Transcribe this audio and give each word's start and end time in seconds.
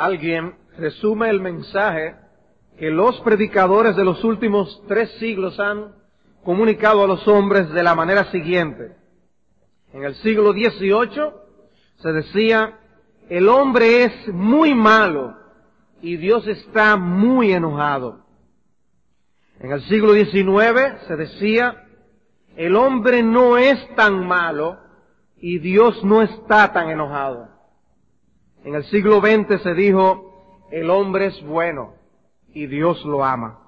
Alguien 0.00 0.54
resume 0.78 1.28
el 1.28 1.42
mensaje 1.42 2.16
que 2.78 2.88
los 2.88 3.20
predicadores 3.20 3.94
de 3.96 4.02
los 4.02 4.24
últimos 4.24 4.82
tres 4.88 5.10
siglos 5.18 5.60
han 5.60 5.92
comunicado 6.42 7.04
a 7.04 7.06
los 7.06 7.28
hombres 7.28 7.68
de 7.68 7.82
la 7.82 7.94
manera 7.94 8.24
siguiente. 8.30 8.96
En 9.92 10.04
el 10.04 10.14
siglo 10.22 10.52
XVIII 10.52 11.32
se 11.96 12.12
decía, 12.12 12.78
el 13.28 13.46
hombre 13.50 14.04
es 14.04 14.28
muy 14.28 14.72
malo 14.72 15.36
y 16.00 16.16
Dios 16.16 16.48
está 16.48 16.96
muy 16.96 17.52
enojado. 17.52 18.24
En 19.58 19.70
el 19.70 19.82
siglo 19.82 20.14
XIX 20.14 20.98
se 21.08 21.16
decía, 21.16 21.84
el 22.56 22.74
hombre 22.74 23.22
no 23.22 23.58
es 23.58 23.94
tan 23.96 24.26
malo 24.26 24.78
y 25.36 25.58
Dios 25.58 26.02
no 26.04 26.22
está 26.22 26.72
tan 26.72 26.88
enojado. 26.88 27.59
En 28.62 28.74
el 28.74 28.84
siglo 28.84 29.20
XX 29.20 29.62
se 29.62 29.74
dijo, 29.74 30.66
el 30.70 30.90
hombre 30.90 31.26
es 31.26 31.42
bueno 31.44 31.94
y 32.52 32.66
Dios 32.66 33.02
lo 33.06 33.24
ama. 33.24 33.58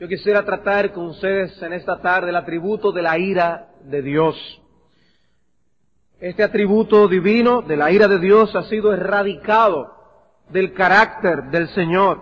Yo 0.00 0.08
quisiera 0.08 0.44
tratar 0.44 0.92
con 0.92 1.06
ustedes 1.06 1.62
en 1.62 1.72
esta 1.72 2.00
tarde 2.00 2.30
el 2.30 2.36
atributo 2.36 2.90
de 2.90 3.02
la 3.02 3.16
ira 3.18 3.68
de 3.84 4.02
Dios. 4.02 4.36
Este 6.18 6.42
atributo 6.42 7.06
divino 7.06 7.62
de 7.62 7.76
la 7.76 7.92
ira 7.92 8.08
de 8.08 8.18
Dios 8.18 8.54
ha 8.56 8.64
sido 8.64 8.92
erradicado 8.92 9.94
del 10.50 10.72
carácter 10.72 11.44
del 11.44 11.68
Señor. 11.68 12.20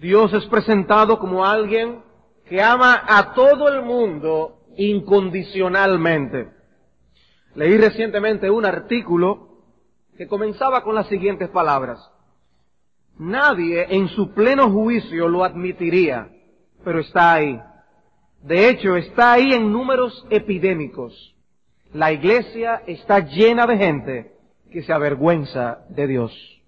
Dios 0.00 0.32
es 0.32 0.46
presentado 0.46 1.18
como 1.18 1.44
alguien 1.44 2.02
que 2.46 2.62
ama 2.62 3.02
a 3.06 3.34
todo 3.34 3.68
el 3.68 3.82
mundo 3.82 4.60
incondicionalmente. 4.78 6.48
Leí 7.54 7.76
recientemente 7.76 8.50
un 8.50 8.64
artículo 8.64 9.47
que 10.18 10.26
comenzaba 10.26 10.82
con 10.82 10.96
las 10.96 11.06
siguientes 11.06 11.48
palabras. 11.50 12.10
Nadie 13.20 13.86
en 13.88 14.08
su 14.08 14.34
pleno 14.34 14.68
juicio 14.68 15.28
lo 15.28 15.44
admitiría, 15.44 16.28
pero 16.82 16.98
está 16.98 17.34
ahí. 17.34 17.60
De 18.42 18.68
hecho, 18.68 18.96
está 18.96 19.34
ahí 19.34 19.52
en 19.52 19.72
números 19.72 20.26
epidémicos. 20.28 21.36
La 21.92 22.10
iglesia 22.10 22.82
está 22.88 23.20
llena 23.20 23.64
de 23.68 23.78
gente 23.78 24.32
que 24.72 24.82
se 24.82 24.92
avergüenza 24.92 25.84
de 25.88 26.08
Dios. 26.08 26.62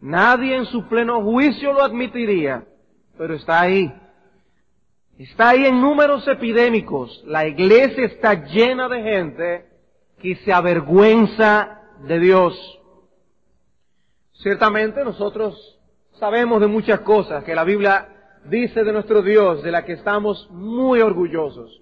Nadie 0.00 0.56
en 0.56 0.64
su 0.64 0.88
pleno 0.88 1.22
juicio 1.22 1.74
lo 1.74 1.84
admitiría, 1.84 2.64
pero 3.18 3.34
está 3.34 3.60
ahí. 3.60 3.92
Está 5.18 5.50
ahí 5.50 5.66
en 5.66 5.82
números 5.82 6.26
epidémicos. 6.26 7.22
La 7.26 7.46
iglesia 7.46 8.06
está 8.06 8.46
llena 8.46 8.88
de 8.88 9.02
gente 9.02 9.66
que 10.18 10.36
se 10.36 10.50
avergüenza 10.50 11.76
de 12.02 12.18
Dios. 12.18 12.80
Ciertamente 14.32 15.04
nosotros 15.04 15.78
sabemos 16.18 16.60
de 16.60 16.66
muchas 16.66 17.00
cosas 17.00 17.44
que 17.44 17.54
la 17.54 17.64
Biblia 17.64 18.08
dice 18.44 18.84
de 18.84 18.92
nuestro 18.92 19.22
Dios, 19.22 19.62
de 19.62 19.70
la 19.70 19.84
que 19.84 19.92
estamos 19.92 20.48
muy 20.50 21.00
orgullosos. 21.00 21.80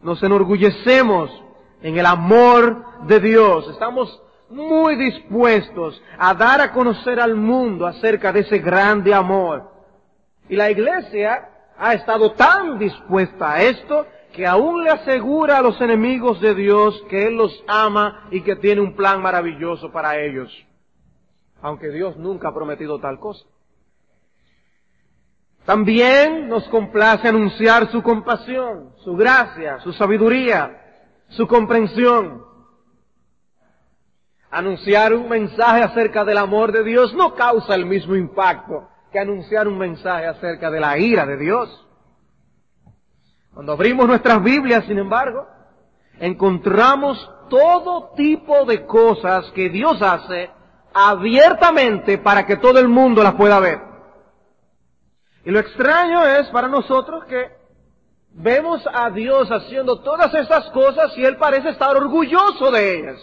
Nos 0.00 0.22
enorgullecemos 0.22 1.30
en 1.82 1.98
el 1.98 2.06
amor 2.06 3.06
de 3.06 3.20
Dios. 3.20 3.68
Estamos 3.70 4.22
muy 4.48 4.96
dispuestos 4.96 6.00
a 6.18 6.34
dar 6.34 6.60
a 6.60 6.72
conocer 6.72 7.20
al 7.20 7.36
mundo 7.36 7.86
acerca 7.86 8.32
de 8.32 8.40
ese 8.40 8.58
grande 8.58 9.12
amor. 9.12 9.70
Y 10.48 10.56
la 10.56 10.70
iglesia 10.70 11.48
ha 11.76 11.94
estado 11.94 12.32
tan 12.32 12.78
dispuesta 12.78 13.52
a 13.52 13.62
esto 13.62 14.06
que 14.32 14.46
aún 14.46 14.84
le 14.84 14.90
asegura 14.90 15.58
a 15.58 15.62
los 15.62 15.80
enemigos 15.80 16.40
de 16.40 16.54
Dios 16.54 17.02
que 17.08 17.26
Él 17.26 17.36
los 17.36 17.64
ama 17.66 18.28
y 18.30 18.42
que 18.42 18.56
tiene 18.56 18.80
un 18.80 18.94
plan 18.94 19.20
maravilloso 19.20 19.90
para 19.90 20.18
ellos. 20.18 20.52
Aunque 21.60 21.88
Dios 21.90 22.16
nunca 22.16 22.48
ha 22.48 22.54
prometido 22.54 23.00
tal 23.00 23.18
cosa. 23.18 23.44
También 25.64 26.48
nos 26.48 26.66
complace 26.68 27.28
anunciar 27.28 27.90
su 27.90 28.02
compasión, 28.02 28.94
su 29.04 29.14
gracia, 29.16 29.80
su 29.80 29.92
sabiduría, 29.92 30.82
su 31.28 31.46
comprensión. 31.46 32.42
Anunciar 34.50 35.12
un 35.12 35.28
mensaje 35.28 35.82
acerca 35.82 36.24
del 36.24 36.38
amor 36.38 36.72
de 36.72 36.84
Dios 36.84 37.12
no 37.12 37.34
causa 37.34 37.74
el 37.74 37.84
mismo 37.84 38.16
impacto 38.16 38.88
que 39.12 39.18
anunciar 39.18 39.68
un 39.68 39.78
mensaje 39.78 40.26
acerca 40.26 40.70
de 40.70 40.80
la 40.80 40.98
ira 40.98 41.26
de 41.26 41.36
Dios. 41.36 41.87
Cuando 43.58 43.72
abrimos 43.72 44.06
nuestras 44.06 44.40
Biblias, 44.40 44.84
sin 44.84 44.98
embargo, 44.98 45.44
encontramos 46.20 47.18
todo 47.50 48.12
tipo 48.14 48.64
de 48.64 48.86
cosas 48.86 49.50
que 49.50 49.68
Dios 49.68 50.00
hace 50.00 50.48
abiertamente 50.94 52.18
para 52.18 52.46
que 52.46 52.58
todo 52.58 52.78
el 52.78 52.86
mundo 52.86 53.20
las 53.20 53.34
pueda 53.34 53.58
ver. 53.58 53.80
Y 55.44 55.50
lo 55.50 55.58
extraño 55.58 56.24
es 56.24 56.46
para 56.50 56.68
nosotros 56.68 57.24
que 57.24 57.50
vemos 58.30 58.80
a 58.94 59.10
Dios 59.10 59.48
haciendo 59.50 60.02
todas 60.02 60.32
estas 60.34 60.70
cosas 60.70 61.18
y 61.18 61.24
Él 61.24 61.36
parece 61.36 61.70
estar 61.70 61.96
orgulloso 61.96 62.70
de 62.70 62.96
ellas. 62.96 63.20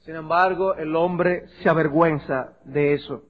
Sin 0.00 0.16
embargo, 0.16 0.74
el 0.74 0.94
hombre 0.96 1.46
se 1.62 1.68
avergüenza 1.70 2.58
de 2.64 2.92
eso. 2.92 3.22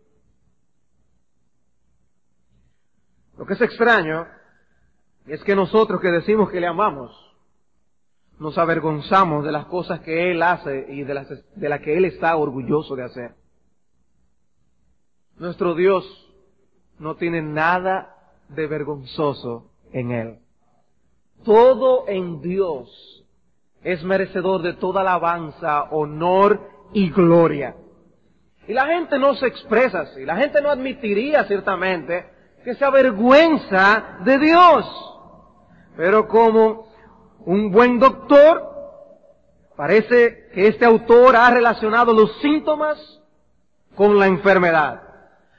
Lo 3.38 3.46
que 3.46 3.52
es 3.52 3.60
extraño 3.60 4.41
es 5.26 5.42
que 5.44 5.54
nosotros 5.54 6.00
que 6.00 6.10
decimos 6.10 6.50
que 6.50 6.60
le 6.60 6.66
amamos, 6.66 7.12
nos 8.38 8.58
avergonzamos 8.58 9.44
de 9.44 9.52
las 9.52 9.66
cosas 9.66 10.00
que 10.00 10.32
Él 10.32 10.42
hace 10.42 10.86
y 10.88 11.04
de 11.04 11.14
las 11.14 11.28
de 11.54 11.68
la 11.68 11.78
que 11.78 11.96
Él 11.96 12.04
está 12.04 12.36
orgulloso 12.36 12.96
de 12.96 13.04
hacer. 13.04 13.34
Nuestro 15.36 15.74
Dios 15.74 16.04
no 16.98 17.16
tiene 17.16 17.40
nada 17.40 18.16
de 18.48 18.66
vergonzoso 18.66 19.70
en 19.92 20.10
Él. 20.10 20.38
Todo 21.44 22.08
en 22.08 22.40
Dios 22.40 23.24
es 23.82 24.02
merecedor 24.04 24.62
de 24.62 24.74
toda 24.74 25.00
alabanza, 25.00 25.84
honor 25.90 26.60
y 26.92 27.10
gloria. 27.10 27.76
Y 28.68 28.72
la 28.72 28.86
gente 28.86 29.18
no 29.18 29.34
se 29.34 29.46
expresa 29.46 30.00
así, 30.00 30.24
la 30.24 30.36
gente 30.36 30.60
no 30.60 30.70
admitiría 30.70 31.44
ciertamente 31.44 32.26
que 32.64 32.74
se 32.74 32.84
avergüenza 32.84 34.18
de 34.24 34.38
Dios. 34.38 35.11
Pero 35.96 36.28
como 36.28 36.88
un 37.44 37.70
buen 37.70 37.98
doctor, 37.98 38.62
parece 39.76 40.48
que 40.54 40.68
este 40.68 40.84
autor 40.84 41.36
ha 41.36 41.50
relacionado 41.50 42.12
los 42.12 42.38
síntomas 42.40 42.98
con 43.94 44.18
la 44.18 44.26
enfermedad. 44.26 45.02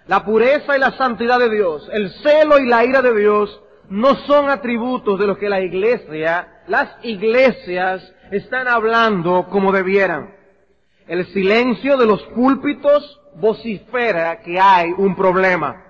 La 0.08 0.26
pureza 0.26 0.76
y 0.76 0.80
la 0.80 0.98
santidad 0.98 1.40
de 1.40 1.50
Dios, 1.50 1.90
el 1.94 2.12
celo 2.22 2.60
y 2.60 2.68
la 2.68 2.84
ira 2.84 3.02
de 3.02 3.16
Dios 3.16 3.62
no 3.90 4.16
son 4.28 4.50
atributos 4.50 5.20
de 5.20 5.28
los 5.28 5.38
que 5.38 5.50
la 5.50 5.62
iglesia, 5.62 6.62
las 6.68 6.90
iglesias 7.04 8.02
están 8.32 8.68
hablando 8.68 9.48
como 9.50 9.72
debieran. 9.72 10.36
El 11.08 11.26
silencio 11.28 11.98
de 11.98 12.06
los 12.06 12.22
púlpitos 12.28 13.22
vocifera 13.36 14.42
que 14.42 14.60
hay 14.60 14.92
un 14.98 15.16
problema. 15.16 15.84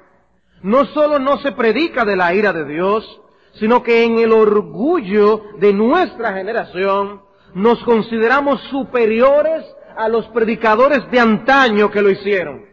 No 0.62 0.86
solo 0.86 1.20
no 1.20 1.38
se 1.40 1.52
predica 1.52 2.06
de 2.06 2.16
la 2.16 2.34
ira 2.34 2.54
de 2.54 2.66
Dios, 2.66 3.22
sino 3.54 3.84
que 3.84 4.04
en 4.04 4.20
el 4.20 4.32
orgullo 4.32 5.44
de 5.60 5.74
nuestra 5.74 6.34
generación 6.34 7.22
nos 7.54 7.84
consideramos 7.84 8.62
superiores 8.70 9.64
a 9.96 10.10
los 10.10 10.28
predicadores 10.30 11.10
de 11.12 11.20
antaño 11.20 11.92
que 11.92 12.02
lo 12.02 12.10
hicieron. 12.10 12.66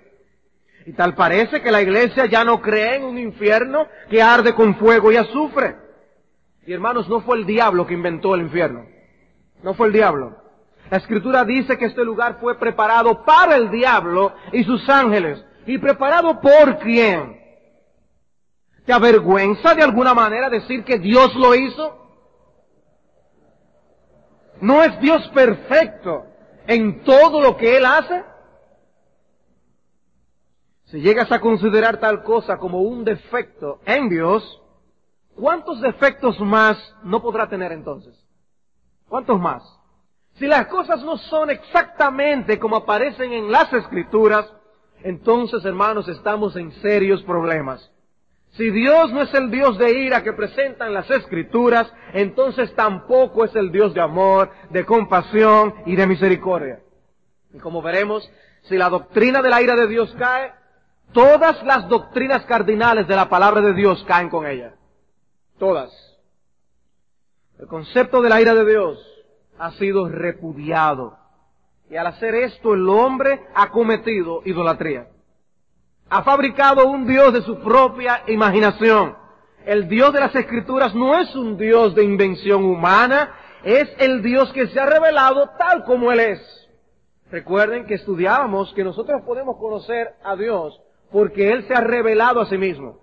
Y 0.87 0.93
tal 0.95 1.15
parece 1.15 1.61
que 1.61 1.71
la 1.71 1.83
iglesia 1.83 2.27
ya 2.27 2.45
no 2.45 2.61
cree 2.61 2.97
en 2.97 3.05
un 3.05 3.19
infierno 3.19 3.87
que 4.09 4.23
arde 4.23 4.55
con 4.55 4.77
fuego 4.77 5.13
y 5.13 5.17
azufre. 5.17 5.77
Y 6.67 6.73
hermanos, 6.73 7.09
no 7.09 7.21
fue 7.21 7.37
el 7.37 7.47
diablo 7.47 7.87
que 7.87 7.95
inventó 7.95 8.35
el 8.35 8.43
infierno. 8.43 8.87
No 9.63 9.75
fue 9.75 9.89
el 9.89 9.93
diablo. 9.93 10.37
La 10.91 10.97
escritura 10.97 11.45
dice 11.45 11.79
que 11.79 11.85
este 11.85 12.05
lugar 12.05 12.39
fue 12.41 12.59
preparado 12.59 13.23
para 13.25 13.57
el 13.57 13.71
diablo 13.71 14.33
y 14.53 14.65
sus 14.65 14.89
ángeles. 14.89 15.45
¿Y 15.67 15.79
preparado 15.79 16.41
por 16.41 16.79
quién? 16.79 17.40
¿Te 18.91 18.95
avergüenza 18.95 19.73
de 19.77 19.85
alguna 19.85 20.15
manera 20.15 20.51
decir 20.51 20.83
que 20.83 20.99
Dios 20.99 21.33
lo 21.37 21.55
hizo? 21.55 21.97
No 24.61 24.83
es 24.83 24.99
Dios 24.99 25.29
perfecto. 25.29 26.27
en 26.67 27.05
todo 27.05 27.41
lo 27.41 27.57
que 27.57 27.77
Él 27.77 27.87
hace? 27.87 28.25
Si 30.87 31.01
llegas 31.01 31.31
a 31.31 31.39
considerar 31.39 32.01
tal 32.01 32.25
cosa 32.25 32.59
como 32.59 32.81
un 32.81 33.05
defecto 33.05 33.79
en 33.87 34.09
Dios, 34.09 34.61
¿cuántos 35.37 35.81
defectos 35.81 36.41
más 36.41 36.77
no 37.05 37.23
podrá 37.23 37.49
tener 37.49 37.71
entonces? 37.71 38.21
¿Cuántos 39.09 39.39
más? 39.39 39.63
Si 40.35 40.49
las 40.49 40.67
cosas 40.67 41.05
no 41.05 41.17
son 41.17 41.51
exactamente 41.51 42.59
como 42.59 42.79
aparecen 42.79 43.33
en 43.35 43.53
las 43.53 43.73
escrituras, 43.73 44.53
entonces 45.05 45.65
hermanos 45.65 46.09
estamos 46.09 46.57
en 46.57 46.73
serios 46.83 47.23
problemas. 47.23 47.90
Si 48.53 48.71
Dios 48.71 49.13
no 49.13 49.23
es 49.23 49.33
el 49.35 49.51
Dios 49.51 49.79
de 49.79 49.93
ira 49.93 50.23
que 50.23 50.33
presentan 50.33 50.93
las 50.93 51.09
escrituras, 51.11 51.93
entonces 52.13 52.75
tampoco 52.75 53.45
es 53.45 53.55
el 53.55 53.71
Dios 53.71 53.95
de 53.95 54.01
amor, 54.01 54.51
de 54.71 54.85
compasión 54.85 55.75
y 55.87 55.95
de 55.95 56.07
misericordia. 56.07 56.81
Y 57.55 57.59
como 57.59 57.81
veremos, 57.81 58.29
si 58.63 58.77
la 58.77 58.89
doctrina 58.89 59.41
de 59.41 59.51
la 59.51 59.63
ira 59.63 59.77
de 59.77 59.87
Dios 59.87 60.15
cae, 60.19 60.53
todas 61.13 61.63
las 61.65 61.89
doctrinas 61.89 62.45
cardinales 62.47 63.07
de 63.07 63.17
la 63.17 63.29
palabra 63.29 63.61
de 63.61 63.73
Dios 63.73 64.05
caen 64.07 64.29
con 64.29 64.47
ella. 64.47 64.75
Todas. 65.59 65.91
El 67.59 67.67
concepto 67.67 68.21
de 68.21 68.31
la 68.31 68.41
ira 68.41 68.55
de 68.55 68.65
Dios 68.65 68.99
ha 69.59 69.73
sido 69.73 70.09
repudiado. 70.09 71.19
Y 71.89 71.97
al 71.97 72.07
hacer 72.07 72.35
esto 72.35 72.75
el 72.75 72.89
hombre 72.89 73.41
ha 73.55 73.71
cometido 73.71 74.43
idolatría. 74.45 75.09
Ha 76.11 76.25
fabricado 76.25 76.89
un 76.89 77.07
Dios 77.07 77.33
de 77.33 77.43
su 77.43 77.61
propia 77.61 78.25
imaginación. 78.27 79.17
El 79.65 79.89
Dios 79.89 80.13
de 80.13 80.19
las 80.19 80.35
Escrituras 80.35 80.93
no 80.93 81.17
es 81.21 81.35
un 81.37 81.57
Dios 81.57 81.95
de 81.95 82.03
invención 82.03 82.65
humana, 82.65 83.33
es 83.63 83.89
el 83.99 84.21
Dios 84.21 84.53
que 84.53 84.67
se 84.67 84.81
ha 84.81 84.87
revelado 84.87 85.51
tal 85.57 85.85
como 85.85 86.11
Él 86.11 86.19
es. 86.19 86.69
Recuerden 87.31 87.87
que 87.87 87.95
estudiábamos 87.95 88.73
que 88.75 88.83
nosotros 88.83 89.23
podemos 89.23 89.57
conocer 89.59 90.15
a 90.25 90.35
Dios 90.35 90.81
porque 91.13 91.53
Él 91.53 91.65
se 91.69 91.75
ha 91.75 91.81
revelado 91.81 92.41
a 92.41 92.47
sí 92.47 92.59
mismo. 92.59 92.99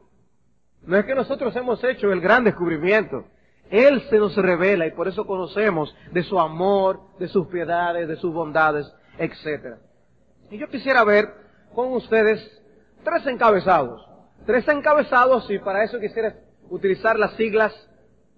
No 0.81 0.97
es 0.97 1.05
que 1.05 1.15
nosotros 1.15 1.55
hemos 1.55 1.81
hecho 1.85 2.11
el 2.11 2.19
gran 2.19 2.43
descubrimiento. 2.43 3.23
Él 3.69 4.01
se 4.09 4.17
nos 4.17 4.35
revela 4.35 4.85
y 4.85 4.91
por 4.91 5.07
eso 5.07 5.25
conocemos 5.25 5.95
de 6.11 6.23
su 6.23 6.37
amor, 6.37 6.99
de 7.19 7.29
sus 7.29 7.47
piedades, 7.47 8.09
de 8.09 8.17
sus 8.17 8.33
bondades, 8.33 8.91
etc. 9.17 9.77
Y 10.49 10.57
yo 10.57 10.67
quisiera 10.67 11.05
ver 11.05 11.25
con 11.73 11.93
ustedes 11.93 12.56
tres 13.07 13.25
encabezados. 13.27 14.05
Tres 14.45 14.67
encabezados 14.67 15.49
y 15.49 15.59
para 15.59 15.83
eso 15.83 15.99
quisiera 15.99 16.35
utilizar 16.69 17.17
las 17.17 17.33
siglas 17.35 17.73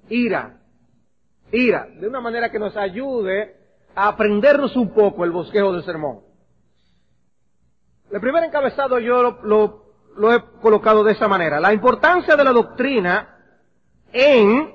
IRA. 0.09 0.59
IRA, 1.51 1.87
de 1.99 2.07
una 2.07 2.21
manera 2.21 2.51
que 2.51 2.59
nos 2.59 2.77
ayude 2.77 3.55
a 3.95 4.09
aprendernos 4.09 4.75
un 4.75 4.93
poco 4.93 5.23
el 5.23 5.31
bosquejo 5.31 5.73
del 5.73 5.83
sermón. 5.83 6.21
El 8.11 8.21
primer 8.21 8.43
encabezado 8.43 8.99
yo 8.99 9.39
lo, 9.43 9.93
lo, 10.15 10.33
he 10.33 10.43
colocado 10.61 11.03
de 11.03 11.13
esa 11.13 11.27
manera. 11.27 11.59
La 11.59 11.73
importancia 11.73 12.35
de 12.35 12.43
la 12.43 12.51
doctrina 12.51 13.37
en 14.13 14.71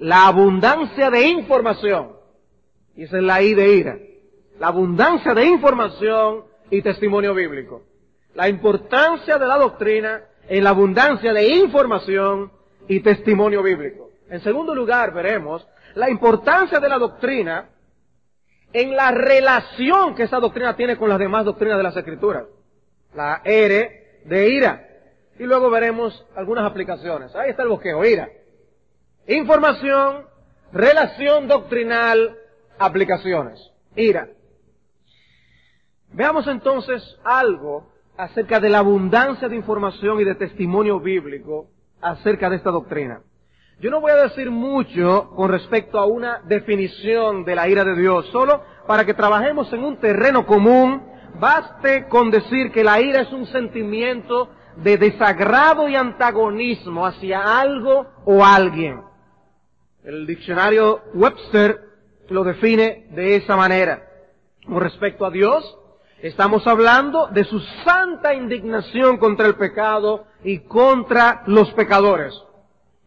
la 0.00 0.26
abundancia 0.26 1.10
de 1.10 1.26
información. 1.26 2.12
Y 2.96 3.04
esa 3.04 3.16
es 3.16 3.22
la 3.22 3.42
I 3.42 3.54
de 3.54 3.74
ira. 3.74 3.98
La 4.58 4.68
abundancia 4.68 5.32
de 5.32 5.46
información 5.46 6.44
y 6.70 6.82
testimonio 6.82 7.34
bíblico. 7.34 7.87
La 8.38 8.48
importancia 8.48 9.36
de 9.36 9.48
la 9.48 9.56
doctrina 9.56 10.22
en 10.46 10.62
la 10.62 10.70
abundancia 10.70 11.32
de 11.32 11.44
información 11.56 12.52
y 12.86 13.00
testimonio 13.00 13.64
bíblico. 13.64 14.10
En 14.30 14.40
segundo 14.44 14.76
lugar, 14.76 15.12
veremos 15.12 15.66
la 15.96 16.08
importancia 16.08 16.78
de 16.78 16.88
la 16.88 16.98
doctrina 16.98 17.68
en 18.72 18.94
la 18.94 19.10
relación 19.10 20.14
que 20.14 20.22
esa 20.22 20.38
doctrina 20.38 20.76
tiene 20.76 20.96
con 20.96 21.08
las 21.08 21.18
demás 21.18 21.46
doctrinas 21.46 21.78
de 21.78 21.82
las 21.82 21.96
Escrituras. 21.96 22.44
La 23.12 23.42
R 23.44 24.20
de 24.24 24.48
ira. 24.50 24.86
Y 25.36 25.42
luego 25.42 25.68
veremos 25.68 26.24
algunas 26.36 26.64
aplicaciones. 26.64 27.34
Ahí 27.34 27.50
está 27.50 27.64
el 27.64 27.70
bosquejo, 27.70 28.04
ira. 28.04 28.28
Información, 29.26 30.26
relación 30.72 31.48
doctrinal, 31.48 32.38
aplicaciones. 32.78 33.72
Ira. 33.96 34.28
Veamos 36.12 36.46
entonces 36.46 37.02
algo 37.24 37.97
acerca 38.18 38.58
de 38.58 38.68
la 38.68 38.80
abundancia 38.80 39.48
de 39.48 39.54
información 39.54 40.20
y 40.20 40.24
de 40.24 40.34
testimonio 40.34 40.98
bíblico 40.98 41.68
acerca 42.00 42.50
de 42.50 42.56
esta 42.56 42.70
doctrina. 42.70 43.20
Yo 43.80 43.92
no 43.92 44.00
voy 44.00 44.10
a 44.10 44.24
decir 44.24 44.50
mucho 44.50 45.30
con 45.36 45.50
respecto 45.50 46.00
a 46.00 46.06
una 46.06 46.40
definición 46.44 47.44
de 47.44 47.54
la 47.54 47.68
ira 47.68 47.84
de 47.84 47.94
Dios, 47.94 48.26
solo 48.32 48.60
para 48.88 49.04
que 49.06 49.14
trabajemos 49.14 49.72
en 49.72 49.84
un 49.84 49.98
terreno 49.98 50.44
común, 50.46 51.00
baste 51.38 52.08
con 52.08 52.32
decir 52.32 52.72
que 52.72 52.82
la 52.82 53.00
ira 53.00 53.20
es 53.20 53.32
un 53.32 53.46
sentimiento 53.46 54.50
de 54.78 54.96
desagrado 54.96 55.88
y 55.88 55.94
antagonismo 55.94 57.06
hacia 57.06 57.60
algo 57.60 58.04
o 58.24 58.44
alguien. 58.44 59.00
El 60.02 60.26
diccionario 60.26 61.02
Webster 61.14 61.78
lo 62.30 62.42
define 62.42 63.06
de 63.12 63.36
esa 63.36 63.56
manera. 63.56 64.02
Con 64.66 64.80
respecto 64.80 65.24
a 65.24 65.30
Dios, 65.30 65.78
estamos 66.22 66.66
hablando 66.66 67.28
de 67.28 67.44
su 67.44 67.60
santa 67.84 68.34
indignación 68.34 69.18
contra 69.18 69.46
el 69.46 69.54
pecado 69.54 70.26
y 70.42 70.60
contra 70.60 71.42
los 71.46 71.72
pecadores. 71.72 72.34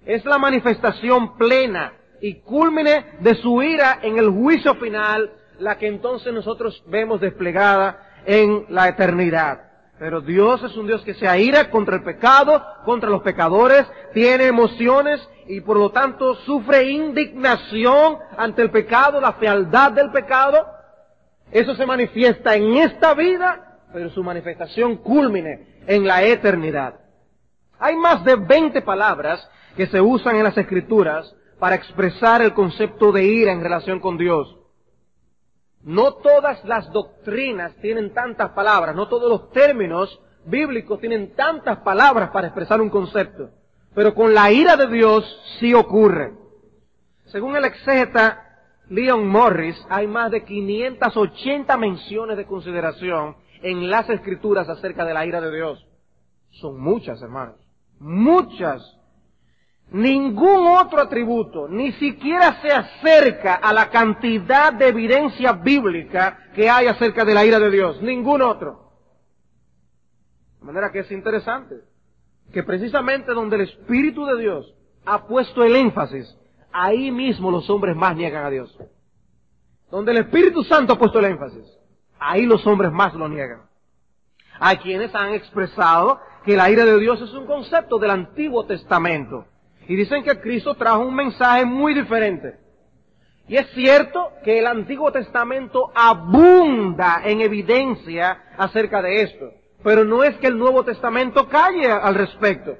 Es 0.06 0.26
la 0.26 0.38
manifestación 0.38 1.38
plena 1.38 1.94
y 2.22 2.36
cúlmine 2.42 3.18
de 3.20 3.36
su 3.36 3.62
ira 3.62 4.00
en 4.02 4.18
el 4.18 4.30
juicio 4.30 4.76
final, 4.76 5.32
la 5.60 5.78
que 5.78 5.88
entonces 5.88 6.34
nosotros 6.34 6.84
vemos 6.88 7.20
desplegada 7.20 8.00
en 8.26 8.66
la 8.70 8.88
eternidad. 8.88 9.72
Pero 10.00 10.22
Dios 10.22 10.64
es 10.64 10.76
un 10.78 10.88
Dios 10.88 11.04
que 11.04 11.14
se 11.14 11.28
aira 11.28 11.70
contra 11.70 11.98
el 11.98 12.04
pecado, 12.04 12.64
contra 12.86 13.10
los 13.10 13.22
pecadores, 13.22 13.86
tiene 14.14 14.46
emociones 14.48 15.22
y 15.48 15.62
por 15.62 15.78
lo 15.78 15.92
tanto 15.92 16.36
sufre 16.38 16.90
indignación 16.90 18.18
ante 18.36 18.64
el 18.64 18.72
pecado, 18.72 19.22
la 19.22 19.34
fealdad 19.34 19.92
del 19.92 20.12
pecado. 20.12 20.66
Eso 21.52 21.76
se 21.76 21.86
manifiesta 21.86 22.56
en 22.56 22.76
esta 22.76 23.14
vida, 23.14 23.80
pero 23.92 24.10
su 24.10 24.24
manifestación 24.24 24.98
culmine 24.98 25.84
en 25.88 26.08
la 26.08 26.24
eternidad. 26.24 27.00
Hay 27.80 27.96
más 27.96 28.24
de 28.24 28.36
20 28.36 28.82
palabras 28.84 29.50
que 29.76 29.88
se 29.88 30.00
usan 30.00 30.36
en 30.38 30.44
las 30.44 30.58
escrituras 30.58 31.36
para 31.60 31.76
expresar 31.76 32.42
el 32.42 32.54
concepto 32.54 33.12
de 33.12 33.26
ira 33.26 33.52
en 33.52 33.62
relación 33.62 34.00
con 34.00 34.18
Dios. 34.18 34.58
No 35.84 36.14
todas 36.14 36.64
las 36.66 36.92
doctrinas 36.92 37.76
tienen 37.82 38.14
tantas 38.14 38.52
palabras, 38.52 38.96
no 38.96 39.08
todos 39.08 39.30
los 39.30 39.52
términos 39.52 40.20
bíblicos 40.46 41.00
tienen 41.00 41.36
tantas 41.36 41.80
palabras 41.80 42.30
para 42.30 42.48
expresar 42.48 42.82
un 42.82 42.90
concepto. 42.90 43.50
Pero 43.94 44.14
con 44.14 44.34
la 44.34 44.52
ira 44.52 44.78
de 44.78 44.88
Dios 44.88 45.26
sí 45.60 45.74
ocurre. 45.74 46.34
Según 47.26 47.56
el 47.56 47.66
exégeta 47.66 48.51
Leon 48.92 49.28
Morris, 49.28 49.76
hay 49.90 50.06
más 50.06 50.32
de 50.32 50.44
580 50.44 51.78
menciones 51.78 52.36
de 52.36 52.46
consideración 52.46 53.38
en 53.62 53.90
las 53.90 54.10
escrituras 54.10 54.68
acerca 54.68 55.06
de 55.06 55.14
la 55.14 55.26
ira 55.26 55.40
de 55.40 55.50
Dios. 55.50 55.88
Son 56.60 56.80
muchas, 56.80 57.22
hermanos. 57.22 57.56
Muchas 58.00 58.98
ningún 59.92 60.68
otro 60.68 61.02
atributo 61.02 61.68
ni 61.68 61.92
siquiera 61.94 62.62
se 62.62 62.70
acerca 62.70 63.56
a 63.56 63.74
la 63.74 63.90
cantidad 63.90 64.74
de 64.74 64.88
evidencia 64.88 65.54
bíblica 65.54 66.38
que 66.56 66.70
hay 66.70 66.88
acerca 66.88 67.26
de 67.26 67.34
la 67.34 67.46
ira 67.46 67.60
de 67.60 67.70
Dios. 67.70 68.02
Ningún 68.02 68.42
otro. 68.42 68.92
De 70.60 70.66
manera 70.66 70.92
que 70.92 71.00
es 71.00 71.12
interesante 71.12 71.76
que 72.52 72.64
precisamente 72.64 73.34
donde 73.34 73.56
el 73.56 73.62
Espíritu 73.64 74.26
de 74.26 74.38
Dios 74.38 74.74
ha 75.06 75.28
puesto 75.28 75.64
el 75.64 75.76
énfasis, 75.76 76.38
ahí 76.74 77.12
mismo 77.12 77.52
los 77.52 77.70
hombres 77.70 77.96
más 77.96 78.16
niegan 78.16 78.46
a 78.46 78.50
Dios. 78.50 78.78
Donde 79.90 80.12
el 80.12 80.20
Espíritu 80.20 80.64
Santo 80.64 80.94
ha 80.94 80.98
puesto 80.98 81.20
el 81.20 81.26
énfasis, 81.26 81.66
ahí 82.20 82.46
los 82.46 82.66
hombres 82.66 82.92
más 82.92 83.14
lo 83.14 83.28
niegan. 83.28 83.64
Hay 84.60 84.78
quienes 84.78 85.14
han 85.16 85.34
expresado 85.34 86.20
que 86.46 86.56
la 86.56 86.70
ira 86.70 86.86
de 86.86 87.00
Dios 87.00 87.22
es 87.22 87.34
un 87.34 87.46
concepto 87.46 87.98
del 87.98 88.12
Antiguo 88.12 88.66
Testamento 88.66 89.46
y 89.88 89.96
dicen 89.96 90.24
que 90.24 90.40
Cristo 90.40 90.76
trajo 90.76 91.00
un 91.00 91.16
mensaje 91.16 91.66
muy 91.66 91.94
diferente. 91.94 92.60
Y 93.48 93.58
es 93.58 93.68
cierto 93.72 94.32
que 94.44 94.60
el 94.60 94.68
Antiguo 94.68 95.12
Testamento 95.12 95.92
abunda 95.94 97.22
en 97.26 97.42
evidencia 97.42 98.44
acerca 98.58 99.02
de 99.02 99.24
esto. 99.24 99.52
Pero 99.84 100.06
no 100.06 100.24
es 100.24 100.38
que 100.38 100.48
el 100.48 100.58
Nuevo 100.58 100.86
Testamento 100.86 101.50
calle 101.50 101.92
al 101.92 102.16
respecto. 102.16 102.78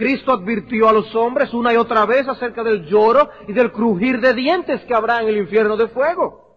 Cristo 0.00 0.32
advirtió 0.32 0.88
a 0.88 0.94
los 0.94 1.14
hombres 1.14 1.52
una 1.52 1.74
y 1.74 1.76
otra 1.76 2.06
vez 2.06 2.26
acerca 2.26 2.64
del 2.64 2.86
lloro 2.86 3.28
y 3.46 3.52
del 3.52 3.70
crujir 3.70 4.18
de 4.18 4.32
dientes 4.32 4.80
que 4.86 4.94
habrá 4.94 5.20
en 5.20 5.28
el 5.28 5.36
infierno 5.36 5.76
de 5.76 5.88
fuego. 5.88 6.56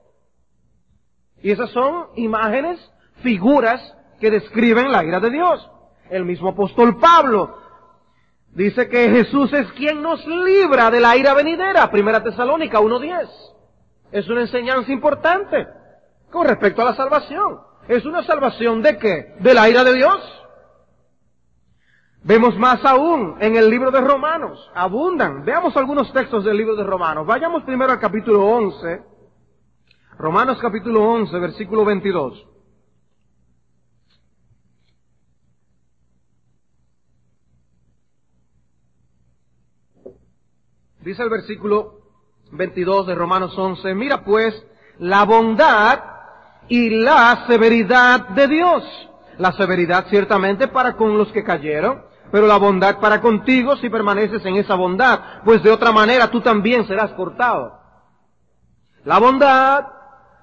Y 1.42 1.52
esas 1.52 1.70
son 1.72 2.08
imágenes, 2.16 2.80
figuras 3.22 3.82
que 4.22 4.32
describen 4.32 4.94
la 4.94 5.04
ira 5.04 5.20
de 5.20 5.30
Dios. 5.30 5.70
El 6.10 6.24
mismo 6.24 6.52
apóstol 6.52 6.98
Pablo 7.00 7.58
Dice 8.54 8.88
que 8.88 9.10
Jesús 9.10 9.52
es 9.52 9.72
quien 9.72 10.02
nos 10.02 10.26
libra 10.28 10.92
de 10.92 11.00
la 11.00 11.18
ira 11.18 11.34
venidera. 11.34 11.90
Primera 11.90 12.24
Tesalónica 12.24 12.80
1.10. 12.80 13.28
Es 14.12 14.30
una 14.30 14.42
enseñanza 14.42 14.92
importante. 14.92 15.68
con 16.32 16.48
respecto 16.48 16.82
a 16.82 16.86
la 16.86 16.96
salvación. 16.96 17.60
¿Es 17.88 18.06
una 18.06 18.24
salvación 18.24 18.82
de 18.82 18.98
qué? 18.98 19.36
¿De 19.40 19.54
la 19.54 19.70
ira 19.70 19.84
de 19.84 19.94
Dios? 19.94 20.43
Vemos 22.26 22.58
más 22.58 22.84
aún 22.86 23.36
en 23.42 23.58
el 23.58 23.70
libro 23.70 23.92
de 23.92 24.00
Romanos. 24.00 24.72
Abundan. 24.74 25.44
Veamos 25.44 25.76
algunos 25.76 26.12
textos 26.14 26.46
del 26.46 26.56
libro 26.56 26.76
de 26.76 26.84
Romanos. 26.84 27.28
Vayamos 27.28 27.64
primero 27.64 27.92
al 27.92 28.00
capítulo 28.00 28.46
11. 28.46 29.04
Romanos 30.18 30.58
capítulo 30.62 31.04
11, 31.04 31.38
versículo 31.40 31.84
22. 31.84 32.48
Dice 41.02 41.22
el 41.22 41.30
versículo 41.30 42.00
22 42.54 43.08
de 43.08 43.16
Romanos 43.16 43.58
11, 43.58 43.94
mira 43.94 44.24
pues 44.24 44.56
la 45.00 45.26
bondad 45.26 46.00
y 46.70 46.90
la 46.90 47.46
severidad 47.48 48.30
de 48.30 48.48
Dios. 48.48 49.10
La 49.38 49.52
severidad 49.52 50.06
ciertamente 50.10 50.70
para 50.70 50.96
con 50.96 51.18
los 51.18 51.30
que 51.34 51.44
cayeron, 51.44 52.13
pero 52.34 52.48
la 52.48 52.58
bondad 52.58 53.00
para 53.00 53.22
contigo 53.22 53.78
si 53.78 53.92
permaneces 53.92 54.44
en 54.44 54.56
esa 54.56 54.74
bondad, 54.74 55.44
pues 55.46 55.62
de 55.62 55.70
otra 55.70 55.92
manera 55.92 56.32
tú 56.32 56.42
también 56.42 56.88
serás 56.88 57.12
cortado. 57.12 57.80
La 59.06 59.20
bondad 59.20 59.86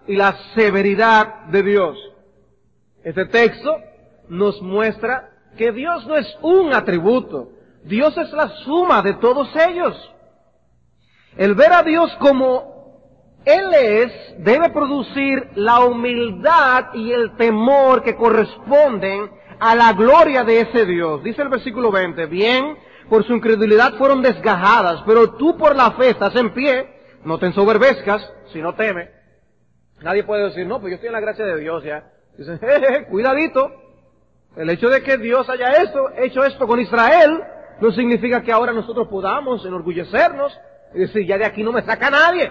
y 0.07 0.15
la 0.15 0.37
severidad 0.55 1.47
de 1.47 1.65
Dios. 1.65 1.99
Este 3.03 3.27
texto 3.27 3.75
nos 4.29 4.63
muestra 4.63 5.31
que 5.59 5.73
Dios 5.73 6.07
no 6.07 6.15
es 6.15 6.33
un 6.43 6.73
atributo, 6.73 7.49
Dios 7.83 8.17
es 8.19 8.31
la 8.35 8.51
suma 8.65 9.03
de 9.03 9.15
todos 9.15 9.49
ellos. 9.57 9.97
El 11.37 11.57
ver 11.57 11.73
a 11.73 11.83
Dios 11.83 12.17
como 12.21 13.41
Él 13.45 13.75
es 13.75 14.13
debe 14.39 14.71
producir 14.71 15.51
la 15.57 15.81
humildad 15.81 16.95
y 16.95 17.11
el 17.11 17.35
temor 17.35 18.05
que 18.05 18.15
corresponden 18.15 19.40
a 19.61 19.75
la 19.75 19.93
gloria 19.93 20.43
de 20.43 20.61
ese 20.61 20.87
Dios. 20.87 21.23
Dice 21.23 21.43
el 21.43 21.49
versículo 21.49 21.93
20, 21.93 22.27
bien, 22.27 22.79
por 23.09 23.25
su 23.25 23.35
incredulidad 23.35 23.95
fueron 23.95 24.23
desgajadas, 24.23 25.03
pero 25.07 25.35
tú 25.35 25.57
por 25.57 25.77
la 25.77 25.93
fe 25.93 26.11
estás 26.11 26.35
en 26.37 26.55
pie, 26.55 26.89
no 27.25 27.39
te 27.39 27.47
ensoberbezcas, 27.47 28.33
si 28.53 28.61
no 28.63 28.75
teme. 28.75 29.11
Nadie 30.01 30.25
puede 30.25 30.45
decir, 30.45 30.67
no, 30.67 30.81
pues 30.81 30.93
yo 30.93 30.95
estoy 30.95 31.09
en 31.09 31.13
la 31.13 31.21
gracia 31.21 31.45
de 31.45 31.61
Dios 31.61 31.85
ya. 31.85 32.11
Dicen, 32.39 32.59
jeje, 32.59 33.07
cuidadito. 33.07 33.71
El 34.57 34.71
hecho 34.71 34.89
de 34.89 35.03
que 35.03 35.19
Dios 35.19 35.49
haya 35.49 35.73
esto, 35.83 36.11
hecho 36.17 36.43
esto 36.43 36.67
con 36.67 36.81
Israel, 36.81 37.43
no 37.81 37.93
significa 37.93 38.43
que 38.43 38.53
ahora 38.53 38.73
nosotros 38.73 39.09
podamos 39.09 39.65
enorgullecernos 39.65 40.59
y 40.95 41.01
decir, 41.01 41.27
ya 41.27 41.37
de 41.37 41.45
aquí 41.45 41.63
no 41.63 41.73
me 41.73 41.83
saca 41.83 42.11
nadie. 42.11 42.51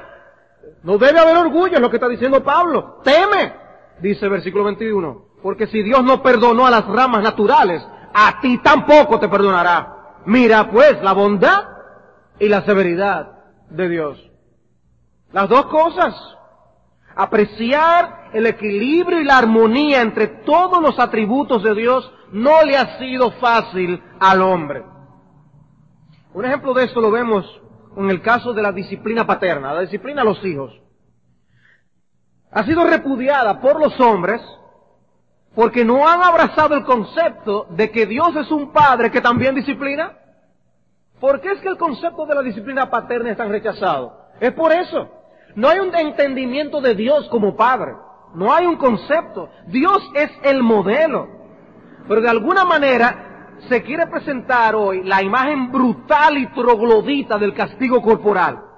No 0.83 0.97
debe 0.97 1.19
haber 1.19 1.37
orgullo, 1.37 1.75
es 1.75 1.81
lo 1.81 1.89
que 1.89 1.97
está 1.97 2.07
diciendo 2.07 2.43
Pablo. 2.43 3.01
Teme, 3.03 3.53
dice 4.01 4.27
versículo 4.27 4.63
21. 4.65 5.25
Porque 5.41 5.67
si 5.67 5.81
Dios 5.83 6.03
no 6.03 6.21
perdonó 6.21 6.65
a 6.65 6.71
las 6.71 6.85
ramas 6.85 7.23
naturales, 7.23 7.85
a 8.13 8.39
ti 8.41 8.57
tampoco 8.59 9.19
te 9.19 9.29
perdonará. 9.29 10.21
Mira 10.25 10.69
pues 10.69 11.01
la 11.01 11.13
bondad 11.13 11.67
y 12.39 12.49
la 12.49 12.63
severidad 12.63 13.39
de 13.69 13.89
Dios. 13.89 14.29
Las 15.31 15.47
dos 15.49 15.65
cosas. 15.67 16.15
Apreciar 17.15 18.29
el 18.33 18.45
equilibrio 18.45 19.19
y 19.19 19.25
la 19.25 19.37
armonía 19.37 20.01
entre 20.01 20.27
todos 20.27 20.81
los 20.81 20.99
atributos 20.99 21.63
de 21.63 21.75
Dios 21.75 22.11
no 22.31 22.63
le 22.63 22.77
ha 22.77 22.97
sido 22.99 23.31
fácil 23.31 24.01
al 24.19 24.41
hombre. 24.41 24.83
Un 26.33 26.45
ejemplo 26.45 26.73
de 26.73 26.85
esto 26.85 27.01
lo 27.01 27.11
vemos 27.11 27.45
en 27.97 28.09
el 28.09 28.21
caso 28.21 28.53
de 28.53 28.61
la 28.61 28.71
disciplina 28.71 29.25
paterna, 29.25 29.73
la 29.73 29.81
disciplina 29.81 30.21
a 30.21 30.25
los 30.25 30.43
hijos. 30.45 30.79
Ha 32.51 32.63
sido 32.63 32.83
repudiada 32.83 33.59
por 33.59 33.79
los 33.79 33.99
hombres 33.99 34.41
porque 35.55 35.83
no 35.83 36.07
han 36.07 36.21
abrazado 36.21 36.75
el 36.75 36.83
concepto 36.83 37.67
de 37.71 37.91
que 37.91 38.05
Dios 38.05 38.35
es 38.35 38.49
un 38.51 38.71
padre 38.71 39.11
que 39.11 39.21
también 39.21 39.55
disciplina. 39.55 40.13
¿Por 41.19 41.41
qué 41.41 41.51
es 41.51 41.61
que 41.61 41.67
el 41.67 41.77
concepto 41.77 42.25
de 42.25 42.35
la 42.35 42.41
disciplina 42.41 42.89
paterna 42.89 43.31
es 43.31 43.37
tan 43.37 43.49
rechazado? 43.49 44.27
Es 44.39 44.53
por 44.53 44.71
eso. 44.71 45.09
No 45.55 45.67
hay 45.67 45.79
un 45.79 45.93
entendimiento 45.93 46.79
de 46.81 46.95
Dios 46.95 47.27
como 47.29 47.55
padre. 47.55 47.93
No 48.35 48.53
hay 48.53 48.65
un 48.65 48.77
concepto. 48.77 49.49
Dios 49.67 49.99
es 50.13 50.31
el 50.43 50.63
modelo. 50.63 51.27
Pero 52.07 52.21
de 52.21 52.29
alguna 52.29 52.63
manera 52.63 53.57
se 53.67 53.83
quiere 53.83 54.07
presentar 54.07 54.75
hoy 54.75 55.03
la 55.03 55.21
imagen 55.21 55.71
brutal 55.71 56.37
y 56.37 56.47
troglodita 56.53 57.37
del 57.37 57.53
castigo 57.53 58.01
corporal. 58.01 58.68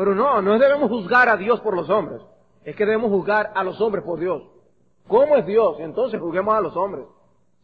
Pero 0.00 0.14
no, 0.14 0.40
no 0.40 0.58
debemos 0.58 0.88
juzgar 0.88 1.28
a 1.28 1.36
Dios 1.36 1.60
por 1.60 1.76
los 1.76 1.90
hombres. 1.90 2.22
Es 2.64 2.74
que 2.74 2.86
debemos 2.86 3.10
juzgar 3.10 3.52
a 3.54 3.62
los 3.62 3.78
hombres 3.82 4.02
por 4.02 4.18
Dios. 4.18 4.42
¿Cómo 5.06 5.36
es 5.36 5.44
Dios? 5.44 5.76
Entonces 5.78 6.18
juzguemos 6.18 6.54
a 6.54 6.62
los 6.62 6.74
hombres. 6.74 7.04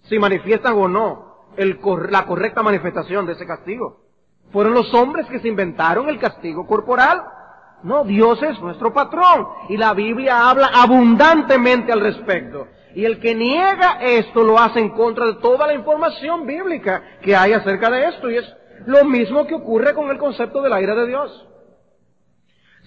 Si 0.03 0.19
manifiestan 0.19 0.75
o 0.75 0.87
no 0.87 1.47
el, 1.57 1.81
la 2.11 2.27
correcta 2.27 2.63
manifestación 2.63 3.25
de 3.25 3.33
ese 3.33 3.47
castigo. 3.47 4.03
Fueron 4.53 4.75
los 4.75 4.93
hombres 4.93 5.25
que 5.29 5.39
se 5.39 5.49
inventaron 5.49 6.11
el 6.11 6.19
castigo 6.19 6.67
corporal. 6.67 7.23
No, 7.83 8.05
Dios 8.05 8.43
es 8.43 8.61
nuestro 8.61 8.93
patrón. 8.93 9.49
Y 9.71 9.79
la 9.79 9.95
Biblia 9.95 10.51
habla 10.51 10.69
abundantemente 10.75 11.91
al 11.91 12.01
respecto. 12.01 12.67
Y 12.95 13.07
el 13.07 13.19
que 13.19 13.35
niega 13.35 13.93
esto 14.03 14.43
lo 14.43 14.59
hace 14.59 14.81
en 14.81 14.91
contra 14.91 15.25
de 15.25 15.37
toda 15.37 15.67
la 15.67 15.73
información 15.73 16.45
bíblica 16.45 17.03
que 17.23 17.35
hay 17.35 17.55
acerca 17.55 17.89
de 17.89 18.09
esto. 18.09 18.31
Y 18.31 18.37
es 18.37 18.57
lo 18.85 19.07
mismo 19.07 19.47
que 19.47 19.55
ocurre 19.55 19.95
con 19.95 20.11
el 20.11 20.19
concepto 20.19 20.61
de 20.61 20.69
la 20.69 20.83
ira 20.83 20.95
de 20.95 21.07
Dios. 21.07 21.47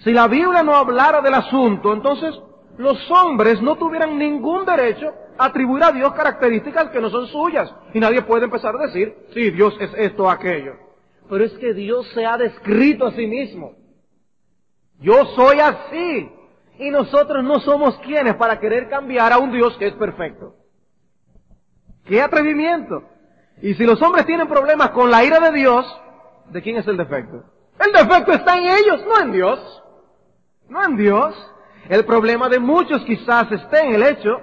Si 0.04 0.12
la 0.12 0.28
Biblia 0.28 0.62
no 0.62 0.74
hablara 0.74 1.20
del 1.20 1.34
asunto, 1.34 1.92
entonces 1.92 2.34
los 2.78 2.98
hombres 3.10 3.60
no 3.60 3.76
tuvieran 3.76 4.18
ningún 4.18 4.64
derecho 4.64 5.12
a 5.36 5.46
atribuir 5.46 5.84
a 5.84 5.92
Dios 5.92 6.12
características 6.14 6.88
que 6.88 7.00
no 7.00 7.10
son 7.10 7.26
suyas. 7.26 7.70
Y 7.92 8.00
nadie 8.00 8.22
puede 8.22 8.44
empezar 8.44 8.74
a 8.76 8.86
decir, 8.86 9.14
sí, 9.34 9.50
Dios 9.50 9.76
es 9.78 9.90
esto 9.96 10.24
o 10.24 10.30
aquello. 10.30 10.74
Pero 11.28 11.44
es 11.44 11.52
que 11.58 11.74
Dios 11.74 12.08
se 12.14 12.24
ha 12.24 12.38
descrito 12.38 13.06
a 13.06 13.12
sí 13.12 13.26
mismo. 13.26 13.74
Yo 15.00 15.24
soy 15.36 15.60
así. 15.60 16.30
Y 16.78 16.90
nosotros 16.90 17.44
no 17.44 17.60
somos 17.60 17.98
quienes 17.98 18.36
para 18.36 18.58
querer 18.58 18.88
cambiar 18.88 19.32
a 19.32 19.38
un 19.38 19.52
Dios 19.52 19.76
que 19.76 19.88
es 19.88 19.94
perfecto. 19.94 20.54
¡Qué 22.06 22.22
atrevimiento! 22.22 23.04
Y 23.60 23.74
si 23.74 23.84
los 23.84 24.00
hombres 24.00 24.24
tienen 24.24 24.48
problemas 24.48 24.90
con 24.90 25.10
la 25.10 25.22
ira 25.22 25.38
de 25.40 25.52
Dios, 25.52 25.84
¿de 26.48 26.62
quién 26.62 26.78
es 26.78 26.86
el 26.86 26.96
defecto? 26.96 27.44
El 27.78 27.92
defecto 27.92 28.32
está 28.32 28.56
en 28.56 28.64
ellos, 28.64 29.04
no 29.06 29.20
en 29.20 29.32
Dios. 29.32 29.82
No 30.70 30.84
en 30.84 30.96
Dios. 30.96 31.34
El 31.88 32.04
problema 32.04 32.48
de 32.48 32.60
muchos 32.60 33.04
quizás 33.04 33.50
esté 33.50 33.80
en 33.80 33.94
el 33.96 34.02
hecho 34.04 34.40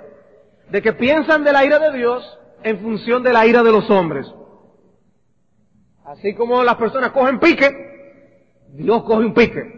de 0.69 0.81
que 0.81 0.93
piensan 0.93 1.43
de 1.43 1.53
la 1.53 1.65
ira 1.65 1.79
de 1.79 1.97
Dios 1.97 2.37
en 2.61 2.79
función 2.79 3.23
de 3.23 3.31
la 3.31 3.47
ira 3.47 3.63
de 3.63 3.71
los 3.71 3.89
hombres. 3.89 4.27
Así 6.05 6.35
como 6.35 6.63
las 6.63 6.75
personas 6.75 7.11
cogen 7.11 7.39
pique, 7.39 7.69
Dios 8.73 9.03
coge 9.03 9.25
un 9.25 9.33
pique. 9.33 9.77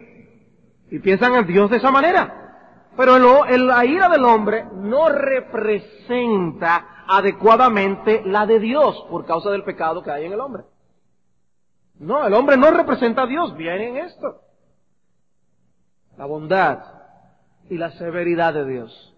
Y 0.89 0.99
piensan 0.99 1.35
en 1.35 1.45
Dios 1.45 1.69
de 1.69 1.77
esa 1.77 1.91
manera. 1.91 2.87
Pero 2.97 3.19
la 3.19 3.85
ira 3.85 4.09
del 4.09 4.25
hombre 4.25 4.65
no 4.73 5.09
representa 5.09 7.03
adecuadamente 7.07 8.23
la 8.25 8.47
de 8.47 8.59
Dios 8.59 9.05
por 9.09 9.25
causa 9.25 9.51
del 9.51 9.63
pecado 9.63 10.01
que 10.01 10.11
hay 10.11 10.25
en 10.25 10.33
el 10.33 10.39
hombre. 10.39 10.63
No, 11.99 12.25
el 12.25 12.33
hombre 12.33 12.57
no 12.57 12.71
representa 12.71 13.23
a 13.23 13.27
Dios, 13.27 13.55
viene 13.55 13.89
en 13.89 13.97
esto. 13.97 14.41
La 16.19 16.25
bondad 16.25 16.79
y 17.69 17.77
la 17.77 17.91
severidad 17.91 18.53
de 18.53 18.65
Dios. 18.65 19.15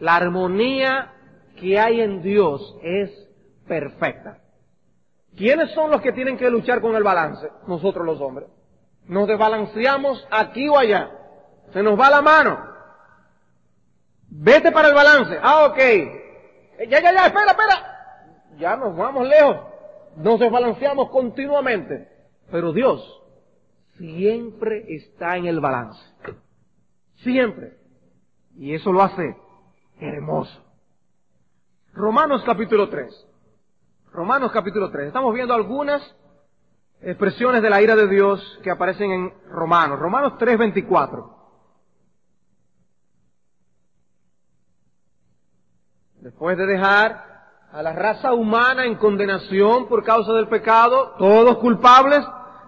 La 0.00 0.16
armonía 0.16 1.12
que 1.54 1.78
hay 1.78 2.00
en 2.00 2.20
Dios 2.20 2.76
es 2.82 3.12
perfecta. 3.68 4.38
¿Quiénes 5.36 5.70
son 5.70 5.88
los 5.92 6.00
que 6.00 6.10
tienen 6.10 6.36
que 6.36 6.50
luchar 6.50 6.80
con 6.80 6.96
el 6.96 7.04
balance? 7.04 7.48
Nosotros 7.68 8.04
los 8.04 8.20
hombres. 8.20 8.48
Nos 9.04 9.28
desbalanceamos 9.28 10.26
aquí 10.32 10.68
o 10.68 10.76
allá. 10.76 11.12
Se 11.72 11.80
nos 11.80 11.96
va 11.96 12.10
la 12.10 12.22
mano. 12.22 12.58
Vete 14.28 14.72
para 14.72 14.88
el 14.88 14.94
balance. 14.94 15.38
Ah, 15.40 15.66
ok. 15.66 15.78
Eh, 15.78 16.88
ya, 16.88 17.00
ya, 17.00 17.12
ya, 17.12 17.26
espera, 17.26 17.52
espera. 17.52 18.56
Ya 18.58 18.76
nos 18.76 18.96
vamos 18.96 19.28
lejos. 19.28 19.58
Nos 20.16 20.40
desbalanceamos 20.40 21.08
continuamente. 21.10 22.08
Pero 22.50 22.72
Dios 22.72 23.22
siempre 23.98 24.84
está 24.94 25.36
en 25.36 25.46
el 25.46 25.60
balance. 25.60 26.00
Siempre. 27.22 27.76
Y 28.56 28.74
eso 28.74 28.92
lo 28.92 29.02
hace 29.02 29.36
hermoso. 30.00 30.62
Romanos 31.92 32.42
capítulo 32.44 32.88
3. 32.88 33.26
Romanos 34.12 34.52
capítulo 34.52 34.90
3. 34.90 35.08
Estamos 35.08 35.34
viendo 35.34 35.54
algunas 35.54 36.02
expresiones 37.00 37.62
de 37.62 37.70
la 37.70 37.82
ira 37.82 37.96
de 37.96 38.08
Dios 38.08 38.60
que 38.62 38.70
aparecen 38.70 39.10
en 39.10 39.32
Romanos. 39.50 39.98
Romanos 39.98 40.34
3, 40.38 40.58
24. 40.58 41.36
Después 46.20 46.56
de 46.58 46.66
dejar 46.66 47.24
a 47.72 47.82
la 47.82 47.92
raza 47.92 48.32
humana 48.32 48.84
en 48.84 48.96
condenación 48.96 49.86
por 49.86 50.02
causa 50.02 50.32
del 50.32 50.48
pecado, 50.48 51.14
todos 51.18 51.58
culpables, 51.58 52.20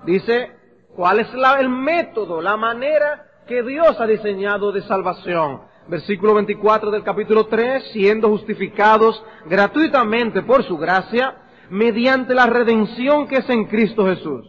dice, 0.05 0.58
¿cuál 0.99 1.21
es 1.21 1.29
el 1.61 1.69
método, 1.69 2.43
la 2.43 2.57
manera 2.57 3.25
que 3.47 3.63
Dios 3.63 4.01
ha 4.01 4.07
diseñado 4.09 4.73
de 4.73 4.83
salvación? 4.83 5.61
versículo 5.87 6.35
24 6.35 6.91
del 6.91 7.05
capítulo 7.05 7.47
3, 7.47 7.93
siendo 7.93 8.29
justificados 8.29 9.25
gratuitamente 9.47 10.43
por 10.43 10.65
su 10.65 10.77
gracia, 10.77 11.37
mediante 11.71 12.35
la 12.35 12.47
redención 12.47 13.29
que 13.29 13.37
es 13.37 13.49
en 13.49 13.67
Cristo 13.67 14.07
Jesús, 14.07 14.45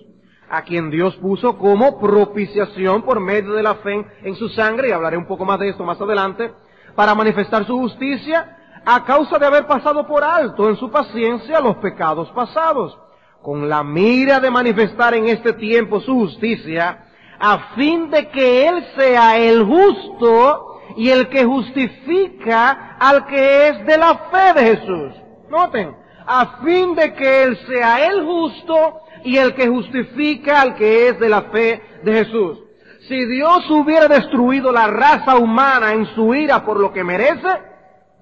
a 0.49 0.63
quien 0.63 0.89
Dios 0.89 1.15
puso 1.17 1.55
como 1.55 1.99
propiciación 1.99 3.03
por 3.03 3.19
medio 3.19 3.53
de 3.53 3.63
la 3.63 3.75
fe 3.75 4.03
en 4.23 4.35
su 4.35 4.49
sangre, 4.49 4.89
y 4.89 4.91
hablaré 4.91 5.17
un 5.17 5.27
poco 5.27 5.45
más 5.45 5.59
de 5.59 5.69
esto 5.69 5.83
más 5.83 6.01
adelante, 6.01 6.51
para 6.95 7.13
manifestar 7.13 7.63
su 7.65 7.77
justicia 7.77 8.57
a 8.83 9.05
causa 9.05 9.37
de 9.37 9.45
haber 9.45 9.67
pasado 9.67 10.07
por 10.07 10.23
alto 10.23 10.67
en 10.67 10.77
su 10.77 10.89
paciencia 10.89 11.61
los 11.61 11.77
pecados 11.77 12.27
pasados, 12.31 12.97
con 13.41 13.69
la 13.69 13.83
mira 13.83 14.39
de 14.39 14.51
manifestar 14.51 15.13
en 15.13 15.29
este 15.29 15.53
tiempo 15.53 16.01
su 16.01 16.13
justicia, 16.13 17.05
a 17.39 17.73
fin 17.75 18.09
de 18.09 18.29
que 18.29 18.67
Él 18.67 18.85
sea 18.97 19.37
el 19.37 19.63
justo 19.63 20.81
y 20.97 21.09
el 21.09 21.29
que 21.29 21.45
justifica 21.45 22.97
al 22.99 23.25
que 23.27 23.69
es 23.69 23.85
de 23.85 23.97
la 23.97 24.29
fe 24.31 24.53
de 24.59 24.75
Jesús. 24.75 25.13
Noten, 25.49 25.95
a 26.25 26.59
fin 26.63 26.95
de 26.95 27.13
que 27.13 27.43
Él 27.43 27.57
sea 27.67 28.05
el 28.07 28.25
justo 28.25 28.99
y 29.23 29.37
el 29.37 29.53
que 29.55 29.67
justifica 29.67 30.61
al 30.61 30.75
que 30.75 31.09
es 31.09 31.19
de 31.19 31.29
la 31.29 31.43
fe 31.43 31.81
de 32.03 32.13
Jesús. 32.13 32.59
Si 33.07 33.25
Dios 33.25 33.69
hubiera 33.71 34.07
destruido 34.07 34.71
la 34.71 34.87
raza 34.87 35.37
humana 35.37 35.93
en 35.93 36.05
su 36.13 36.33
ira 36.35 36.63
por 36.63 36.79
lo 36.79 36.91
que 36.93 37.03
merece, 37.03 37.47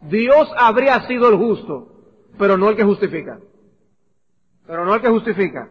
Dios 0.03 0.49
habría 0.57 1.05
sido 1.07 1.29
el 1.29 1.35
justo, 1.35 1.87
pero 2.37 2.57
no 2.57 2.69
el 2.69 2.75
que 2.75 2.83
justifica. 2.83 3.39
Pero 4.67 4.85
no 4.85 4.95
el 4.95 5.01
que 5.01 5.09
justifica. 5.09 5.69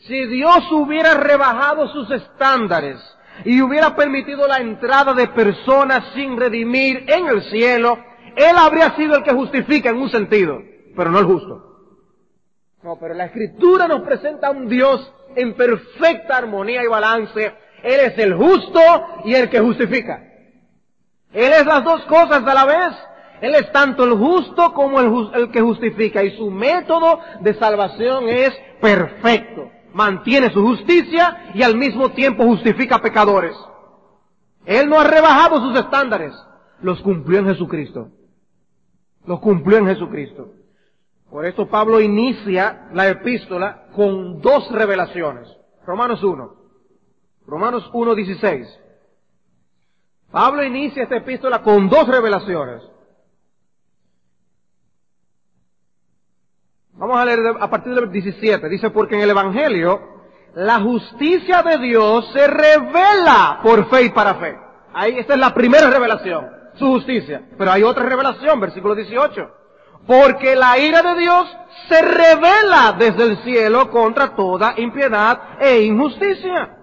Si 0.00 0.26
Dios 0.26 0.70
hubiera 0.72 1.14
rebajado 1.14 1.88
sus 1.88 2.10
estándares 2.10 2.98
y 3.44 3.62
hubiera 3.62 3.94
permitido 3.94 4.48
la 4.48 4.58
entrada 4.58 5.14
de 5.14 5.28
personas 5.28 6.12
sin 6.14 6.36
redimir 6.36 7.04
en 7.08 7.28
el 7.28 7.42
cielo, 7.50 7.98
Él 8.36 8.56
habría 8.58 8.96
sido 8.96 9.16
el 9.16 9.22
que 9.22 9.32
justifica 9.32 9.90
en 9.90 9.98
un 9.98 10.10
sentido, 10.10 10.58
pero 10.96 11.10
no 11.10 11.20
el 11.20 11.26
justo. 11.26 11.72
No, 12.82 12.98
pero 12.98 13.14
la 13.14 13.26
escritura 13.26 13.86
nos 13.86 14.02
presenta 14.02 14.48
a 14.48 14.50
un 14.50 14.68
Dios 14.68 15.12
en 15.36 15.54
perfecta 15.54 16.36
armonía 16.36 16.82
y 16.82 16.88
balance. 16.88 17.54
Él 17.84 18.00
es 18.00 18.18
el 18.18 18.34
justo 18.34 18.80
y 19.24 19.34
el 19.34 19.48
que 19.48 19.60
justifica. 19.60 20.20
Él 21.32 21.52
es 21.52 21.64
las 21.64 21.84
dos 21.84 22.02
cosas 22.06 22.42
a 22.44 22.54
la 22.54 22.64
vez. 22.64 22.92
Él 23.42 23.56
es 23.56 23.72
tanto 23.72 24.04
el 24.04 24.12
justo 24.12 24.72
como 24.72 25.00
el, 25.00 25.50
que 25.50 25.60
justifica 25.60 26.22
y 26.22 26.36
su 26.36 26.48
método 26.48 27.18
de 27.40 27.54
salvación 27.54 28.28
es 28.28 28.52
perfecto. 28.80 29.68
Mantiene 29.92 30.52
su 30.52 30.64
justicia 30.64 31.50
y 31.52 31.62
al 31.64 31.76
mismo 31.76 32.10
tiempo 32.10 32.44
justifica 32.44 33.00
pecadores. 33.00 33.56
Él 34.64 34.88
no 34.88 35.00
ha 35.00 35.04
rebajado 35.04 35.60
sus 35.60 35.76
estándares. 35.76 36.32
Los 36.82 37.00
cumplió 37.00 37.40
en 37.40 37.48
Jesucristo. 37.48 38.10
Los 39.26 39.40
cumplió 39.40 39.78
en 39.78 39.88
Jesucristo. 39.88 40.52
Por 41.28 41.44
eso 41.44 41.66
Pablo 41.66 42.00
inicia 42.00 42.90
la 42.92 43.08
epístola 43.08 43.86
con 43.96 44.40
dos 44.40 44.70
revelaciones. 44.70 45.48
Romanos 45.84 46.22
1. 46.22 46.54
Romanos 47.48 47.90
1, 47.92 48.14
16. 48.14 48.68
Pablo 50.30 50.62
inicia 50.62 51.02
esta 51.02 51.16
epístola 51.16 51.62
con 51.62 51.88
dos 51.88 52.06
revelaciones. 52.06 52.91
Vamos 56.94 57.16
a 57.16 57.24
leer 57.24 57.40
a 57.58 57.70
partir 57.70 57.94
del 57.94 58.10
17. 58.10 58.68
Dice, 58.68 58.90
porque 58.90 59.14
en 59.14 59.22
el 59.22 59.30
Evangelio 59.30 60.00
la 60.54 60.80
justicia 60.80 61.62
de 61.62 61.78
Dios 61.78 62.30
se 62.32 62.46
revela 62.46 63.60
por 63.62 63.88
fe 63.88 64.04
y 64.04 64.10
para 64.10 64.34
fe. 64.34 64.58
Ahí, 64.92 65.18
esta 65.18 65.34
es 65.34 65.40
la 65.40 65.54
primera 65.54 65.88
revelación, 65.88 66.46
su 66.74 66.86
justicia. 66.88 67.48
Pero 67.56 67.72
hay 67.72 67.82
otra 67.82 68.04
revelación, 68.04 68.60
versículo 68.60 68.94
18. 68.94 69.50
Porque 70.06 70.54
la 70.54 70.78
ira 70.78 71.00
de 71.02 71.20
Dios 71.20 71.56
se 71.88 72.02
revela 72.02 72.94
desde 72.98 73.24
el 73.24 73.36
cielo 73.44 73.90
contra 73.90 74.34
toda 74.34 74.74
impiedad 74.76 75.40
e 75.60 75.80
injusticia. 75.82 76.76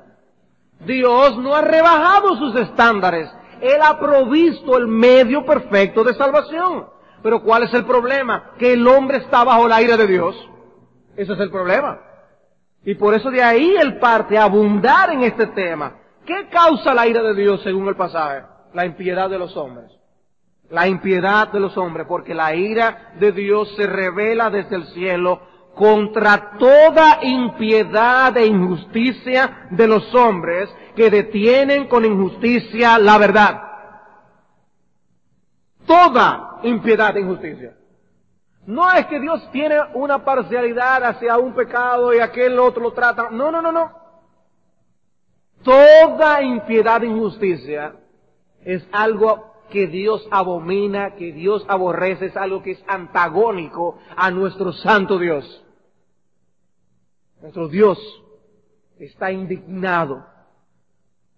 Dios 0.80 1.38
no 1.38 1.54
ha 1.54 1.62
rebajado 1.62 2.36
sus 2.38 2.56
estándares. 2.56 3.30
Él 3.62 3.80
ha 3.84 4.00
provisto 4.00 4.78
el 4.78 4.88
medio 4.88 5.46
perfecto 5.46 6.04
de 6.04 6.16
salvación. 6.16 6.88
Pero 7.22 7.42
¿cuál 7.42 7.64
es 7.64 7.74
el 7.74 7.86
problema? 7.86 8.52
Que 8.58 8.74
el 8.74 8.88
hombre 8.88 9.18
está 9.18 9.44
bajo 9.44 9.68
la 9.68 9.82
ira 9.82 9.98
de 9.98 10.08
Dios. 10.08 10.36
Ese 11.16 11.34
es 11.34 11.40
el 11.40 11.52
problema. 11.52 12.00
Y 12.84 12.96
por 12.96 13.14
eso 13.14 13.30
de 13.30 13.44
ahí 13.44 13.76
él 13.76 14.00
parte 14.00 14.38
abundar 14.38 15.12
en 15.12 15.24
este 15.24 15.48
tema. 15.48 15.96
¿Qué 16.26 16.48
causa 16.50 16.94
la 16.94 17.08
ira 17.08 17.22
de 17.22 17.34
Dios 17.34 17.62
según 17.64 17.88
el 17.88 17.96
pasaje? 17.96 18.44
La 18.74 18.86
impiedad 18.86 19.30
de 19.30 19.40
los 19.40 19.56
hombres. 19.58 19.92
La 20.70 20.88
impiedad 20.88 21.52
de 21.52 21.60
los 21.60 21.76
hombres, 21.78 22.06
porque 22.08 22.36
la 22.36 22.54
ira 22.56 23.14
de 23.20 23.32
Dios 23.32 23.74
se 23.76 23.88
revela 23.88 24.50
desde 24.50 24.76
el 24.76 24.86
cielo 24.94 25.42
contra 25.76 26.58
toda 26.60 27.20
impiedad 27.24 28.36
e 28.38 28.46
injusticia 28.46 29.68
de 29.72 29.88
los 29.88 30.14
hombres 30.14 30.70
que 30.96 31.10
detienen 31.10 31.88
con 31.88 32.06
injusticia 32.06 33.00
la 33.00 33.18
verdad. 33.18 33.62
Toda 35.86 36.49
impiedad 36.64 37.16
e 37.18 37.22
injusticia. 37.22 37.76
No 38.66 38.92
es 38.92 39.06
que 39.08 39.20
Dios 39.20 39.50
tiene 39.52 39.78
una 39.94 40.24
parcialidad 40.24 41.04
hacia 41.04 41.38
un 41.38 41.54
pecado 41.56 42.14
y 42.14 42.20
aquel 42.20 42.60
otro 42.60 42.84
lo 42.84 42.94
trata. 42.94 43.30
No, 43.32 43.52
no, 43.52 43.62
no, 43.62 43.72
no. 43.72 43.92
Toda 45.64 46.42
impiedad 46.42 47.04
e 47.04 47.08
injusticia 47.08 47.96
es 48.64 48.88
algo 48.92 49.54
que 49.70 49.88
Dios 49.88 50.28
abomina, 50.32 51.16
que 51.16 51.32
Dios 51.32 51.66
aborrece, 51.68 52.28
es 52.28 52.38
algo 52.38 52.62
que 52.62 52.72
es 52.72 52.84
antagónico 52.88 54.00
a 54.16 54.32
nuestro 54.32 54.74
santo 54.74 55.18
Dios. 55.18 55.64
Nuestro 57.42 57.68
Dios 57.68 57.98
está 59.00 59.32
indignado 59.32 60.26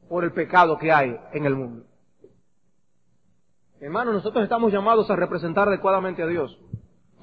por 0.09 0.23
el 0.23 0.33
pecado 0.33 0.77
que 0.77 0.91
hay 0.91 1.17
en 1.33 1.45
el 1.45 1.55
mundo. 1.55 1.85
Hermanos, 3.81 4.13
nosotros 4.13 4.43
estamos 4.43 4.71
llamados 4.71 5.09
a 5.09 5.15
representar 5.15 5.67
adecuadamente 5.67 6.21
a 6.21 6.27
Dios. 6.27 6.55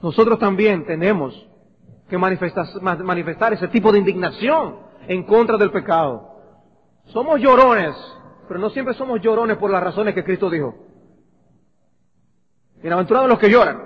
Nosotros 0.02 0.40
también 0.40 0.84
tenemos 0.86 1.48
que 2.08 2.18
manifestar, 2.18 3.52
ese 3.52 3.68
tipo 3.68 3.92
de 3.92 4.00
indignación 4.00 4.80
en 5.06 5.22
contra 5.22 5.56
del 5.56 5.70
pecado. 5.70 6.34
Somos 7.06 7.40
llorones, 7.40 7.94
pero 8.48 8.58
no 8.58 8.70
siempre 8.70 8.94
somos 8.94 9.20
llorones 9.20 9.56
por 9.56 9.70
las 9.70 9.80
razones 9.84 10.16
que 10.16 10.24
Cristo 10.24 10.50
dijo. 10.50 10.74
Bienaventurados 12.82 13.28
los 13.28 13.38
que 13.38 13.50
lloran. 13.50 13.80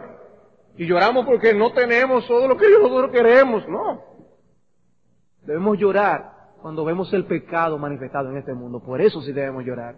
Y 0.79 0.87
lloramos 0.87 1.27
porque 1.27 1.53
no 1.53 1.73
tenemos 1.73 2.27
todo 2.27 2.49
lo 2.49 2.57
que 2.57 2.71
nosotros 2.71 3.11
queremos. 3.11 3.69
No. 3.69 4.03
Debemos 5.43 5.77
llorar 5.77 6.55
cuando 6.63 6.87
vemos 6.87 7.13
el 7.13 7.27
pecado 7.27 7.77
manifestado 7.77 8.31
en 8.31 8.39
este 8.39 8.55
mundo. 8.55 8.81
Por 8.81 9.03
eso 9.03 9.21
sí 9.21 9.33
debemos 9.33 9.63
llorar. 9.63 9.97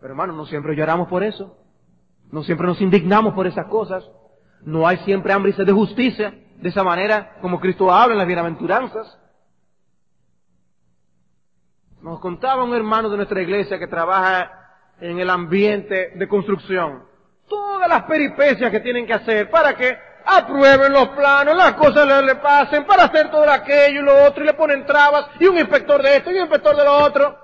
Pero 0.00 0.12
hermanos, 0.12 0.36
no 0.36 0.46
siempre 0.46 0.76
lloramos 0.76 1.08
por 1.08 1.24
eso. 1.24 1.56
No 2.30 2.42
siempre 2.42 2.66
nos 2.66 2.80
indignamos 2.80 3.34
por 3.34 3.46
esas 3.46 3.66
cosas. 3.66 4.04
No 4.62 4.86
hay 4.86 4.98
siempre 4.98 5.32
hambre 5.32 5.50
y 5.50 5.54
sed 5.54 5.66
de 5.66 5.72
justicia. 5.72 6.34
De 6.56 6.68
esa 6.68 6.82
manera, 6.82 7.36
como 7.40 7.60
Cristo 7.60 7.92
habla 7.92 8.14
en 8.14 8.18
las 8.18 8.26
bienaventuranzas. 8.26 9.18
Nos 12.02 12.20
contaba 12.20 12.64
un 12.64 12.74
hermano 12.74 13.08
de 13.08 13.16
nuestra 13.16 13.42
iglesia 13.42 13.78
que 13.78 13.86
trabaja 13.86 14.50
en 15.00 15.18
el 15.18 15.30
ambiente 15.30 16.12
de 16.14 16.28
construcción. 16.28 17.04
Todas 17.48 17.88
las 17.88 18.02
peripecias 18.04 18.70
que 18.70 18.80
tienen 18.80 19.06
que 19.06 19.14
hacer 19.14 19.50
para 19.50 19.74
que 19.74 19.96
aprueben 20.24 20.92
los 20.92 21.08
planos, 21.08 21.56
las 21.56 21.74
cosas 21.74 22.06
le, 22.06 22.22
le 22.22 22.34
pasen, 22.36 22.84
para 22.84 23.04
hacer 23.04 23.30
todo 23.30 23.48
aquello 23.50 24.00
y 24.00 24.04
lo 24.04 24.24
otro, 24.26 24.44
y 24.44 24.46
le 24.46 24.54
ponen 24.54 24.84
trabas, 24.84 25.26
y 25.40 25.46
un 25.46 25.56
inspector 25.56 26.02
de 26.02 26.16
esto 26.16 26.30
y 26.30 26.34
un 26.34 26.42
inspector 26.42 26.76
de 26.76 26.84
lo 26.84 26.98
otro. 26.98 27.38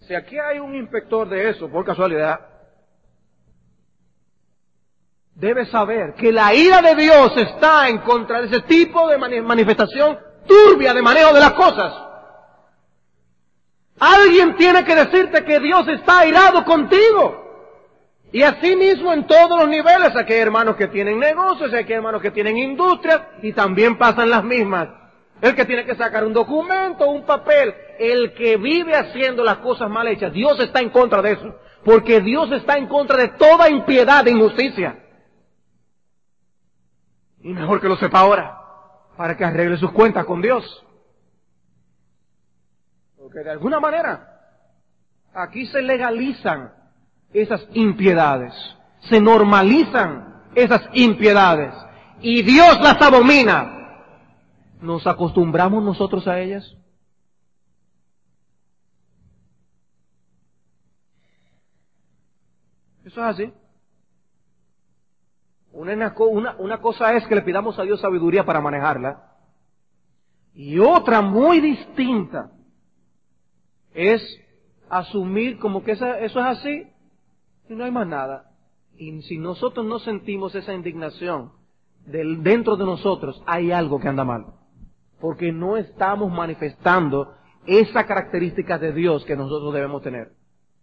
Si 0.00 0.14
aquí 0.14 0.38
hay 0.38 0.58
un 0.58 0.74
inspector 0.74 1.28
de 1.28 1.50
eso, 1.50 1.70
por 1.70 1.84
casualidad, 1.84 2.40
debe 5.42 5.66
saber 5.66 6.14
que 6.14 6.30
la 6.30 6.54
ira 6.54 6.80
de 6.80 6.94
Dios 6.94 7.36
está 7.36 7.88
en 7.88 7.98
contra 7.98 8.40
de 8.40 8.46
ese 8.46 8.60
tipo 8.60 9.08
de 9.08 9.18
manifestación 9.18 10.16
turbia 10.46 10.94
de 10.94 11.02
manejo 11.02 11.34
de 11.34 11.40
las 11.40 11.54
cosas. 11.54 11.92
Alguien 13.98 14.54
tiene 14.54 14.84
que 14.84 14.94
decirte 14.94 15.44
que 15.44 15.58
Dios 15.58 15.88
está 15.88 16.20
airado 16.20 16.64
contigo. 16.64 17.42
Y 18.30 18.44
así 18.44 18.76
mismo 18.76 19.12
en 19.12 19.26
todos 19.26 19.58
los 19.58 19.68
niveles, 19.68 20.14
aquí 20.14 20.32
hay 20.32 20.38
hermanos 20.38 20.76
que 20.76 20.86
tienen 20.86 21.18
negocios, 21.18 21.74
aquí 21.74 21.92
hay 21.92 21.96
hermanos 21.96 22.22
que 22.22 22.30
tienen 22.30 22.56
industrias 22.56 23.22
y 23.42 23.52
también 23.52 23.98
pasan 23.98 24.30
las 24.30 24.44
mismas. 24.44 24.90
El 25.40 25.56
que 25.56 25.64
tiene 25.64 25.84
que 25.84 25.96
sacar 25.96 26.24
un 26.24 26.32
documento, 26.32 27.08
un 27.08 27.26
papel, 27.26 27.74
el 27.98 28.32
que 28.34 28.58
vive 28.58 28.94
haciendo 28.94 29.42
las 29.42 29.56
cosas 29.56 29.90
mal 29.90 30.06
hechas, 30.06 30.32
Dios 30.32 30.60
está 30.60 30.80
en 30.80 30.90
contra 30.90 31.20
de 31.20 31.32
eso. 31.32 31.56
Porque 31.84 32.20
Dios 32.20 32.52
está 32.52 32.78
en 32.78 32.86
contra 32.86 33.16
de 33.16 33.28
toda 33.30 33.68
impiedad 33.68 34.24
e 34.28 34.30
injusticia. 34.30 35.01
Y 37.42 37.52
mejor 37.52 37.80
que 37.80 37.88
lo 37.88 37.96
sepa 37.96 38.20
ahora, 38.20 38.58
para 39.16 39.36
que 39.36 39.44
arregle 39.44 39.76
sus 39.76 39.92
cuentas 39.92 40.24
con 40.24 40.40
Dios. 40.40 40.84
Porque 43.16 43.40
de 43.40 43.50
alguna 43.50 43.80
manera, 43.80 44.40
aquí 45.34 45.66
se 45.66 45.82
legalizan 45.82 46.72
esas 47.32 47.66
impiedades, 47.72 48.54
se 49.08 49.20
normalizan 49.20 50.42
esas 50.54 50.82
impiedades 50.92 51.74
y 52.20 52.42
Dios 52.42 52.78
las 52.80 53.00
abomina. 53.02 53.78
¿Nos 54.80 55.06
acostumbramos 55.06 55.82
nosotros 55.82 56.26
a 56.26 56.38
ellas? 56.40 56.76
Eso 63.04 63.20
es 63.20 63.26
así. 63.26 63.52
Una, 65.72 66.14
una, 66.58 66.80
cosa 66.80 67.14
es 67.14 67.26
que 67.26 67.34
le 67.34 67.42
pidamos 67.42 67.78
a 67.78 67.82
Dios 67.82 68.00
sabiduría 68.00 68.44
para 68.44 68.60
manejarla. 68.60 69.32
Y 70.54 70.78
otra 70.78 71.22
muy 71.22 71.60
distinta 71.60 72.52
es 73.94 74.22
asumir 74.90 75.58
como 75.58 75.82
que 75.82 75.92
eso, 75.92 76.06
eso 76.14 76.40
es 76.40 76.46
así 76.46 76.86
y 77.68 77.74
no 77.74 77.84
hay 77.84 77.90
más 77.90 78.06
nada. 78.06 78.50
Y 78.96 79.22
si 79.22 79.38
nosotros 79.38 79.86
no 79.86 79.98
sentimos 79.98 80.54
esa 80.54 80.74
indignación 80.74 81.52
dentro 82.04 82.76
de 82.76 82.84
nosotros, 82.84 83.42
hay 83.46 83.72
algo 83.72 83.98
que 83.98 84.08
anda 84.08 84.24
mal. 84.24 84.46
Porque 85.20 85.52
no 85.52 85.76
estamos 85.76 86.30
manifestando 86.30 87.34
esa 87.66 88.06
característica 88.06 88.78
de 88.78 88.92
Dios 88.92 89.24
que 89.24 89.36
nosotros 89.36 89.72
debemos 89.72 90.02
tener. 90.02 90.32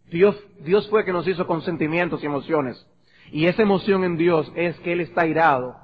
Dios, 0.09 0.35
Dios 0.61 0.89
fue 0.89 1.05
que 1.05 1.13
nos 1.13 1.27
hizo 1.27 1.45
con 1.45 1.61
sentimientos 1.61 2.23
y 2.23 2.25
emociones. 2.25 2.87
Y 3.31 3.45
esa 3.45 3.61
emoción 3.61 4.03
en 4.03 4.17
Dios 4.17 4.51
es 4.55 4.77
que 4.79 4.93
Él 4.93 5.01
está 5.01 5.25
irado 5.25 5.75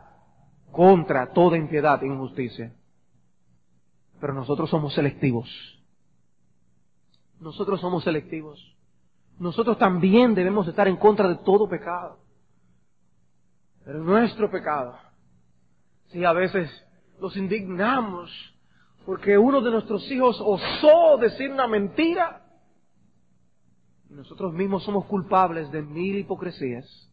contra 0.71 1.31
toda 1.33 1.57
impiedad 1.57 2.03
e 2.03 2.07
injusticia. 2.07 2.75
Pero 4.19 4.33
nosotros 4.33 4.69
somos 4.69 4.93
selectivos. 4.93 5.49
Nosotros 7.39 7.79
somos 7.81 8.03
selectivos. 8.03 8.75
Nosotros 9.37 9.77
también 9.77 10.33
debemos 10.33 10.67
estar 10.67 10.87
en 10.87 10.97
contra 10.97 11.27
de 11.27 11.35
todo 11.37 11.67
pecado. 11.67 12.19
Pero 13.83 13.99
nuestro 13.99 14.49
pecado, 14.49 14.97
si 16.07 16.23
a 16.25 16.33
veces 16.33 16.69
los 17.19 17.35
indignamos 17.37 18.31
porque 19.05 19.37
uno 19.37 19.61
de 19.61 19.69
nuestros 19.69 20.09
hijos 20.11 20.41
osó 20.41 21.17
decir 21.17 21.51
una 21.51 21.67
mentira, 21.67 22.41
nosotros 24.09 24.53
mismos 24.53 24.83
somos 24.83 25.05
culpables 25.05 25.71
de 25.71 25.83
mil 25.83 26.17
hipocresías. 26.17 27.04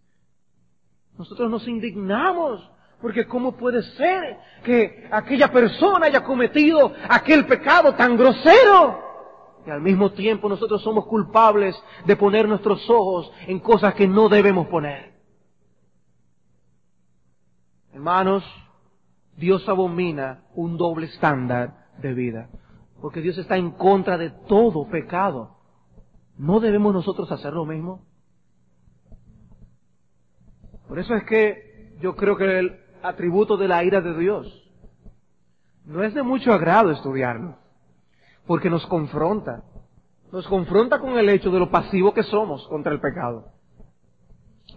Nosotros 1.18 1.50
nos 1.50 1.66
indignamos 1.68 2.68
porque 3.02 3.26
¿cómo 3.26 3.56
puede 3.56 3.82
ser 3.82 4.38
que 4.64 5.08
aquella 5.10 5.50
persona 5.50 6.06
haya 6.06 6.22
cometido 6.22 6.92
aquel 7.08 7.46
pecado 7.46 7.94
tan 7.94 8.16
grosero? 8.16 9.00
Y 9.66 9.70
al 9.70 9.80
mismo 9.80 10.12
tiempo 10.12 10.48
nosotros 10.48 10.82
somos 10.82 11.06
culpables 11.06 11.76
de 12.06 12.16
poner 12.16 12.48
nuestros 12.48 12.88
ojos 12.88 13.30
en 13.46 13.58
cosas 13.58 13.94
que 13.94 14.06
no 14.06 14.28
debemos 14.28 14.68
poner. 14.68 15.12
Hermanos, 17.92 18.44
Dios 19.36 19.68
abomina 19.68 20.44
un 20.54 20.76
doble 20.76 21.06
estándar 21.06 21.88
de 21.98 22.14
vida, 22.14 22.50
porque 23.00 23.20
Dios 23.20 23.36
está 23.36 23.56
en 23.56 23.72
contra 23.72 24.16
de 24.16 24.30
todo 24.30 24.88
pecado. 24.88 25.56
¿No 26.38 26.60
debemos 26.60 26.94
nosotros 26.94 27.30
hacer 27.32 27.52
lo 27.52 27.64
mismo? 27.64 28.06
Por 30.92 30.98
eso 30.98 31.14
es 31.14 31.24
que 31.24 31.96
yo 32.00 32.14
creo 32.16 32.36
que 32.36 32.58
el 32.58 32.78
atributo 33.02 33.56
de 33.56 33.66
la 33.66 33.82
ira 33.82 34.02
de 34.02 34.14
Dios 34.14 34.70
no 35.86 36.02
es 36.02 36.12
de 36.12 36.22
mucho 36.22 36.52
agrado 36.52 36.90
estudiarlo, 36.90 37.56
porque 38.46 38.68
nos 38.68 38.84
confronta, 38.88 39.62
nos 40.30 40.46
confronta 40.48 40.98
con 40.98 41.18
el 41.18 41.30
hecho 41.30 41.50
de 41.50 41.60
lo 41.60 41.70
pasivo 41.70 42.12
que 42.12 42.22
somos 42.24 42.68
contra 42.68 42.92
el 42.92 43.00
pecado, 43.00 43.52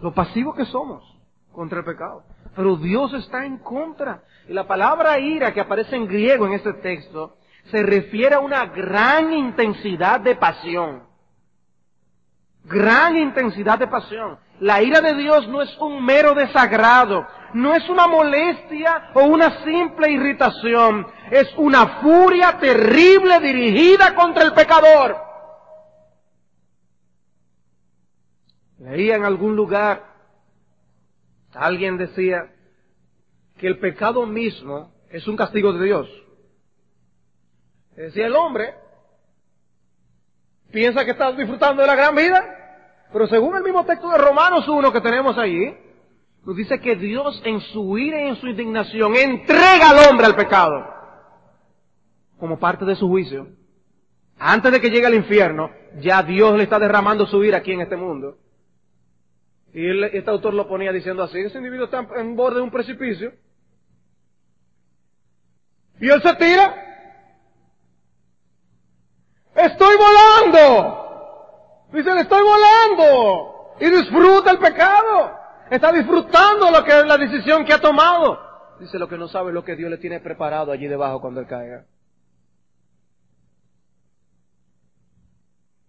lo 0.00 0.14
pasivo 0.14 0.54
que 0.54 0.64
somos 0.64 1.04
contra 1.52 1.80
el 1.80 1.84
pecado. 1.84 2.24
Pero 2.56 2.76
Dios 2.76 3.12
está 3.12 3.44
en 3.44 3.58
contra. 3.58 4.22
Y 4.48 4.54
la 4.54 4.66
palabra 4.66 5.18
ira 5.18 5.52
que 5.52 5.60
aparece 5.60 5.96
en 5.96 6.06
griego 6.06 6.46
en 6.46 6.54
este 6.54 6.72
texto 6.72 7.36
se 7.70 7.82
refiere 7.82 8.36
a 8.36 8.40
una 8.40 8.64
gran 8.64 9.34
intensidad 9.34 10.18
de 10.20 10.34
pasión 10.34 11.02
gran 12.66 13.16
intensidad 13.16 13.78
de 13.78 13.86
pasión. 13.86 14.38
La 14.60 14.82
ira 14.82 15.00
de 15.00 15.14
Dios 15.14 15.46
no 15.48 15.60
es 15.60 15.76
un 15.78 16.04
mero 16.04 16.32
desagrado, 16.34 17.26
no 17.52 17.74
es 17.74 17.88
una 17.88 18.06
molestia 18.06 19.10
o 19.14 19.24
una 19.24 19.64
simple 19.64 20.10
irritación, 20.10 21.06
es 21.30 21.52
una 21.58 22.00
furia 22.00 22.58
terrible 22.58 23.38
dirigida 23.40 24.14
contra 24.14 24.44
el 24.44 24.54
pecador. 24.54 25.16
Leía 28.78 29.16
en 29.16 29.24
algún 29.24 29.56
lugar, 29.56 30.04
alguien 31.54 31.98
decía 31.98 32.52
que 33.58 33.66
el 33.66 33.78
pecado 33.78 34.26
mismo 34.26 34.92
es 35.10 35.26
un 35.26 35.36
castigo 35.36 35.72
de 35.74 35.84
Dios. 35.84 36.08
Decía 37.94 38.26
el 38.26 38.36
hombre, 38.36 38.74
piensa 40.70 41.04
que 41.04 41.12
está 41.12 41.32
disfrutando 41.32 41.82
de 41.82 41.88
la 41.88 41.94
gran 41.94 42.14
vida, 42.14 42.55
pero 43.16 43.28
según 43.28 43.56
el 43.56 43.62
mismo 43.62 43.82
texto 43.86 44.10
de 44.10 44.18
Romanos 44.18 44.68
1 44.68 44.92
que 44.92 45.00
tenemos 45.00 45.38
allí, 45.38 45.74
nos 46.44 46.54
dice 46.54 46.78
que 46.78 46.96
Dios 46.96 47.40
en 47.46 47.62
su 47.62 47.96
ira 47.96 48.22
y 48.22 48.28
en 48.28 48.36
su 48.36 48.46
indignación 48.46 49.16
entrega 49.16 49.88
al 49.88 50.10
hombre 50.10 50.26
al 50.26 50.36
pecado 50.36 50.86
como 52.38 52.58
parte 52.58 52.84
de 52.84 52.94
su 52.94 53.08
juicio. 53.08 53.48
Antes 54.38 54.70
de 54.70 54.82
que 54.82 54.90
llegue 54.90 55.06
al 55.06 55.14
infierno, 55.14 55.70
ya 55.98 56.22
Dios 56.24 56.58
le 56.58 56.64
está 56.64 56.78
derramando 56.78 57.26
su 57.26 57.42
ira 57.42 57.56
aquí 57.56 57.72
en 57.72 57.80
este 57.80 57.96
mundo. 57.96 58.36
Y 59.72 60.04
este 60.14 60.30
autor 60.30 60.52
lo 60.52 60.68
ponía 60.68 60.92
diciendo 60.92 61.22
así, 61.22 61.38
ese 61.40 61.56
individuo 61.56 61.86
está 61.86 62.06
en 62.18 62.36
borde 62.36 62.56
de 62.56 62.64
un 62.64 62.70
precipicio. 62.70 63.32
Y 66.02 66.10
él 66.10 66.20
se 66.20 66.34
tira. 66.34 66.74
Estoy 69.54 69.96
volando. 69.96 71.05
Dice, 71.96 72.14
le 72.14 72.20
estoy 72.20 72.42
volando. 72.42 73.74
Y 73.80 73.88
disfruta 73.88 74.50
el 74.50 74.58
pecado. 74.58 75.32
Está 75.70 75.90
disfrutando 75.92 76.70
lo 76.70 76.84
que 76.84 76.90
es 76.90 77.06
la 77.06 77.16
decisión 77.16 77.64
que 77.64 77.72
ha 77.72 77.80
tomado. 77.80 78.38
Dice, 78.78 78.98
lo 78.98 79.08
que 79.08 79.16
no 79.16 79.28
sabe 79.28 79.48
es 79.48 79.54
lo 79.54 79.64
que 79.64 79.76
Dios 79.76 79.90
le 79.90 79.96
tiene 79.96 80.20
preparado 80.20 80.72
allí 80.72 80.86
debajo 80.86 81.22
cuando 81.22 81.40
él 81.40 81.46
caiga. 81.46 81.86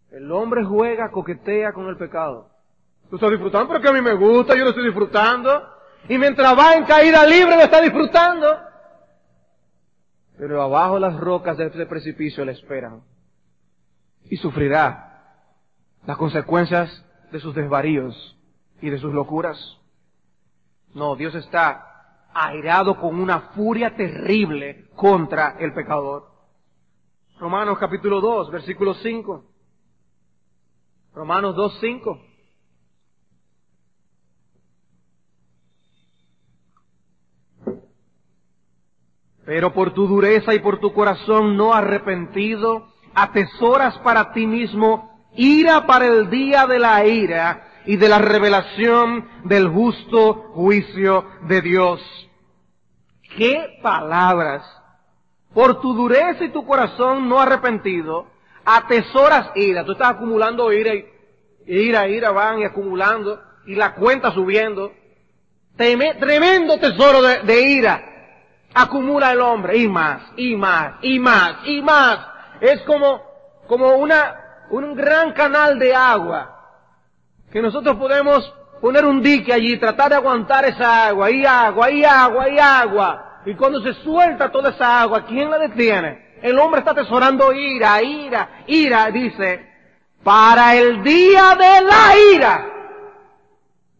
El 0.09 0.31
hombre 0.31 0.63
juega, 0.63 1.11
coquetea 1.11 1.73
con 1.73 1.87
el 1.89 1.97
pecado. 1.97 2.51
Tú 3.09 3.17
estás 3.17 3.29
disfrutando 3.29 3.67
porque 3.67 3.89
a 3.89 3.91
mí 3.91 3.99
me 4.01 4.13
gusta, 4.13 4.55
yo 4.55 4.63
lo 4.63 4.69
estoy 4.69 4.85
disfrutando. 4.85 5.61
Y 6.07 6.17
mientras 6.17 6.57
va 6.57 6.75
en 6.75 6.85
caída 6.85 7.25
libre 7.25 7.57
lo 7.57 7.63
está 7.63 7.81
disfrutando. 7.81 8.47
Pero 10.37 10.61
abajo 10.61 10.99
las 10.99 11.19
rocas 11.19 11.57
de 11.57 11.65
ese 11.65 11.85
precipicio 11.85 12.45
le 12.45 12.53
esperan. 12.53 13.01
Y 14.23 14.37
sufrirá 14.37 15.06
las 16.05 16.17
consecuencias 16.17 17.05
de 17.31 17.39
sus 17.39 17.53
desvaríos 17.55 18.37
y 18.81 18.89
de 18.89 18.99
sus 18.99 19.13
locuras. 19.13 19.57
No, 20.93 21.15
Dios 21.15 21.35
está 21.35 22.27
airado 22.33 22.99
con 22.99 23.19
una 23.19 23.39
furia 23.55 23.95
terrible 23.95 24.89
contra 24.95 25.57
el 25.59 25.73
pecador. 25.73 26.31
Romanos 27.39 27.77
capítulo 27.79 28.21
2, 28.21 28.51
versículo 28.51 28.93
5. 28.95 29.43
Romanos 31.13 31.55
2, 31.55 31.77
5. 31.79 32.21
Pero 39.45 39.73
por 39.73 39.93
tu 39.93 40.07
dureza 40.07 40.53
y 40.53 40.59
por 40.59 40.79
tu 40.79 40.93
corazón 40.93 41.55
no 41.55 41.73
arrepentido, 41.73 42.87
atesoras 43.15 43.97
para 43.99 44.33
ti 44.33 44.45
mismo 44.45 45.16
ira 45.37 45.85
para 45.85 46.05
el 46.07 46.29
día 46.29 46.67
de 46.67 46.79
la 46.79 47.05
ira 47.05 47.63
y 47.85 47.95
de 47.95 48.09
la 48.09 48.19
revelación 48.19 49.27
del 49.45 49.69
justo 49.69 50.51
juicio 50.53 51.25
de 51.47 51.61
Dios. 51.61 52.29
¡Qué 53.37 53.79
palabras! 53.81 54.63
Por 55.53 55.79
tu 55.79 55.93
dureza 55.93 56.43
y 56.43 56.51
tu 56.51 56.65
corazón 56.65 57.29
no 57.29 57.39
arrepentido, 57.39 58.27
atesoras 58.65 59.51
ira. 59.55 59.85
Tú 59.85 59.93
estás 59.93 60.09
acumulando 60.09 60.71
ira 60.73 60.93
y 60.93 61.05
ira, 61.65 62.07
ira, 62.07 62.31
van 62.31 62.59
y 62.59 62.65
acumulando 62.65 63.41
y 63.65 63.75
la 63.75 63.95
cuenta 63.95 64.31
subiendo. 64.33 64.91
tremendo 65.77 66.77
tesoro 66.79 67.21
de, 67.21 67.43
de 67.43 67.61
ira 67.61 68.13
acumula 68.73 69.31
el 69.31 69.41
hombre 69.41 69.77
y 69.77 69.87
más, 69.87 70.21
y 70.35 70.55
más, 70.55 70.95
y 71.01 71.19
más, 71.19 71.65
y 71.65 71.81
más. 71.81 72.19
Es 72.61 72.81
como, 72.81 73.21
como 73.67 73.95
una, 73.95 74.35
un 74.69 74.95
gran 74.95 75.33
canal 75.33 75.79
de 75.79 75.95
agua, 75.95 76.53
que 77.51 77.61
nosotros 77.61 77.95
podemos 77.97 78.53
poner 78.81 79.05
un 79.05 79.21
dique 79.21 79.53
allí, 79.53 79.77
tratar 79.79 80.09
de 80.09 80.15
aguantar 80.15 80.65
esa 80.65 81.07
agua, 81.07 81.31
y 81.31 81.45
agua, 81.45 81.89
y 81.91 82.03
agua, 82.03 82.49
y 82.49 82.59
agua. 82.59 83.41
Y 83.45 83.55
cuando 83.55 83.81
se 83.81 83.93
suelta 84.03 84.51
toda 84.51 84.71
esa 84.71 85.01
agua, 85.01 85.25
¿quién 85.25 85.49
la 85.49 85.57
detiene? 85.57 86.37
El 86.41 86.59
hombre 86.59 86.79
está 86.79 86.91
atesorando 86.91 87.51
ira, 87.53 88.01
ira, 88.01 88.63
ira, 88.67 89.09
dice, 89.09 89.67
para 90.23 90.75
el 90.75 91.03
día 91.03 91.55
de 91.55 91.81
la 91.85 92.35
ira. 92.35 92.65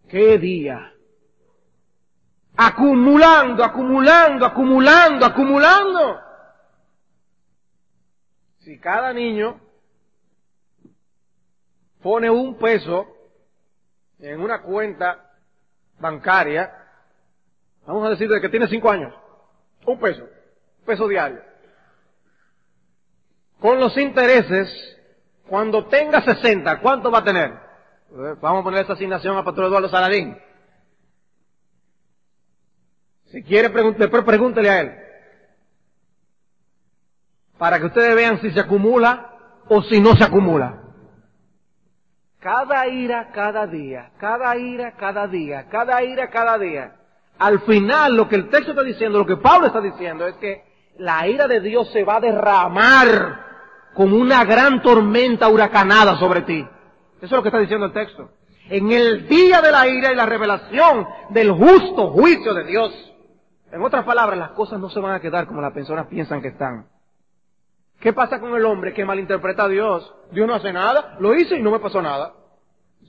qué 0.09 0.37
día. 0.37 0.93
Acumulando, 2.55 3.63
acumulando, 3.63 4.45
acumulando, 4.45 5.25
acumulando. 5.25 6.19
Si 8.59 8.79
cada 8.79 9.13
niño 9.13 9.61
pone 12.07 12.29
un 12.29 12.57
peso 12.57 13.05
en 14.19 14.39
una 14.39 14.61
cuenta 14.61 15.29
bancaria, 15.99 16.71
vamos 17.85 18.07
a 18.07 18.11
decir 18.11 18.29
de 18.29 18.39
que 18.39 18.47
tiene 18.47 18.69
cinco 18.69 18.89
años, 18.89 19.13
un 19.85 19.99
peso, 19.99 20.23
peso 20.85 21.05
diario. 21.09 21.41
Con 23.59 23.77
los 23.77 23.97
intereses, 23.97 24.69
cuando 25.49 25.87
tenga 25.87 26.21
60, 26.21 26.79
¿cuánto 26.79 27.11
va 27.11 27.17
a 27.17 27.23
tener? 27.25 27.51
Vamos 28.39 28.61
a 28.61 28.63
poner 28.63 28.85
esa 28.85 28.93
asignación 28.93 29.35
a 29.35 29.43
Pastor 29.43 29.65
Eduardo 29.65 29.89
Saladín. 29.89 30.37
Si 33.25 33.43
quiere, 33.43 33.67
después 33.67 34.23
pregúntele 34.23 34.69
a 34.69 34.79
él. 34.79 34.97
Para 37.57 37.79
que 37.79 37.87
ustedes 37.87 38.15
vean 38.15 38.39
si 38.39 38.49
se 38.51 38.61
acumula 38.61 39.63
o 39.67 39.81
si 39.81 39.99
no 39.99 40.15
se 40.15 40.23
acumula. 40.23 40.86
Cada 42.47 42.87
ira, 42.87 43.29
cada 43.33 43.67
día, 43.67 44.11
cada 44.17 44.55
ira, 44.55 44.93
cada 44.93 45.27
día, 45.27 45.67
cada 45.69 46.01
ira, 46.01 46.29
cada 46.29 46.57
día. 46.57 46.95
Al 47.39 47.59
final, 47.63 48.15
lo 48.15 48.29
que 48.29 48.37
el 48.37 48.47
texto 48.47 48.71
está 48.71 48.83
diciendo, 48.83 49.19
lo 49.19 49.25
que 49.25 49.35
Pablo 49.35 49.67
está 49.67 49.81
diciendo, 49.81 50.25
es 50.25 50.35
que 50.35 50.63
la 50.97 51.27
ira 51.27 51.45
de 51.45 51.59
Dios 51.59 51.91
se 51.91 52.05
va 52.05 52.15
a 52.15 52.19
derramar 52.21 53.89
como 53.93 54.15
una 54.15 54.45
gran 54.45 54.81
tormenta 54.81 55.49
huracanada 55.49 56.17
sobre 56.19 56.43
ti. 56.43 56.65
Eso 57.17 57.25
es 57.25 57.31
lo 57.31 57.41
que 57.41 57.49
está 57.49 57.59
diciendo 57.59 57.87
el 57.87 57.91
texto. 57.91 58.29
En 58.69 58.93
el 58.93 59.27
día 59.27 59.59
de 59.61 59.69
la 59.73 59.85
ira 59.85 60.13
y 60.13 60.15
la 60.15 60.25
revelación 60.25 61.05
del 61.31 61.51
justo 61.51 62.11
juicio 62.11 62.53
de 62.53 62.63
Dios. 62.63 63.13
En 63.73 63.81
otras 63.81 64.05
palabras, 64.05 64.39
las 64.39 64.51
cosas 64.51 64.79
no 64.79 64.89
se 64.89 65.01
van 65.01 65.15
a 65.15 65.19
quedar 65.19 65.47
como 65.47 65.59
las 65.59 65.73
personas 65.73 66.07
piensan 66.07 66.41
que 66.41 66.47
están. 66.47 66.85
¿Qué 67.99 68.13
pasa 68.13 68.39
con 68.39 68.55
el 68.55 68.65
hombre 68.65 68.93
que 68.93 69.05
malinterpreta 69.05 69.63
a 69.63 69.67
Dios? 69.67 70.13
Dios 70.31 70.47
no 70.47 70.55
hace 70.55 70.71
nada, 70.71 71.17
lo 71.19 71.33
hice 71.33 71.57
y 71.57 71.63
no 71.63 71.71
me 71.71 71.79
pasó 71.79 72.01
nada. 72.01 72.33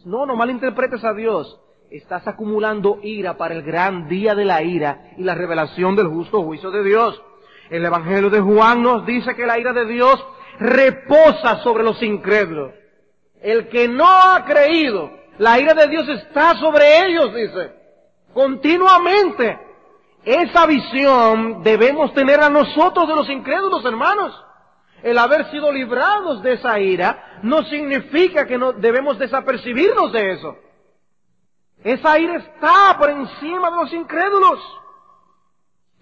No, 0.05 0.25
no 0.25 0.35
malinterpretes 0.35 1.05
a 1.05 1.13
Dios. 1.13 1.61
Estás 1.91 2.27
acumulando 2.27 2.99
ira 3.03 3.37
para 3.37 3.55
el 3.55 3.63
gran 3.63 4.09
día 4.09 4.35
de 4.35 4.45
la 4.45 4.63
ira 4.63 5.11
y 5.17 5.23
la 5.23 5.35
revelación 5.35 5.97
del 5.97 6.09
justo 6.09 6.43
juicio 6.43 6.71
de 6.71 6.85
Dios. 6.85 7.21
El 7.71 7.85
Evangelio 7.85 8.31
de 8.31 8.41
Juan 8.41 8.83
nos 8.83 9.05
dice 9.05 9.35
que 9.35 9.47
la 9.47 9.59
ira 9.59 9.73
de 9.73 9.87
Dios 9.87 10.25
reposa 10.59 11.63
sobre 11.63 11.85
los 11.85 12.03
incrédulos. 12.03 12.73
El 13.43 13.69
que 13.69 13.89
no 13.89 14.07
ha 14.07 14.45
creído, 14.45 15.11
la 15.39 15.59
ira 15.61 15.75
de 15.75 15.89
Dios 15.89 16.09
está 16.09 16.57
sobre 16.57 17.07
ellos, 17.07 17.35
dice, 17.35 17.73
continuamente. 18.33 19.59
Esa 20.25 20.67
visión 20.67 21.63
debemos 21.63 22.13
tener 22.13 22.41
a 22.41 22.51
nosotros 22.51 23.07
de 23.09 23.15
los 23.15 23.31
incrédulos, 23.31 23.85
hermanos. 23.85 24.48
El 25.03 25.19
haber 25.19 25.51
sido 25.51 25.71
librados 25.73 26.43
de 26.43 26.55
esa 26.55 26.79
ira 26.81 27.39
no 27.43 27.63
significa 27.65 28.47
que 28.47 28.59
no 28.59 28.73
debemos 28.73 29.19
desapercibirnos 29.19 30.13
de 30.13 30.33
eso. 30.33 30.57
Esa 31.85 32.19
ira 32.19 32.37
está 32.37 32.97
por 32.99 33.11
encima 33.11 33.71
de 33.71 33.77
los 33.77 33.93
incrédulos. 33.93 34.61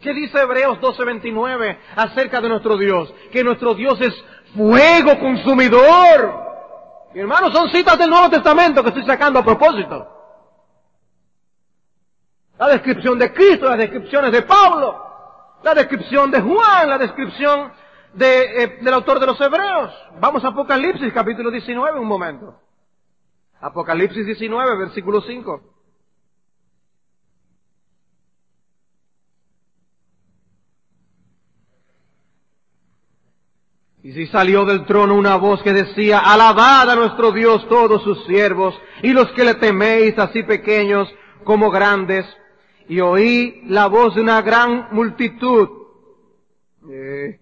¿Qué 0.00 0.12
dice 0.12 0.38
Hebreos 0.40 0.78
12:29 0.80 1.78
acerca 1.96 2.40
de 2.40 2.48
nuestro 2.48 2.76
Dios? 2.76 3.12
Que 3.32 3.44
nuestro 3.44 3.74
Dios 3.74 4.00
es 4.00 4.14
fuego 4.54 5.18
consumidor. 5.18 6.46
Mi 7.14 7.20
hermano, 7.20 7.50
son 7.50 7.70
citas 7.70 7.98
del 7.98 8.11
Nuevo 8.11 8.28
Testamento 8.30 8.82
que 8.82 8.88
estoy 8.88 9.04
sacando 9.04 9.38
a 9.38 9.44
propósito. 9.44 10.12
La 12.59 12.68
descripción 12.68 13.18
de 13.18 13.32
Cristo, 13.32 13.68
las 13.68 13.78
descripciones 13.78 14.32
de 14.32 14.42
Pablo, 14.42 15.02
la 15.62 15.74
descripción 15.74 16.30
de 16.30 16.40
Juan, 16.40 16.88
la 16.88 16.98
descripción 16.98 17.72
eh, 18.18 18.79
del 18.81 18.94
autor 18.94 19.20
de 19.20 19.26
los 19.26 19.40
Hebreos. 19.40 19.92
Vamos 20.20 20.44
a 20.44 20.48
Apocalipsis 20.48 21.12
capítulo 21.12 21.50
19 21.50 22.00
un 22.00 22.07
momento. 22.07 22.55
Apocalipsis 23.61 24.26
19, 24.26 24.76
versículo 24.76 25.20
5. 25.20 25.76
Y 34.02 34.12
si 34.12 34.26
salió 34.29 34.64
del 34.64 34.87
trono 34.87 35.16
una 35.16 35.35
voz 35.35 35.61
que 35.64 35.72
decía, 35.72 36.20
alabad 36.20 36.88
a 36.88 36.94
nuestro 36.94 37.33
Dios 37.33 37.66
todos 37.68 38.05
sus 38.05 38.24
siervos, 38.26 38.81
y 39.02 39.12
los 39.12 39.33
que 39.33 39.42
le 39.44 39.55
teméis, 39.55 40.16
así 40.16 40.44
pequeños 40.44 41.12
como 41.42 41.72
grandes, 41.72 42.24
y 42.88 43.00
oí 43.00 43.62
la 43.64 43.88
voz 43.88 44.14
de 44.14 44.20
una 44.20 44.42
gran 44.42 44.90
multitud. 44.92 45.68
Eh, 46.88 47.40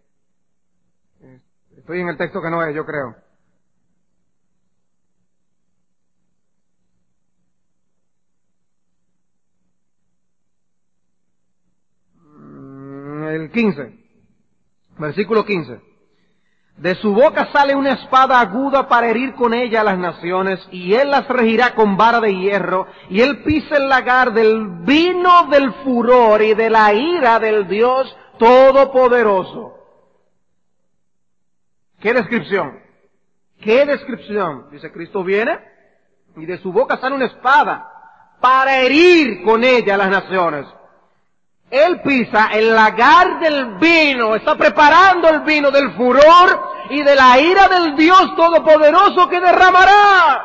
Estoy 1.84 2.00
en 2.00 2.08
el 2.08 2.16
texto 2.16 2.40
que 2.40 2.48
no 2.48 2.64
es, 2.64 2.74
yo 2.74 2.86
creo. 2.86 3.14
Mm, 12.38 13.24
el 13.24 13.50
15, 13.50 13.98
versículo 14.96 15.44
15. 15.44 15.78
De 16.78 16.94
su 16.94 17.12
boca 17.12 17.52
sale 17.52 17.74
una 17.74 17.92
espada 17.92 18.40
aguda 18.40 18.88
para 18.88 19.10
herir 19.10 19.34
con 19.34 19.52
ella 19.52 19.82
a 19.82 19.84
las 19.84 19.98
naciones, 19.98 20.66
y 20.72 20.94
él 20.94 21.10
las 21.10 21.28
regirá 21.28 21.74
con 21.74 21.98
vara 21.98 22.18
de 22.18 22.34
hierro, 22.34 22.86
y 23.10 23.20
él 23.20 23.42
pisa 23.42 23.76
el 23.76 23.90
lagar 23.90 24.32
del 24.32 24.68
vino 24.86 25.48
del 25.50 25.70
furor 25.84 26.40
y 26.40 26.54
de 26.54 26.70
la 26.70 26.94
ira 26.94 27.38
del 27.38 27.68
Dios 27.68 28.16
Todopoderoso. 28.38 29.83
¿Qué 32.04 32.12
descripción? 32.12 32.78
¿Qué 33.62 33.86
descripción? 33.86 34.68
Dice, 34.70 34.92
Cristo 34.92 35.24
viene 35.24 35.58
y 36.36 36.44
de 36.44 36.58
su 36.58 36.70
boca 36.70 36.98
sale 36.98 37.14
una 37.14 37.24
espada 37.24 37.90
para 38.42 38.76
herir 38.82 39.42
con 39.42 39.64
ella 39.64 39.94
a 39.94 39.96
las 39.96 40.10
naciones. 40.10 40.66
Él 41.70 42.02
pisa 42.02 42.48
el 42.52 42.74
lagar 42.74 43.40
del 43.40 43.78
vino, 43.78 44.34
está 44.34 44.54
preparando 44.54 45.30
el 45.30 45.40
vino 45.44 45.70
del 45.70 45.92
furor 45.92 46.72
y 46.90 47.02
de 47.02 47.16
la 47.16 47.40
ira 47.40 47.68
del 47.68 47.96
Dios 47.96 48.36
Todopoderoso 48.36 49.26
que 49.30 49.40
derramará. 49.40 50.44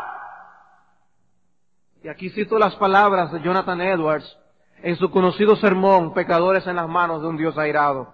Y 2.02 2.08
aquí 2.08 2.30
cito 2.30 2.58
las 2.58 2.78
palabras 2.78 3.34
de 3.34 3.41
Jonathan 3.41 3.82
Edwards 3.82 4.38
en 4.82 4.95
su 4.95 5.12
conocido 5.12 5.58
sermón, 5.58 6.13
Pecadores 6.13 6.65
en 6.67 6.78
las 6.78 6.88
manos 6.88 7.22
de 7.22 7.28
un 7.28 7.36
Dios 7.36 7.58
airado. 7.58 8.13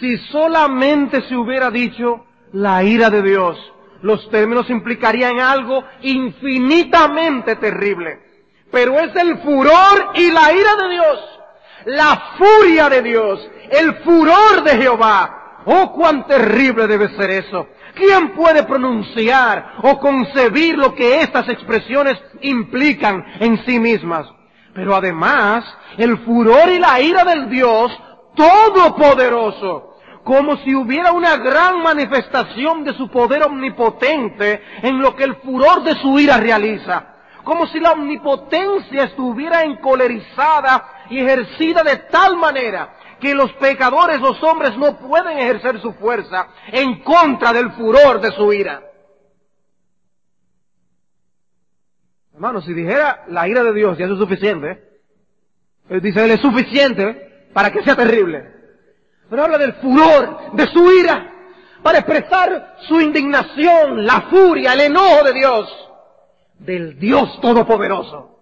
Si 0.00 0.18
solamente 0.32 1.22
se 1.28 1.36
hubiera 1.36 1.70
dicho, 1.70 2.26
la 2.52 2.82
ira 2.82 3.10
de 3.10 3.22
Dios. 3.22 3.58
Los 4.02 4.28
términos 4.30 4.68
implicarían 4.68 5.40
algo 5.40 5.84
infinitamente 6.02 7.56
terrible. 7.56 8.20
Pero 8.70 8.98
es 8.98 9.14
el 9.16 9.38
furor 9.38 10.12
y 10.14 10.30
la 10.30 10.52
ira 10.52 10.76
de 10.76 10.88
Dios. 10.90 11.40
La 11.86 12.34
furia 12.38 12.88
de 12.88 13.02
Dios. 13.02 13.48
El 13.70 13.96
furor 14.02 14.62
de 14.64 14.82
Jehová. 14.82 15.60
Oh, 15.64 15.92
cuán 15.92 16.26
terrible 16.26 16.86
debe 16.86 17.08
ser 17.16 17.30
eso. 17.30 17.68
¿Quién 17.94 18.30
puede 18.30 18.64
pronunciar 18.64 19.74
o 19.82 19.98
concebir 19.98 20.76
lo 20.76 20.94
que 20.94 21.20
estas 21.20 21.48
expresiones 21.48 22.18
implican 22.40 23.24
en 23.38 23.64
sí 23.64 23.78
mismas? 23.78 24.26
Pero 24.74 24.96
además, 24.96 25.64
el 25.98 26.18
furor 26.24 26.70
y 26.70 26.78
la 26.78 27.00
ira 27.00 27.24
del 27.24 27.50
Dios 27.50 27.92
Todopoderoso 28.34 29.91
como 30.24 30.56
si 30.58 30.74
hubiera 30.74 31.12
una 31.12 31.36
gran 31.36 31.82
manifestación 31.82 32.84
de 32.84 32.94
su 32.94 33.08
poder 33.08 33.42
omnipotente 33.42 34.62
en 34.82 35.00
lo 35.00 35.16
que 35.16 35.24
el 35.24 35.36
furor 35.36 35.82
de 35.82 35.94
su 35.96 36.18
ira 36.18 36.38
realiza. 36.38 37.08
Como 37.42 37.66
si 37.66 37.80
la 37.80 37.92
omnipotencia 37.92 39.04
estuviera 39.04 39.62
encolerizada 39.62 41.06
y 41.10 41.18
ejercida 41.18 41.82
de 41.82 41.96
tal 42.10 42.36
manera 42.36 42.94
que 43.20 43.34
los 43.34 43.52
pecadores, 43.54 44.20
los 44.20 44.40
hombres, 44.44 44.76
no 44.76 44.96
pueden 44.96 45.38
ejercer 45.38 45.80
su 45.80 45.92
fuerza 45.94 46.48
en 46.68 47.02
contra 47.02 47.52
del 47.52 47.72
furor 47.72 48.20
de 48.20 48.30
su 48.32 48.52
ira. 48.52 48.80
Hermano, 52.32 52.60
si 52.62 52.72
dijera 52.72 53.24
la 53.28 53.48
ira 53.48 53.64
de 53.64 53.72
Dios 53.72 53.98
ya 53.98 54.06
es 54.06 54.18
suficiente, 54.18 54.82
él 55.88 56.00
dice, 56.00 56.24
él 56.24 56.30
es 56.30 56.40
suficiente 56.40 57.48
para 57.52 57.70
que 57.70 57.82
sea 57.82 57.96
terrible 57.96 58.61
pero 59.32 59.44
habla 59.44 59.56
del 59.56 59.72
furor, 59.76 60.52
de 60.52 60.66
su 60.66 60.92
ira, 60.92 61.32
para 61.82 62.00
expresar 62.00 62.76
su 62.86 63.00
indignación, 63.00 64.04
la 64.04 64.28
furia, 64.28 64.74
el 64.74 64.80
enojo 64.80 65.24
de 65.24 65.32
Dios, 65.32 65.90
del 66.58 66.98
Dios 66.98 67.40
Todopoderoso. 67.40 68.38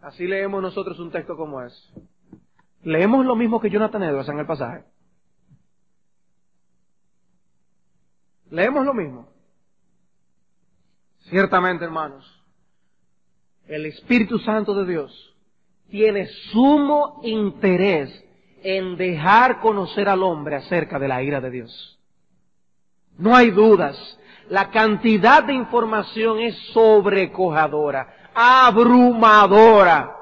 Así 0.00 0.24
leemos 0.24 0.62
nosotros 0.62 1.00
un 1.00 1.10
texto 1.10 1.36
como 1.36 1.60
es. 1.60 1.92
Leemos 2.84 3.26
lo 3.26 3.34
mismo 3.34 3.60
que 3.60 3.70
Jonathan 3.70 4.04
Edwards 4.04 4.28
en 4.28 4.38
el 4.38 4.46
pasaje. 4.46 4.84
Leemos 8.50 8.86
lo 8.86 8.94
mismo. 8.94 9.28
Ciertamente, 11.22 11.84
hermanos, 11.84 12.24
el 13.66 13.86
Espíritu 13.86 14.38
Santo 14.38 14.76
de 14.76 14.92
Dios 14.92 15.36
tiene 15.88 16.28
sumo 16.52 17.20
interés 17.24 18.29
en 18.62 18.96
dejar 18.96 19.60
conocer 19.60 20.08
al 20.08 20.22
hombre 20.22 20.56
acerca 20.56 20.98
de 20.98 21.08
la 21.08 21.22
ira 21.22 21.40
de 21.40 21.50
Dios. 21.50 21.98
No 23.18 23.34
hay 23.34 23.50
dudas. 23.50 24.18
La 24.48 24.70
cantidad 24.70 25.44
de 25.44 25.52
información 25.52 26.40
es 26.40 26.56
sobrecojadora, 26.72 28.30
abrumadora. 28.34 30.16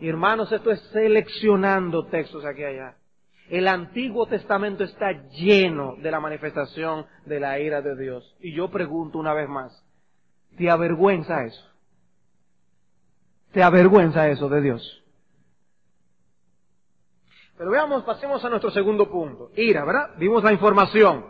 Hermanos, 0.00 0.52
esto 0.52 0.70
es 0.70 0.80
seleccionando 0.92 2.06
textos 2.06 2.44
aquí 2.44 2.60
y 2.60 2.64
allá. 2.64 2.96
El 3.48 3.68
Antiguo 3.68 4.26
Testamento 4.26 4.84
está 4.84 5.12
lleno 5.30 5.96
de 5.96 6.10
la 6.10 6.20
manifestación 6.20 7.06
de 7.24 7.40
la 7.40 7.58
ira 7.60 7.80
de 7.80 7.96
Dios. 7.96 8.36
Y 8.40 8.52
yo 8.52 8.70
pregunto 8.70 9.18
una 9.18 9.32
vez 9.34 9.48
más, 9.48 9.84
¿te 10.56 10.68
avergüenza 10.68 11.44
eso? 11.44 11.64
¿Te 13.52 13.62
avergüenza 13.62 14.28
eso 14.28 14.48
de 14.48 14.60
Dios? 14.60 15.04
Pero 17.56 17.70
veamos, 17.70 18.04
pasemos 18.04 18.44
a 18.44 18.50
nuestro 18.50 18.70
segundo 18.70 19.10
punto. 19.10 19.50
Ira, 19.56 19.84
¿verdad? 19.84 20.10
Vimos 20.18 20.44
la 20.44 20.52
información. 20.52 21.26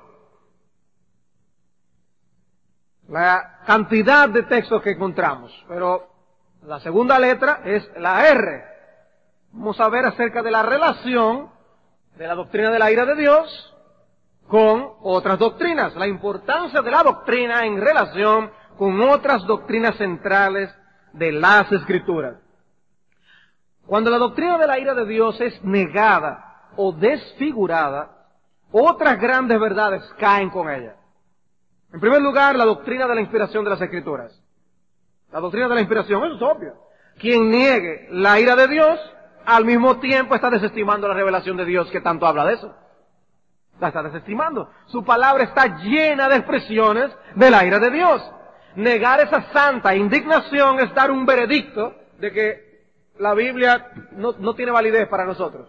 La 3.09 3.61
cantidad 3.65 4.29
de 4.29 4.43
textos 4.43 4.83
que 4.83 4.91
encontramos. 4.91 5.53
Pero 5.69 6.09
la 6.63 6.81
segunda 6.81 7.19
letra 7.19 7.61
es 7.65 7.89
la 7.97 8.29
R. 8.29 8.65
Vamos 9.53 9.81
a 9.81 9.89
ver 9.89 10.05
acerca 10.07 10.43
de 10.43 10.51
la 10.51 10.63
relación 10.63 11.51
de 12.17 12.27
la 12.27 12.35
doctrina 12.35 12.71
de 12.71 12.79
la 12.79 12.91
ira 12.91 13.05
de 13.07 13.15
Dios 13.15 13.75
con 14.49 14.95
otras 15.03 15.39
doctrinas. 15.39 15.95
La 15.95 16.09
importancia 16.09 16.83
de 16.83 16.91
la 16.91 17.05
doctrina 17.05 17.65
en 17.65 17.81
relación 17.81 18.51
con 18.77 19.01
otras 19.01 19.47
doctrinas 19.47 19.97
centrales 19.97 20.75
de 21.13 21.33
las 21.33 21.71
escrituras. 21.71 22.37
Cuando 23.87 24.11
la 24.11 24.19
doctrina 24.19 24.59
de 24.59 24.67
la 24.67 24.79
ira 24.79 24.95
de 24.95 25.07
Dios 25.07 25.41
es 25.41 25.63
negada 25.63 26.71
o 26.77 26.93
desfigurada, 26.93 28.11
otras 28.73 29.19
grandes 29.21 29.61
verdades 29.61 30.03
caen 30.19 30.51
con 30.51 30.69
ella. 30.69 30.97
En 31.93 32.01
primer 32.01 32.21
lugar, 32.21 32.57
la 32.57 32.65
doctrina 32.65 33.07
de 33.07 33.15
la 33.15 33.21
inspiración 33.21 33.65
de 33.65 33.71
las 33.71 33.81
escrituras. 33.81 34.39
La 35.33 35.41
doctrina 35.41 35.69
de 35.69 35.77
la 35.77 35.81
inspiración, 35.81 36.25
es 36.25 36.43
obvio. 36.43 36.75
Quien 37.19 37.49
niegue 37.51 38.09
la 38.11 38.39
ira 38.41 38.57
de 38.57 38.67
Dios, 38.67 38.99
al 39.45 39.65
mismo 39.65 39.99
tiempo 40.01 40.35
está 40.35 40.51
desestimando 40.51 41.07
la 41.09 41.15
revelación 41.15 41.57
de 41.57 41.65
Dios 41.65 41.89
que 41.91 42.01
tanto 42.01 42.27
habla 42.27 42.45
de 42.45 42.55
eso. 42.55 42.75
La 43.81 43.89
está 43.89 44.03
desestimando. 44.03 44.69
Su 44.87 45.05
palabra 45.05 45.45
está 45.45 45.79
llena 45.79 46.29
de 46.29 46.37
expresiones 46.37 47.11
de 47.35 47.51
la 47.51 47.65
ira 47.65 47.79
de 47.79 47.91
Dios. 47.91 48.23
Negar 48.75 49.21
esa 49.21 49.53
santa 49.53 49.95
indignación 49.95 50.81
es 50.81 50.93
dar 50.95 51.11
un 51.11 51.25
veredicto 51.25 51.95
de 52.19 52.33
que 52.33 52.66
la 53.19 53.35
Biblia 53.35 53.93
no, 54.13 54.33
no 54.39 54.55
tiene 54.55 54.73
validez 54.73 55.09
para 55.09 55.25
nosotros. 55.25 55.69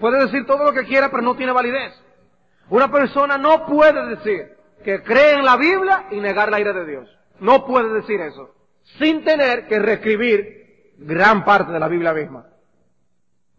puede 0.00 0.24
decir 0.24 0.46
todo 0.46 0.64
lo 0.64 0.72
que 0.72 0.86
quiera, 0.86 1.10
pero 1.10 1.22
no 1.22 1.34
tiene 1.34 1.52
validez. 1.52 1.92
Una 2.68 2.90
persona 2.90 3.38
no 3.38 3.66
puede 3.66 4.16
decir 4.16 4.56
que 4.84 5.02
cree 5.02 5.34
en 5.34 5.44
la 5.44 5.56
Biblia 5.56 6.06
y 6.10 6.20
negar 6.20 6.50
la 6.50 6.60
ira 6.60 6.72
de 6.72 6.86
Dios. 6.86 7.08
No 7.40 7.66
puede 7.66 7.92
decir 7.92 8.20
eso. 8.20 8.54
Sin 8.98 9.24
tener 9.24 9.66
que 9.66 9.78
reescribir 9.78 10.94
gran 10.98 11.44
parte 11.44 11.72
de 11.72 11.80
la 11.80 11.88
Biblia 11.88 12.12
misma. 12.12 12.46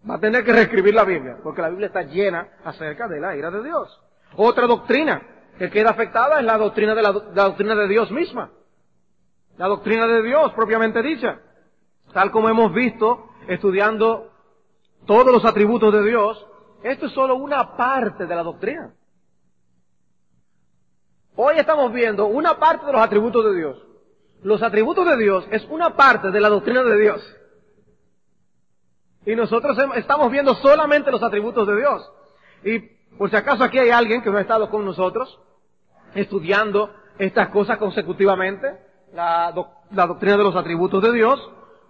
Va 0.10 0.16
a 0.16 0.20
tener 0.20 0.44
que 0.44 0.52
reescribir 0.52 0.94
la 0.94 1.06
Biblia, 1.06 1.38
porque 1.42 1.62
la 1.62 1.70
Biblia 1.70 1.88
está 1.88 2.02
llena 2.04 2.48
acerca 2.66 3.08
de 3.08 3.22
la 3.22 3.36
ira 3.38 3.50
de 3.52 3.64
Dios. 3.64 4.02
Otra 4.36 4.68
doctrina 4.68 5.22
que 5.58 5.70
queda 5.70 5.92
afectada 5.92 6.40
es 6.40 6.46
la 6.46 6.58
doctrina 6.58 6.94
de 6.94 7.02
la 7.02 7.12
doctrina 7.12 7.76
de 7.76 7.88
Dios 7.88 8.12
misma. 8.12 8.52
La 9.58 9.68
doctrina 9.68 10.08
de 10.08 10.24
Dios 10.24 10.52
propiamente 10.54 11.02
dicha. 11.02 11.40
Tal 12.14 12.32
como 12.32 12.48
hemos 12.48 12.72
visto 12.74 13.30
estudiando 13.48 14.32
todos 15.06 15.32
los 15.32 15.44
atributos 15.46 15.92
de 15.92 16.04
Dios, 16.04 16.46
esto 16.84 17.08
es 17.08 17.12
solo 17.14 17.36
una 17.36 17.76
parte 17.76 18.26
de 18.26 18.36
la 18.36 18.44
doctrina. 18.44 18.94
Hoy 21.36 21.56
estamos 21.58 21.92
viendo 21.92 22.28
una 22.28 22.60
parte 22.60 22.86
de 22.86 22.94
los 22.94 23.02
atributos 23.02 23.44
de 23.46 23.56
Dios. 23.56 23.84
Los 24.44 24.62
atributos 24.62 25.08
de 25.08 25.18
Dios 25.18 25.48
es 25.50 25.66
una 25.70 25.96
parte 25.96 26.30
de 26.30 26.40
la 26.40 26.50
doctrina 26.50 26.84
de 26.84 27.00
Dios. 27.00 27.36
Y 29.26 29.36
nosotros 29.36 29.76
estamos 29.96 30.32
viendo 30.32 30.54
solamente 30.56 31.10
los 31.10 31.24
atributos 31.24 31.68
de 31.68 31.78
Dios. 31.78 32.12
Y 32.64 32.80
por 33.18 33.30
si 33.30 33.36
acaso 33.36 33.64
aquí 33.64 33.80
hay 33.80 33.90
alguien 33.90 34.22
que 34.22 34.30
no 34.30 34.38
ha 34.38 34.42
estado 34.42 34.70
con 34.70 34.86
nosotros 34.86 35.40
estudiando 36.14 36.94
estas 37.18 37.50
cosas 37.50 37.78
consecutivamente, 37.80 38.68
la, 39.14 39.54
la 39.92 40.08
doctrina 40.08 40.38
de 40.38 40.44
los 40.44 40.56
atributos 40.56 41.02
de 41.02 41.12
Dios, 41.12 41.40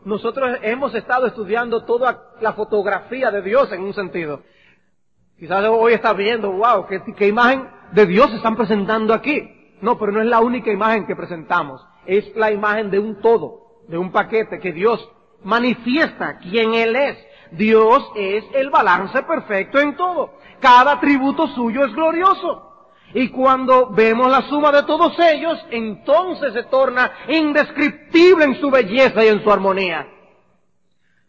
nosotros 0.05 0.59
hemos 0.61 0.93
estado 0.95 1.27
estudiando 1.27 1.85
toda 1.85 2.33
la 2.41 2.53
fotografía 2.53 3.31
de 3.31 3.41
Dios 3.41 3.71
en 3.71 3.83
un 3.83 3.93
sentido. 3.93 4.41
Quizás 5.37 5.65
hoy 5.69 5.93
estás 5.93 6.15
viendo, 6.15 6.51
wow, 6.51 6.85
¿qué, 6.87 7.27
imagen 7.27 7.69
de 7.91 8.05
Dios 8.05 8.33
están 8.33 8.55
presentando 8.55 9.13
aquí. 9.13 9.75
No, 9.81 9.97
pero 9.97 10.11
no 10.11 10.21
es 10.21 10.27
la 10.27 10.39
única 10.39 10.71
imagen 10.71 11.05
que 11.05 11.15
presentamos. 11.15 11.85
Es 12.05 12.35
la 12.35 12.51
imagen 12.51 12.89
de 12.89 12.99
un 12.99 13.21
todo, 13.21 13.81
de 13.87 13.97
un 13.97 14.11
paquete 14.11 14.59
que 14.59 14.71
Dios 14.71 15.09
manifiesta 15.43 16.37
quién 16.39 16.73
Él 16.73 16.95
es. 16.95 17.17
Dios 17.51 18.11
es 18.15 18.43
el 18.53 18.69
balance 18.69 19.21
perfecto 19.23 19.79
en 19.79 19.95
todo. 19.95 20.33
Cada 20.59 20.93
atributo 20.93 21.47
suyo 21.47 21.85
es 21.85 21.93
glorioso. 21.93 22.72
Y 23.13 23.29
cuando 23.29 23.91
vemos 23.91 24.29
la 24.29 24.41
suma 24.49 24.71
de 24.71 24.83
todos 24.83 25.17
ellos, 25.19 25.63
entonces 25.69 26.53
se 26.53 26.63
torna 26.63 27.11
indescriptible 27.27 28.45
en 28.45 28.59
su 28.59 28.71
belleza 28.71 29.23
y 29.23 29.27
en 29.27 29.43
su 29.43 29.51
armonía. 29.51 30.07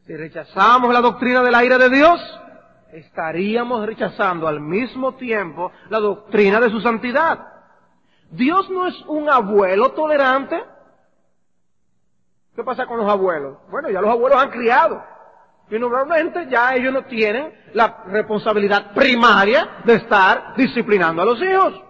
Si 0.06 0.16
rechazamos 0.16 0.92
la 0.92 1.00
doctrina 1.00 1.42
de 1.42 1.50
la 1.50 1.64
ira 1.64 1.76
de 1.76 1.90
Dios, 1.90 2.20
estaríamos 2.92 3.84
rechazando 3.86 4.48
al 4.48 4.60
mismo 4.60 5.14
tiempo 5.14 5.72
la 5.90 5.98
doctrina 5.98 6.58
de 6.60 6.70
su 6.70 6.80
santidad. 6.80 7.48
Dios 8.30 8.68
no 8.70 8.86
es 8.86 8.94
un 9.06 9.28
abuelo 9.28 9.92
tolerante. 9.92 10.62
¿Qué 12.56 12.64
pasa 12.64 12.86
con 12.86 12.98
los 12.98 13.10
abuelos? 13.10 13.58
Bueno, 13.70 13.90
ya 13.90 14.00
los 14.00 14.10
abuelos 14.10 14.40
han 14.40 14.50
criado. 14.50 15.02
Y 15.74 15.78
normalmente 15.80 16.46
ya 16.48 16.72
ellos 16.76 16.92
no 16.92 17.04
tienen 17.06 17.52
la 17.72 18.04
responsabilidad 18.06 18.94
primaria 18.94 19.80
de 19.84 19.94
estar 19.94 20.54
disciplinando 20.54 21.22
a 21.22 21.24
los 21.24 21.42
hijos. 21.42 21.82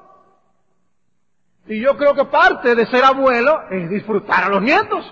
Y 1.67 1.83
yo 1.83 1.95
creo 1.95 2.15
que 2.15 2.25
parte 2.25 2.75
de 2.75 2.87
ser 2.87 3.05
abuelo 3.05 3.61
es 3.71 3.91
disfrutar 3.91 4.45
a 4.45 4.49
los 4.49 4.63
nietos. 4.63 5.05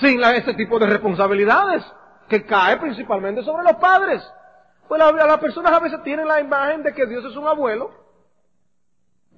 Sin 0.00 0.20
ese 0.24 0.54
tipo 0.54 0.80
de 0.80 0.86
responsabilidades 0.86 1.84
que 2.28 2.44
cae 2.44 2.78
principalmente 2.78 3.44
sobre 3.44 3.62
los 3.62 3.76
padres. 3.76 4.28
Pues 4.88 5.00
las 5.00 5.38
personas 5.38 5.70
a 5.70 5.78
veces 5.78 6.02
tienen 6.02 6.26
la 6.26 6.40
imagen 6.40 6.82
de 6.82 6.92
que 6.92 7.06
Dios 7.06 7.24
es 7.24 7.36
un 7.36 7.46
abuelo. 7.46 7.92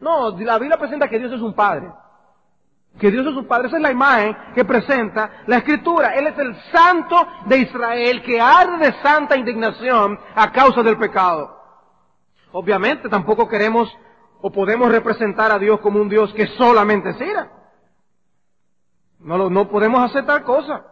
No, 0.00 0.30
la 0.38 0.58
Biblia 0.58 0.78
presenta 0.78 1.10
que 1.10 1.18
Dios 1.18 1.32
es 1.32 1.42
un 1.42 1.52
padre 1.52 1.92
que 2.98 3.10
Dios 3.10 3.26
es 3.26 3.34
su 3.34 3.46
Padre. 3.46 3.68
Esa 3.68 3.76
es 3.76 3.82
la 3.82 3.90
imagen 3.90 4.36
que 4.54 4.64
presenta 4.64 5.42
la 5.46 5.58
Escritura. 5.58 6.14
Él 6.14 6.26
es 6.26 6.38
el 6.38 6.54
santo 6.72 7.26
de 7.46 7.58
Israel 7.58 8.22
que 8.22 8.40
arde 8.40 8.86
de 8.86 8.92
santa 9.02 9.36
indignación 9.36 10.18
a 10.34 10.52
causa 10.52 10.82
del 10.82 10.98
pecado. 10.98 11.58
Obviamente 12.52 13.08
tampoco 13.08 13.48
queremos 13.48 13.90
o 14.40 14.50
podemos 14.50 14.90
representar 14.90 15.50
a 15.52 15.58
Dios 15.58 15.80
como 15.80 16.00
un 16.00 16.08
Dios 16.08 16.32
que 16.34 16.46
solamente 16.58 17.10
es 17.10 17.20
ira. 17.20 17.50
No, 19.20 19.68
podemos 19.68 20.02
hacer 20.02 20.26
tal 20.26 20.42
cosa. 20.42 20.84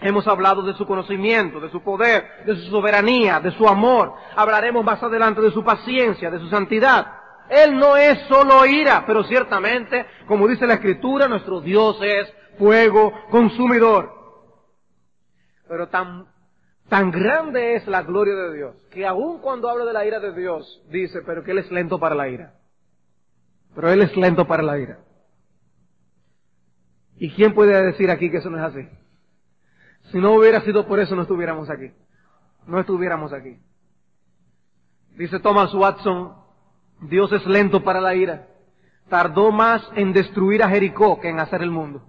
Hemos 0.00 0.26
hablado 0.26 0.62
de 0.62 0.74
su 0.74 0.84
conocimiento, 0.84 1.60
de 1.60 1.70
su 1.70 1.80
poder, 1.80 2.44
de 2.44 2.56
su 2.56 2.70
soberanía, 2.70 3.38
de 3.38 3.52
su 3.52 3.68
amor. 3.68 4.14
Hablaremos 4.34 4.84
más 4.84 5.00
adelante 5.00 5.40
de 5.40 5.52
su 5.52 5.62
paciencia, 5.62 6.28
de 6.28 6.40
su 6.40 6.48
santidad. 6.48 7.21
Él 7.52 7.78
no 7.78 7.98
es 7.98 8.18
solo 8.28 8.64
ira, 8.64 9.04
pero 9.06 9.24
ciertamente, 9.24 10.06
como 10.26 10.48
dice 10.48 10.66
la 10.66 10.74
Escritura, 10.74 11.28
nuestro 11.28 11.60
Dios 11.60 11.98
es 12.00 12.32
fuego 12.58 13.12
consumidor. 13.30 14.10
Pero 15.68 15.88
tan, 15.88 16.26
tan 16.88 17.10
grande 17.10 17.76
es 17.76 17.86
la 17.86 18.02
gloria 18.02 18.34
de 18.34 18.56
Dios, 18.56 18.76
que 18.90 19.06
aun 19.06 19.40
cuando 19.40 19.68
habla 19.68 19.84
de 19.84 19.92
la 19.92 20.06
ira 20.06 20.18
de 20.18 20.32
Dios, 20.32 20.82
dice, 20.88 21.20
pero 21.26 21.44
que 21.44 21.50
Él 21.50 21.58
es 21.58 21.70
lento 21.70 22.00
para 22.00 22.14
la 22.14 22.28
ira. 22.28 22.54
Pero 23.74 23.92
Él 23.92 24.00
es 24.00 24.16
lento 24.16 24.46
para 24.46 24.62
la 24.62 24.78
ira. 24.78 25.00
¿Y 27.16 27.30
quién 27.34 27.52
puede 27.52 27.82
decir 27.84 28.10
aquí 28.10 28.30
que 28.30 28.38
eso 28.38 28.48
no 28.48 28.58
es 28.58 28.74
así? 28.74 28.88
Si 30.10 30.18
no 30.18 30.32
hubiera 30.32 30.62
sido 30.62 30.86
por 30.86 31.00
eso, 31.00 31.14
no 31.14 31.22
estuviéramos 31.22 31.68
aquí. 31.68 31.92
No 32.66 32.80
estuviéramos 32.80 33.32
aquí. 33.34 33.58
Dice 35.16 35.38
Thomas 35.38 35.72
Watson, 35.74 36.41
Dios 37.02 37.32
es 37.32 37.44
lento 37.46 37.82
para 37.82 38.00
la 38.00 38.14
ira. 38.14 38.48
Tardó 39.08 39.52
más 39.52 39.82
en 39.94 40.12
destruir 40.12 40.62
a 40.62 40.68
Jericó 40.68 41.20
que 41.20 41.28
en 41.28 41.40
hacer 41.40 41.62
el 41.62 41.70
mundo. 41.70 42.02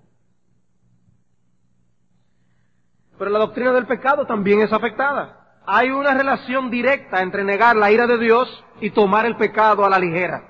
Pero 3.17 3.31
la 3.31 3.39
doctrina 3.39 3.73
del 3.73 3.85
pecado 3.85 4.25
también 4.25 4.61
es 4.61 4.71
afectada. 4.71 5.61
Hay 5.65 5.89
una 5.89 6.13
relación 6.13 6.69
directa 6.69 7.21
entre 7.21 7.43
negar 7.43 7.75
la 7.75 7.91
ira 7.91 8.05
de 8.05 8.17
Dios 8.17 8.63
y 8.81 8.91
tomar 8.91 9.25
el 9.25 9.37
pecado 9.37 9.85
a 9.85 9.89
la 9.89 9.99
ligera. 9.99 10.49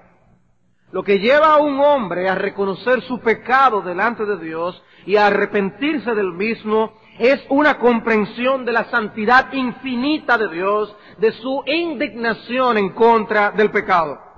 Lo 0.91 1.03
que 1.03 1.19
lleva 1.19 1.53
a 1.53 1.57
un 1.57 1.79
hombre 1.79 2.29
a 2.29 2.35
reconocer 2.35 3.01
su 3.01 3.19
pecado 3.19 3.81
delante 3.81 4.25
de 4.25 4.37
Dios 4.37 4.81
y 5.05 5.15
a 5.15 5.27
arrepentirse 5.27 6.13
del 6.13 6.33
mismo 6.33 6.93
es 7.19 7.43
una 7.49 7.79
comprensión 7.79 8.65
de 8.65 8.73
la 8.73 8.85
santidad 8.85 9.51
infinita 9.53 10.37
de 10.37 10.49
Dios, 10.49 10.95
de 11.17 11.31
su 11.31 11.63
indignación 11.65 12.77
en 12.77 12.89
contra 12.93 13.51
del 13.51 13.71
pecado. 13.71 14.32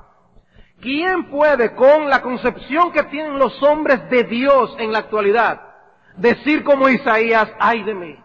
¿Quién 0.82 1.30
puede, 1.30 1.73
con 1.76 2.09
la 2.09 2.21
concepción 2.21 2.91
que 2.91 3.03
tienen 3.03 3.39
los 3.39 3.61
hombres 3.63 4.09
de 4.09 4.23
Dios 4.23 4.76
en 4.80 4.91
la 4.91 4.99
actualidad, 4.99 5.61
decir 6.17 6.63
como 6.63 6.89
Isaías, 6.89 7.49
ay 7.59 7.84
de 7.84 7.93
mí, 7.93 8.19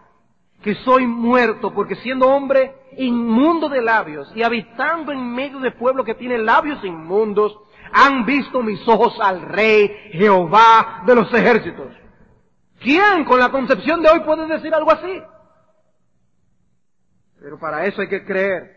que 0.61 0.75
soy 0.75 1.07
muerto, 1.07 1.73
porque 1.73 1.95
siendo 1.95 2.27
hombre 2.27 2.75
inmundo 2.97 3.69
de 3.69 3.81
labios 3.81 4.31
y 4.35 4.43
habitando 4.43 5.11
en 5.11 5.33
medio 5.33 5.59
de 5.59 5.71
pueblo 5.71 6.03
que 6.03 6.13
tiene 6.15 6.37
labios 6.37 6.83
inmundos, 6.83 7.57
han 7.93 8.25
visto 8.25 8.61
mis 8.61 8.85
ojos 8.87 9.17
al 9.19 9.41
Rey 9.41 9.87
Jehová 10.11 11.03
de 11.05 11.15
los 11.15 11.33
ejércitos. 11.33 11.87
¿Quién 12.79 13.25
con 13.25 13.39
la 13.39 13.49
concepción 13.49 14.01
de 14.01 14.09
hoy 14.09 14.21
puede 14.21 14.47
decir 14.47 14.73
algo 14.73 14.91
así? 14.91 15.21
Pero 17.39 17.59
para 17.59 17.85
eso 17.85 18.01
hay 18.01 18.07
que 18.07 18.23
creer 18.23 18.75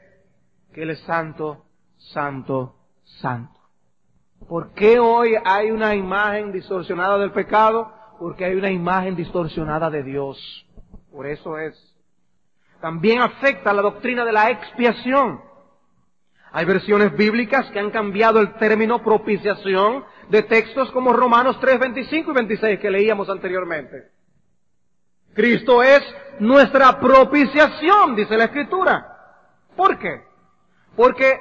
que 0.73 0.83
Él 0.83 0.91
es 0.91 1.01
santo, 1.01 1.65
santo, 1.97 2.77
santo. 3.05 3.54
¿Por 4.49 4.75
qué 4.75 4.99
hoy 4.99 5.35
hay 5.45 5.71
una 5.71 5.95
imagen 5.95 6.53
distorsionada 6.53 7.19
del 7.19 7.33
pecado? 7.33 7.93
Porque 8.19 8.45
hay 8.45 8.55
una 8.55 8.71
imagen 8.71 9.17
distorsionada 9.17 9.91
de 9.91 10.03
Dios. 10.03 10.67
Por 11.11 11.27
eso 11.27 11.59
es. 11.59 11.75
También 12.81 13.23
afecta 13.23 13.73
la 13.73 13.83
doctrina 13.83 14.25
de 14.25 14.33
la 14.33 14.51
expiación. 14.51 15.41
Hay 16.53 16.67
versiones 16.67 17.17
bíblicas 17.17 17.71
que 17.71 17.81
han 17.81 17.91
cambiado 17.91 18.39
el 18.41 18.55
término 18.55 19.03
propiciación 19.03 20.05
de 20.29 20.43
textos 20.43 20.91
como 20.93 21.13
Romanos 21.13 21.59
3, 21.61 21.81
25 21.81 22.31
y 22.31 22.35
26 22.35 22.81
que 22.81 22.91
leíamos 22.91 23.29
anteriormente. 23.29 24.11
Cristo 25.35 25.83
es 25.83 26.03
nuestra 26.39 27.01
propiciación, 27.01 28.15
dice 28.15 28.37
la 28.37 28.45
Escritura. 28.45 29.17
¿Por 29.75 29.99
qué? 29.99 30.23
Porque 30.95 31.41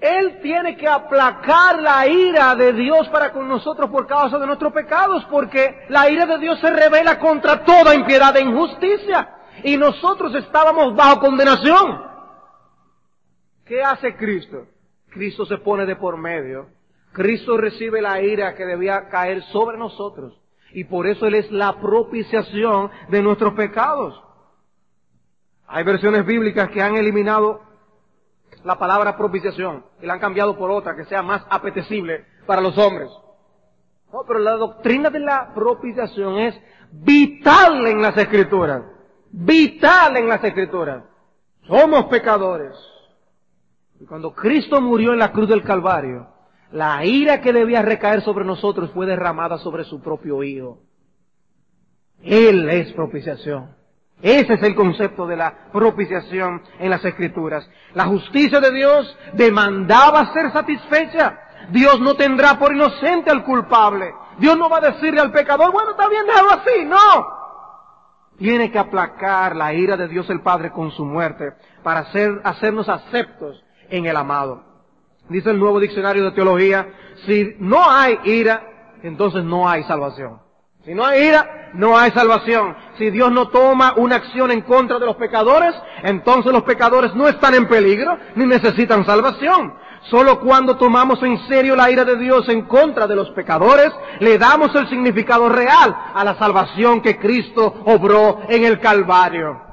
Él 0.00 0.40
tiene 0.42 0.76
que 0.76 0.86
aplacar 0.86 1.80
la 1.80 2.06
ira 2.06 2.54
de 2.54 2.72
Dios 2.74 3.08
para 3.08 3.32
con 3.32 3.48
nosotros 3.48 3.90
por 3.90 4.06
causa 4.06 4.38
de 4.38 4.46
nuestros 4.46 4.72
pecados, 4.72 5.24
porque 5.30 5.86
la 5.88 6.10
ira 6.10 6.26
de 6.26 6.38
Dios 6.38 6.60
se 6.60 6.70
revela 6.70 7.18
contra 7.18 7.64
toda 7.64 7.94
impiedad 7.94 8.36
e 8.36 8.42
injusticia. 8.42 9.30
Y 9.64 9.76
nosotros 9.78 10.34
estábamos 10.34 10.94
bajo 10.94 11.20
condenación. 11.20 12.04
¿Qué 13.64 13.82
hace 13.82 14.14
Cristo? 14.16 14.66
Cristo 15.08 15.46
se 15.46 15.58
pone 15.58 15.86
de 15.86 15.96
por 15.96 16.18
medio. 16.18 16.68
Cristo 17.12 17.56
recibe 17.56 18.02
la 18.02 18.20
ira 18.20 18.54
que 18.54 18.66
debía 18.66 19.08
caer 19.08 19.42
sobre 19.44 19.78
nosotros. 19.78 20.38
Y 20.72 20.84
por 20.84 21.06
eso 21.06 21.26
Él 21.26 21.36
es 21.36 21.50
la 21.50 21.80
propiciación 21.80 22.90
de 23.08 23.22
nuestros 23.22 23.54
pecados. 23.54 24.22
Hay 25.66 25.84
versiones 25.84 26.26
bíblicas 26.26 26.68
que 26.70 26.82
han 26.82 26.96
eliminado 26.96 27.62
la 28.66 28.78
palabra 28.80 29.16
propiciación 29.16 29.84
y 30.02 30.06
la 30.06 30.14
han 30.14 30.18
cambiado 30.18 30.58
por 30.58 30.72
otra 30.72 30.96
que 30.96 31.04
sea 31.04 31.22
más 31.22 31.46
apetecible 31.48 32.24
para 32.46 32.60
los 32.60 32.76
hombres. 32.76 33.08
No, 34.12 34.24
pero 34.26 34.40
la 34.40 34.52
doctrina 34.56 35.08
de 35.08 35.20
la 35.20 35.54
propiciación 35.54 36.38
es 36.38 36.60
vital 36.90 37.86
en 37.86 38.02
las 38.02 38.16
escrituras. 38.16 38.82
Vital 39.30 40.16
en 40.16 40.28
las 40.28 40.42
escrituras. 40.42 41.04
Somos 41.68 42.06
pecadores. 42.06 42.74
Y 44.00 44.04
cuando 44.04 44.34
Cristo 44.34 44.80
murió 44.80 45.12
en 45.12 45.20
la 45.20 45.30
cruz 45.30 45.48
del 45.48 45.62
Calvario, 45.62 46.26
la 46.72 47.04
ira 47.04 47.40
que 47.40 47.52
debía 47.52 47.82
recaer 47.82 48.22
sobre 48.22 48.44
nosotros 48.44 48.90
fue 48.90 49.06
derramada 49.06 49.58
sobre 49.58 49.84
su 49.84 50.00
propio 50.00 50.42
Hijo. 50.42 50.80
Él 52.20 52.68
es 52.68 52.92
propiciación. 52.94 53.75
Ese 54.22 54.54
es 54.54 54.62
el 54.62 54.74
concepto 54.74 55.26
de 55.26 55.36
la 55.36 55.52
propiciación 55.72 56.62
en 56.78 56.90
las 56.90 57.04
Escrituras. 57.04 57.68
La 57.94 58.06
justicia 58.06 58.60
de 58.60 58.72
Dios 58.72 59.16
demandaba 59.34 60.32
ser 60.32 60.50
satisfecha. 60.52 61.38
Dios 61.70 62.00
no 62.00 62.14
tendrá 62.14 62.58
por 62.58 62.72
inocente 62.72 63.30
al 63.30 63.44
culpable. 63.44 64.12
Dios 64.38 64.56
no 64.56 64.70
va 64.70 64.78
a 64.78 64.92
decirle 64.92 65.20
al 65.20 65.32
pecador, 65.32 65.72
bueno, 65.72 65.90
está 65.90 66.08
bien, 66.08 66.24
déjalo 66.26 66.50
así. 66.50 66.84
No. 66.86 67.36
Tiene 68.38 68.70
que 68.70 68.78
aplacar 68.78 69.56
la 69.56 69.72
ira 69.72 69.96
de 69.96 70.08
Dios 70.08 70.28
el 70.30 70.40
Padre 70.40 70.70
con 70.70 70.90
su 70.90 71.04
muerte 71.04 71.54
para 71.82 72.00
hacer, 72.00 72.40
hacernos 72.44 72.88
aceptos 72.88 73.62
en 73.88 74.06
el 74.06 74.16
amado. 74.16 74.62
Dice 75.28 75.50
el 75.50 75.58
nuevo 75.58 75.80
diccionario 75.80 76.24
de 76.24 76.32
teología, 76.32 76.86
si 77.26 77.56
no 77.58 77.90
hay 77.90 78.18
ira, 78.24 78.62
entonces 79.02 79.42
no 79.44 79.68
hay 79.68 79.82
salvación. 79.84 80.45
Si 80.86 80.94
no 80.94 81.04
hay 81.04 81.24
ira, 81.24 81.70
no 81.74 81.98
hay 81.98 82.12
salvación. 82.12 82.76
Si 82.96 83.10
Dios 83.10 83.32
no 83.32 83.48
toma 83.48 83.94
una 83.96 84.14
acción 84.14 84.52
en 84.52 84.60
contra 84.60 85.00
de 85.00 85.06
los 85.06 85.16
pecadores, 85.16 85.74
entonces 86.04 86.52
los 86.52 86.62
pecadores 86.62 87.12
no 87.12 87.26
están 87.26 87.54
en 87.56 87.66
peligro 87.66 88.16
ni 88.36 88.46
necesitan 88.46 89.04
salvación. 89.04 89.74
Solo 90.02 90.38
cuando 90.38 90.76
tomamos 90.76 91.20
en 91.24 91.44
serio 91.48 91.74
la 91.74 91.90
ira 91.90 92.04
de 92.04 92.16
Dios 92.16 92.48
en 92.48 92.66
contra 92.66 93.08
de 93.08 93.16
los 93.16 93.30
pecadores, 93.30 93.90
le 94.20 94.38
damos 94.38 94.72
el 94.76 94.88
significado 94.88 95.48
real 95.48 95.92
a 96.14 96.22
la 96.22 96.38
salvación 96.38 97.00
que 97.00 97.18
Cristo 97.18 97.82
obró 97.84 98.42
en 98.48 98.64
el 98.64 98.78
Calvario. 98.78 99.66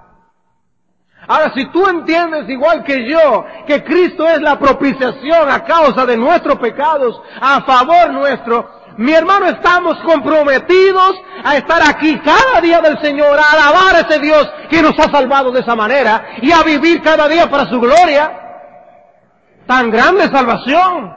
Ahora, 1.27 1.53
si 1.55 1.65
tú 1.67 1.87
entiendes 1.87 2.49
igual 2.49 2.83
que 2.83 3.07
yo 3.07 3.45
que 3.67 3.83
Cristo 3.83 4.27
es 4.27 4.41
la 4.41 4.57
propiciación 4.57 5.49
a 5.49 5.63
causa 5.63 6.07
de 6.07 6.17
nuestros 6.17 6.57
pecados, 6.57 7.21
a 7.39 7.61
favor 7.61 8.11
nuestro, 8.11 8.82
mi 8.97 9.13
hermano, 9.13 9.47
estamos 9.47 9.97
comprometidos 10.03 11.15
a 11.43 11.57
estar 11.57 11.81
aquí 11.87 12.19
cada 12.19 12.61
día 12.61 12.81
del 12.81 12.99
Señor, 13.01 13.39
a 13.39 13.51
alabar 13.51 13.95
a 13.95 13.99
ese 14.01 14.19
Dios 14.19 14.49
que 14.69 14.81
nos 14.81 14.97
ha 14.99 15.11
salvado 15.11 15.51
de 15.51 15.61
esa 15.61 15.75
manera 15.75 16.37
y 16.41 16.51
a 16.51 16.63
vivir 16.63 17.01
cada 17.01 17.27
día 17.27 17.49
para 17.49 17.69
su 17.69 17.79
gloria. 17.79 18.39
Tan 19.65 19.89
grande 19.89 20.29
salvación. 20.29 21.15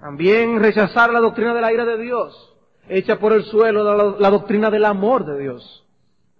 También 0.00 0.60
rechazar 0.60 1.10
la 1.10 1.20
doctrina 1.20 1.52
de 1.54 1.60
la 1.60 1.72
ira 1.72 1.84
de 1.84 1.98
Dios, 1.98 2.54
hecha 2.88 3.18
por 3.18 3.32
el 3.32 3.44
suelo 3.44 3.82
la, 3.82 4.16
la 4.18 4.30
doctrina 4.30 4.70
del 4.70 4.84
amor 4.84 5.26
de 5.26 5.38
Dios. 5.38 5.84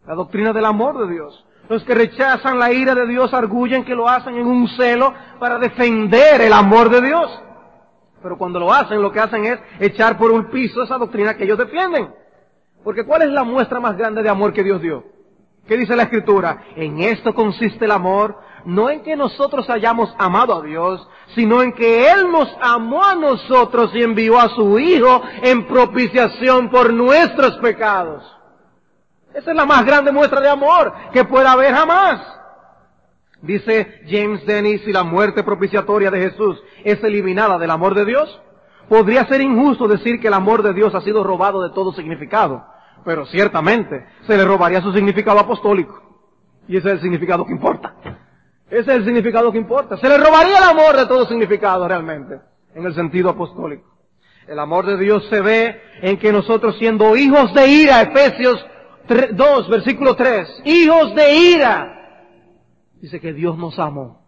La 0.07 0.15
doctrina 0.15 0.53
del 0.53 0.65
amor 0.65 1.07
de 1.07 1.13
Dios. 1.13 1.45
Los 1.69 1.85
que 1.85 1.95
rechazan 1.95 2.59
la 2.59 2.73
ira 2.73 2.95
de 2.95 3.07
Dios 3.07 3.35
arguyen 3.35 3.85
que 3.85 3.95
lo 3.95 4.09
hacen 4.09 4.37
en 4.37 4.47
un 4.47 4.69
celo 4.69 5.13
para 5.39 5.59
defender 5.59 6.41
el 6.41 6.53
amor 6.53 6.89
de 6.89 7.03
Dios. 7.03 7.43
Pero 8.23 8.37
cuando 8.37 8.59
lo 8.59 8.73
hacen, 8.73 9.01
lo 9.01 9.13
que 9.13 9.21
hacen 9.21 9.45
es 9.45 9.59
echar 9.79 10.19
por 10.19 10.31
un 10.31 10.51
piso 10.51 10.83
esa 10.83 10.99
doctrina 10.99 11.37
que 11.37 11.45
ellos 11.45 11.59
defienden. 11.59 12.13
Porque 12.83 13.05
¿cuál 13.05 13.23
es 13.23 13.31
la 13.31 13.45
muestra 13.45 13.81
más 13.81 13.97
grande 13.97 14.23
de 14.23 14.29
amor 14.29 14.53
que 14.53 14.65
Dios 14.65 14.81
dio? 14.81 15.05
¿Qué 15.67 15.77
dice 15.77 15.95
la 15.95 16.05
Escritura? 16.05 16.63
En 16.77 17.01
esto 17.01 17.35
consiste 17.35 17.85
el 17.85 17.91
amor, 17.91 18.39
no 18.65 18.89
en 18.89 19.03
que 19.03 19.15
nosotros 19.17 19.69
hayamos 19.69 20.15
amado 20.19 20.55
a 20.55 20.63
Dios, 20.63 21.07
sino 21.35 21.63
en 21.63 21.73
que 21.73 22.11
Él 22.11 22.31
nos 22.33 22.49
amó 22.61 23.05
a 23.05 23.15
nosotros 23.15 23.91
y 23.95 24.03
envió 24.03 24.39
a 24.39 24.49
su 24.49 24.79
Hijo 24.79 25.23
en 25.43 25.67
propiciación 25.67 26.71
por 26.71 26.93
nuestros 26.93 27.59
pecados. 27.59 28.25
Esa 29.35 29.51
es 29.51 29.57
la 29.57 29.67
más 29.67 29.85
grande 29.85 30.11
muestra 30.11 30.41
de 30.41 30.49
amor 30.49 30.93
que 31.13 31.25
pueda 31.25 31.53
haber 31.53 31.75
jamás. 31.75 32.38
Dice 33.43 34.03
James 34.09 34.45
Dennis, 34.47 34.83
si 34.85 34.93
la 34.93 35.05
muerte 35.05 35.45
propiciatoria 35.45 36.11
de 36.11 36.31
Jesús 36.31 36.61
es 36.83 37.03
eliminada 37.05 37.59
del 37.59 37.71
amor 37.71 37.95
de 37.95 38.05
Dios, 38.05 38.41
podría 38.89 39.27
ser 39.27 39.41
injusto 39.41 39.87
decir 39.87 40.21
que 40.21 40.29
el 40.29 40.35
amor 40.35 40.63
de 40.63 40.73
Dios 40.73 40.95
ha 40.95 41.01
sido 41.03 41.23
robado 41.23 41.63
de 41.63 41.73
todo 41.73 41.93
significado. 41.93 42.65
Pero 43.05 43.27
ciertamente 43.27 44.05
se 44.27 44.37
le 44.37 44.45
robaría 44.45 44.83
su 44.83 44.93
significado 44.93 45.39
apostólico. 45.39 46.03
Y 46.67 46.77
ese 46.77 46.89
es 46.89 46.95
el 46.95 47.01
significado 47.01 47.47
que 47.47 47.53
importa. 47.53 47.95
Ese 48.69 48.81
es 48.81 48.89
el 48.89 49.05
significado 49.05 49.53
que 49.53 49.59
importa. 49.59 49.97
Se 49.97 50.09
le 50.09 50.19
robaría 50.19 50.59
el 50.59 50.65
amor 50.65 50.97
de 50.97 51.07
todo 51.07 51.27
significado 51.27 51.87
realmente, 51.87 52.41
en 52.75 52.85
el 52.85 52.95
sentido 52.95 53.31
apostólico. 53.31 53.97
El 54.47 54.59
amor 54.59 54.85
de 54.85 54.99
Dios 54.99 55.27
se 55.31 55.41
ve 55.41 55.81
en 56.03 56.19
que 56.19 56.33
nosotros 56.33 56.77
siendo 56.79 57.17
hijos 57.17 57.55
de 57.55 57.69
ira, 57.69 58.03
Efesios 58.03 58.65
2, 59.33 59.69
versículo 59.69 60.17
3, 60.17 60.63
hijos 60.65 61.15
de 61.15 61.35
ira. 61.35 61.98
Dice 63.01 63.21
que 63.21 63.33
Dios 63.33 63.57
nos 63.57 63.79
amó. 63.79 64.23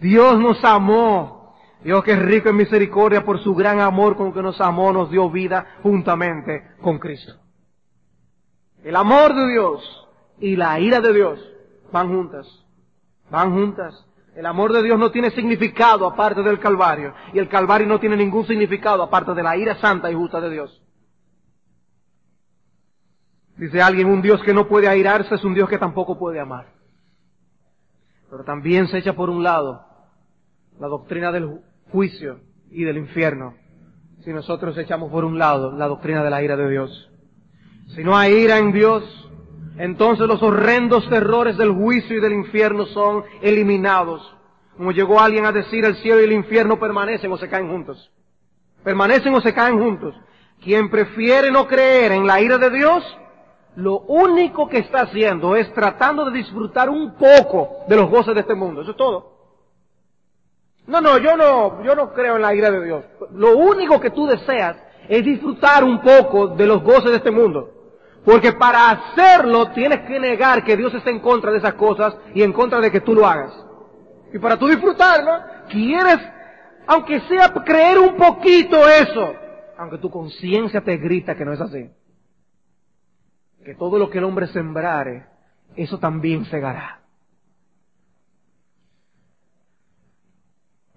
Dios 0.00 0.38
nos 0.38 0.62
amó. 0.64 1.54
Dios 1.82 2.02
que 2.02 2.12
es 2.12 2.22
rico 2.22 2.48
en 2.48 2.56
misericordia 2.56 3.24
por 3.24 3.40
su 3.40 3.54
gran 3.54 3.80
amor 3.80 4.16
con 4.16 4.32
que 4.32 4.42
nos 4.42 4.60
amó, 4.60 4.92
nos 4.92 5.10
dio 5.10 5.30
vida 5.30 5.66
juntamente 5.82 6.62
con 6.80 6.98
Cristo. 6.98 7.34
El 8.82 8.96
amor 8.96 9.34
de 9.34 9.48
Dios 9.52 10.08
y 10.40 10.56
la 10.56 10.80
ira 10.80 11.00
de 11.00 11.12
Dios 11.12 11.40
van 11.92 12.08
juntas. 12.08 12.46
Van 13.30 13.52
juntas. 13.52 14.06
El 14.34 14.46
amor 14.46 14.72
de 14.72 14.82
Dios 14.82 14.98
no 14.98 15.10
tiene 15.10 15.30
significado 15.30 16.06
aparte 16.06 16.42
del 16.42 16.58
Calvario. 16.58 17.14
Y 17.32 17.38
el 17.38 17.48
Calvario 17.48 17.86
no 17.86 18.00
tiene 18.00 18.16
ningún 18.16 18.46
significado 18.46 19.02
aparte 19.02 19.34
de 19.34 19.42
la 19.42 19.56
ira 19.56 19.76
santa 19.76 20.10
y 20.10 20.14
justa 20.14 20.40
de 20.40 20.50
Dios. 20.50 20.82
Dice 23.56 23.80
alguien, 23.80 24.08
un 24.08 24.20
Dios 24.20 24.42
que 24.42 24.52
no 24.52 24.66
puede 24.66 24.88
airarse 24.88 25.34
es 25.34 25.44
un 25.44 25.54
Dios 25.54 25.68
que 25.68 25.78
tampoco 25.78 26.18
puede 26.18 26.40
amar. 26.40 26.73
Pero 28.34 28.42
también 28.42 28.88
se 28.88 28.98
echa 28.98 29.12
por 29.12 29.30
un 29.30 29.44
lado 29.44 29.86
la 30.80 30.88
doctrina 30.88 31.30
del 31.30 31.60
juicio 31.92 32.40
y 32.68 32.82
del 32.82 32.98
infierno, 32.98 33.54
si 34.24 34.32
nosotros 34.32 34.76
echamos 34.76 35.08
por 35.12 35.24
un 35.24 35.38
lado 35.38 35.70
la 35.70 35.86
doctrina 35.86 36.24
de 36.24 36.30
la 36.30 36.42
ira 36.42 36.56
de 36.56 36.68
Dios. 36.68 37.12
Si 37.94 38.02
no 38.02 38.16
hay 38.16 38.32
ira 38.32 38.58
en 38.58 38.72
Dios, 38.72 39.04
entonces 39.78 40.26
los 40.26 40.42
horrendos 40.42 41.08
terrores 41.08 41.56
del 41.56 41.70
juicio 41.74 42.16
y 42.16 42.20
del 42.20 42.32
infierno 42.32 42.86
son 42.86 43.22
eliminados. 43.40 44.36
Como 44.76 44.90
llegó 44.90 45.20
alguien 45.20 45.46
a 45.46 45.52
decir, 45.52 45.84
el 45.84 45.94
cielo 45.98 46.20
y 46.20 46.24
el 46.24 46.32
infierno 46.32 46.80
permanecen 46.80 47.30
o 47.30 47.38
se 47.38 47.48
caen 47.48 47.68
juntos. 47.68 48.10
Permanecen 48.82 49.32
o 49.32 49.40
se 49.42 49.54
caen 49.54 49.78
juntos. 49.78 50.12
Quien 50.60 50.90
prefiere 50.90 51.52
no 51.52 51.68
creer 51.68 52.10
en 52.10 52.26
la 52.26 52.40
ira 52.40 52.58
de 52.58 52.70
Dios, 52.70 53.04
lo 53.76 54.00
único 54.00 54.68
que 54.68 54.78
está 54.78 55.02
haciendo 55.02 55.56
es 55.56 55.72
tratando 55.74 56.24
de 56.30 56.38
disfrutar 56.38 56.88
un 56.88 57.14
poco 57.14 57.84
de 57.88 57.96
los 57.96 58.08
goces 58.08 58.34
de 58.34 58.40
este 58.40 58.54
mundo. 58.54 58.82
Eso 58.82 58.92
es 58.92 58.96
todo. 58.96 59.34
No, 60.86 61.00
no, 61.00 61.18
yo 61.18 61.36
no, 61.36 61.82
yo 61.82 61.94
no 61.94 62.12
creo 62.12 62.36
en 62.36 62.42
la 62.42 62.54
ira 62.54 62.70
de 62.70 62.84
Dios. 62.84 63.04
Lo 63.32 63.56
único 63.56 63.98
que 64.00 64.10
tú 64.10 64.26
deseas 64.26 64.76
es 65.08 65.24
disfrutar 65.24 65.82
un 65.82 66.00
poco 66.00 66.48
de 66.48 66.66
los 66.66 66.82
goces 66.82 67.10
de 67.10 67.16
este 67.16 67.30
mundo. 67.30 67.70
Porque 68.24 68.52
para 68.52 68.90
hacerlo 68.90 69.70
tienes 69.72 70.00
que 70.06 70.18
negar 70.18 70.64
que 70.64 70.76
Dios 70.76 70.94
está 70.94 71.10
en 71.10 71.20
contra 71.20 71.50
de 71.50 71.58
esas 71.58 71.74
cosas 71.74 72.16
y 72.34 72.42
en 72.42 72.52
contra 72.52 72.80
de 72.80 72.90
que 72.90 73.00
tú 73.00 73.14
lo 73.14 73.26
hagas. 73.26 73.52
Y 74.32 74.38
para 74.38 74.58
tú 74.58 74.66
disfrutarlo, 74.66 75.32
quieres, 75.68 76.18
aunque 76.86 77.20
sea 77.20 77.52
creer 77.64 77.98
un 77.98 78.16
poquito 78.16 78.88
eso, 78.88 79.34
aunque 79.78 79.98
tu 79.98 80.10
conciencia 80.10 80.80
te 80.80 80.96
grita 80.96 81.34
que 81.34 81.44
no 81.44 81.52
es 81.52 81.60
así. 81.60 81.90
Que 83.64 83.74
todo 83.74 83.98
lo 83.98 84.10
que 84.10 84.18
el 84.18 84.24
hombre 84.24 84.46
sembrare, 84.48 85.26
eso 85.76 85.98
también 85.98 86.44
segará. 86.46 87.00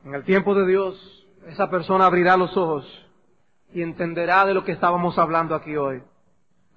En 0.04 0.14
el 0.14 0.24
tiempo 0.24 0.56
de 0.56 0.68
Dios, 0.68 1.28
esa 1.48 1.70
persona 1.70 2.06
abrirá 2.06 2.38
los 2.38 2.56
ojos 2.56 2.86
y 3.74 3.82
entenderá 3.82 4.46
de 4.46 4.54
lo 4.54 4.64
que 4.64 4.72
estábamos 4.72 5.18
hablando 5.18 5.56
aquí 5.56 5.76
hoy. 5.76 6.02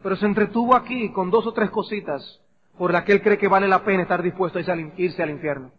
Pero 0.02 0.16
se 0.16 0.26
entretuvo 0.26 0.74
aquí 0.74 1.12
con 1.12 1.30
dos 1.30 1.46
o 1.46 1.52
tres 1.52 1.70
cositas 1.70 2.40
por 2.78 2.92
las 2.92 3.04
que 3.04 3.12
él 3.12 3.22
cree 3.22 3.38
que 3.38 3.48
vale 3.48 3.68
la 3.68 3.84
pena 3.84 4.02
estar 4.02 4.22
dispuesto 4.22 4.58
a 4.58 4.62
irse 4.96 5.22
al 5.22 5.30
infierno. 5.30 5.70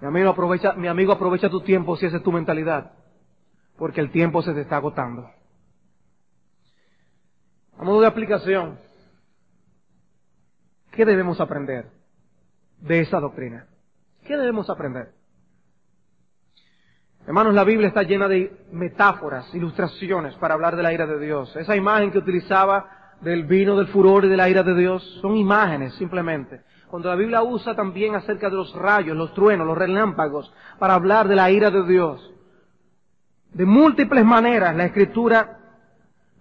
Mi 0.00 0.06
amigo, 0.06 0.30
aprovecha, 0.30 0.74
mi 0.74 0.86
amigo, 0.86 1.12
aprovecha 1.12 1.48
tu 1.48 1.60
tiempo 1.62 1.96
si 1.96 2.06
esa 2.06 2.18
es 2.18 2.22
tu 2.22 2.30
mentalidad, 2.30 2.92
porque 3.76 4.00
el 4.00 4.10
tiempo 4.10 4.42
se 4.42 4.54
te 4.54 4.60
está 4.60 4.76
agotando. 4.76 5.28
A 7.78 7.84
modo 7.84 8.00
de 8.00 8.08
aplicación, 8.08 8.76
¿qué 10.90 11.04
debemos 11.04 11.40
aprender 11.40 11.86
de 12.80 13.00
esa 13.00 13.20
doctrina? 13.20 13.66
¿Qué 14.26 14.36
debemos 14.36 14.68
aprender? 14.68 15.12
Hermanos, 17.24 17.54
la 17.54 17.62
Biblia 17.62 17.88
está 17.88 18.02
llena 18.02 18.26
de 18.26 18.66
metáforas, 18.72 19.54
ilustraciones 19.54 20.34
para 20.36 20.54
hablar 20.54 20.74
de 20.74 20.82
la 20.82 20.92
ira 20.92 21.06
de 21.06 21.20
Dios. 21.20 21.54
Esa 21.54 21.76
imagen 21.76 22.10
que 22.10 22.18
utilizaba 22.18 23.14
del 23.20 23.44
vino, 23.44 23.76
del 23.76 23.88
furor 23.88 24.24
y 24.24 24.28
de 24.28 24.36
la 24.36 24.48
ira 24.48 24.64
de 24.64 24.74
Dios 24.74 25.02
son 25.20 25.36
imágenes 25.36 25.94
simplemente. 25.94 26.62
Cuando 26.88 27.10
la 27.10 27.14
Biblia 27.14 27.42
usa 27.42 27.76
también 27.76 28.16
acerca 28.16 28.50
de 28.50 28.56
los 28.56 28.74
rayos, 28.74 29.16
los 29.16 29.32
truenos, 29.34 29.66
los 29.66 29.78
relámpagos, 29.78 30.52
para 30.80 30.94
hablar 30.94 31.28
de 31.28 31.36
la 31.36 31.50
ira 31.50 31.70
de 31.70 31.86
Dios. 31.86 32.34
De 33.52 33.64
múltiples 33.64 34.24
maneras 34.24 34.74
la 34.74 34.86
Escritura 34.86 35.57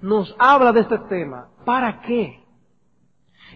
nos 0.02 0.36
habla 0.40 0.72
de 0.72 0.82
este 0.82 0.98
tema. 1.10 1.50
¿Para 1.66 2.02
qué? 2.02 2.44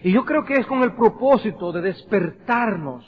Y 0.02 0.12
yo 0.12 0.24
creo 0.24 0.44
que 0.44 0.54
es 0.54 0.66
con 0.66 0.82
el 0.82 0.94
propósito 0.94 1.72
de 1.72 1.82
despertarnos 1.82 3.04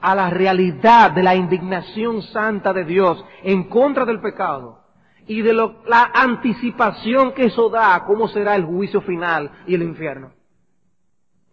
a 0.00 0.14
la 0.14 0.30
realidad 0.30 1.12
de 1.12 1.22
la 1.22 1.34
indignación 1.34 2.22
santa 2.22 2.72
de 2.72 2.84
Dios 2.84 3.24
en 3.42 3.64
contra 3.68 4.04
del 4.04 4.20
pecado 4.20 4.80
y 5.26 5.42
de 5.42 5.52
la 5.52 6.10
anticipación 6.14 7.32
que 7.32 7.44
eso 7.44 7.68
da 7.68 8.02
cómo 8.04 8.28
será 8.28 8.56
el 8.56 8.64
juicio 8.64 9.00
final 9.02 9.50
y 9.66 9.74
el 9.74 9.82
infierno. 9.82 10.32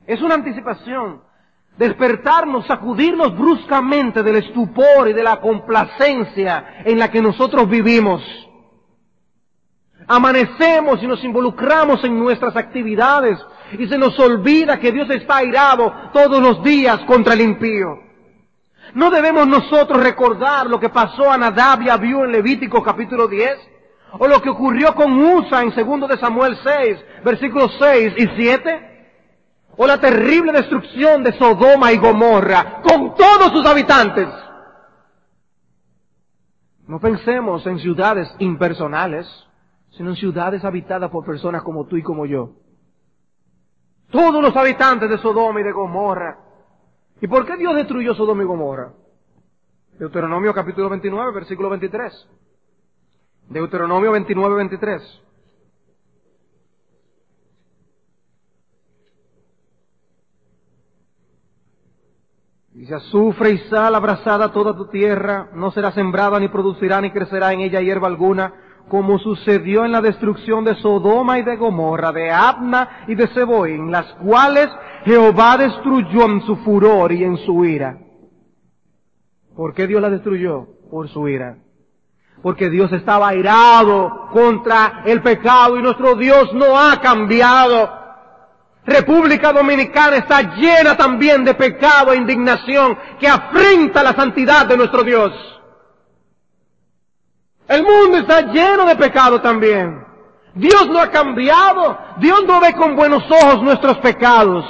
Es 0.08 0.22
una 0.22 0.36
anticipación. 0.36 1.22
Despertarnos, 1.78 2.66
sacudirnos 2.66 3.38
bruscamente 3.38 4.24
del 4.24 4.38
estupor 4.38 5.10
y 5.10 5.14
de 5.14 5.22
la 5.22 5.40
complacencia 5.40 6.82
en 6.86 6.98
la 6.98 7.12
que 7.12 7.22
nosotros 7.22 7.70
vivimos. 7.70 8.24
Amanecemos 10.08 11.04
y 11.04 11.08
nos 11.08 11.22
involucramos 11.24 12.02
en 12.06 12.18
nuestras 12.18 12.56
actividades 12.56 13.38
y 13.78 13.88
se 13.88 13.98
nos 13.98 14.18
olvida 14.20 14.80
que 14.80 14.92
Dios 14.92 15.10
está 15.10 15.38
airado 15.38 15.94
todos 16.14 16.42
los 16.42 16.64
días 16.64 17.00
contra 17.06 17.34
el 17.34 17.42
impío. 17.42 18.08
¿No 18.94 19.12
debemos 19.12 19.46
nosotros 19.48 20.02
recordar 20.02 20.68
lo 20.68 20.80
que 20.80 20.90
pasó 20.90 21.30
a 21.30 21.38
Nadab 21.38 21.82
y 21.82 21.90
Abiú 21.90 22.24
en 22.24 22.32
Levítico 22.32 22.82
capítulo 22.82 23.28
10? 23.28 23.58
¿O 24.20 24.28
lo 24.28 24.42
que 24.42 24.50
ocurrió 24.50 24.96
con 24.96 25.12
Usa 25.20 25.62
en 25.62 25.74
2 25.76 26.10
de 26.10 26.18
Samuel 26.18 26.58
6, 26.64 26.98
versículos 27.26 27.76
6 27.78 28.14
y 28.18 28.28
7? 28.38 28.88
¿O 29.76 29.86
la 29.86 30.00
terrible 30.00 30.54
destrucción 30.54 31.24
de 31.24 31.38
Sodoma 31.38 31.92
y 31.92 31.98
Gomorra 31.98 32.82
con 32.82 33.14
todos 33.16 33.52
sus 33.52 33.66
habitantes? 33.66 34.28
No 36.88 37.02
pensemos 37.02 37.68
en 37.68 37.80
ciudades 37.80 38.34
impersonales, 38.40 39.28
sino 39.98 40.12
en 40.12 40.16
ciudades 40.16 40.64
habitadas 40.64 41.10
por 41.12 41.26
personas 41.26 41.64
como 41.64 41.86
tú 41.88 41.98
y 41.98 42.04
como 42.04 42.26
yo. 42.26 42.52
Todos 44.12 44.42
los 44.42 44.56
habitantes 44.56 45.10
de 45.10 45.18
Sodoma 45.18 45.60
y 45.60 45.64
de 45.64 45.72
Gomorra 45.74 46.48
¿Y 47.20 47.28
por 47.28 47.46
qué 47.46 47.58
Dios 47.58 47.76
destruyó 47.76 48.14
Sodoma 48.14 48.44
y 48.44 48.46
Gomorra? 48.46 48.94
Deuteronomio 49.98 50.54
capítulo 50.54 50.90
29, 50.90 51.32
versículo 51.34 51.70
23. 51.70 52.28
Deuteronomio 53.50 54.12
29, 54.12 54.56
23. 54.56 55.22
Dice, 62.74 62.94
azufre 62.94 63.50
y 63.50 63.58
sal 63.70 63.96
abrazada 63.96 64.52
toda 64.52 64.76
tu 64.76 64.88
tierra, 64.90 65.50
no 65.54 65.72
será 65.72 65.92
sembrada 65.94 66.40
ni 66.40 66.48
producirá 66.48 67.02
ni 67.02 67.10
crecerá 67.10 67.52
en 67.52 67.62
ella 67.62 67.82
hierba 67.82 68.08
alguna, 68.08 68.54
como 68.90 69.20
sucedió 69.20 69.86
en 69.86 69.92
la 69.92 70.02
destrucción 70.02 70.64
de 70.64 70.76
Sodoma 70.76 71.40
y 71.40 71.44
de 71.44 71.58
Gomorra, 71.58 72.12
de 72.12 72.32
Abna 72.32 73.04
y 73.08 73.16
de 73.16 73.28
Seboín, 73.28 73.92
las 73.92 74.06
cuales 74.16 74.70
Jehová 75.06 75.58
destruyó 75.58 76.26
en 76.26 76.42
su 76.42 76.56
furor 76.58 77.12
y 77.12 77.24
en 77.24 77.38
su 77.38 77.66
ira. 77.66 77.98
¿Por 79.56 79.74
qué 79.74 79.88
Dios 79.88 80.02
la 80.02 80.10
destruyó? 80.10 80.68
Por 80.90 81.10
su 81.10 81.28
ira. 81.28 81.58
Porque 82.42 82.70
Dios 82.70 82.92
estaba 82.94 83.30
airado 83.30 84.30
contra 84.32 85.02
el 85.06 85.22
pecado 85.22 85.78
y 85.78 85.82
nuestro 85.82 86.16
Dios 86.16 86.54
no 86.54 86.80
ha 86.80 87.02
cambiado. 87.02 87.90
República 88.86 89.52
Dominicana 89.52 90.18
está 90.18 90.56
llena 90.56 90.96
también 90.96 91.44
de 91.44 91.56
pecado 91.56 92.14
e 92.14 92.18
indignación 92.18 92.98
que 93.20 93.28
afrenta 93.28 94.02
la 94.02 94.14
santidad 94.14 94.66
de 94.66 94.78
nuestro 94.78 95.04
Dios. 95.04 95.57
El 97.68 97.84
mundo 97.84 98.18
está 98.18 98.42
lleno 98.54 98.86
de 98.86 98.96
pecado 98.96 99.42
también. 99.42 100.06
Dios 100.54 100.88
no 100.88 101.00
ha 101.00 101.10
cambiado. 101.10 101.98
Dios 102.18 102.44
no 102.46 102.60
ve 102.60 102.74
con 102.74 102.96
buenos 102.96 103.24
ojos 103.30 103.62
nuestros 103.62 103.98
pecados. 103.98 104.66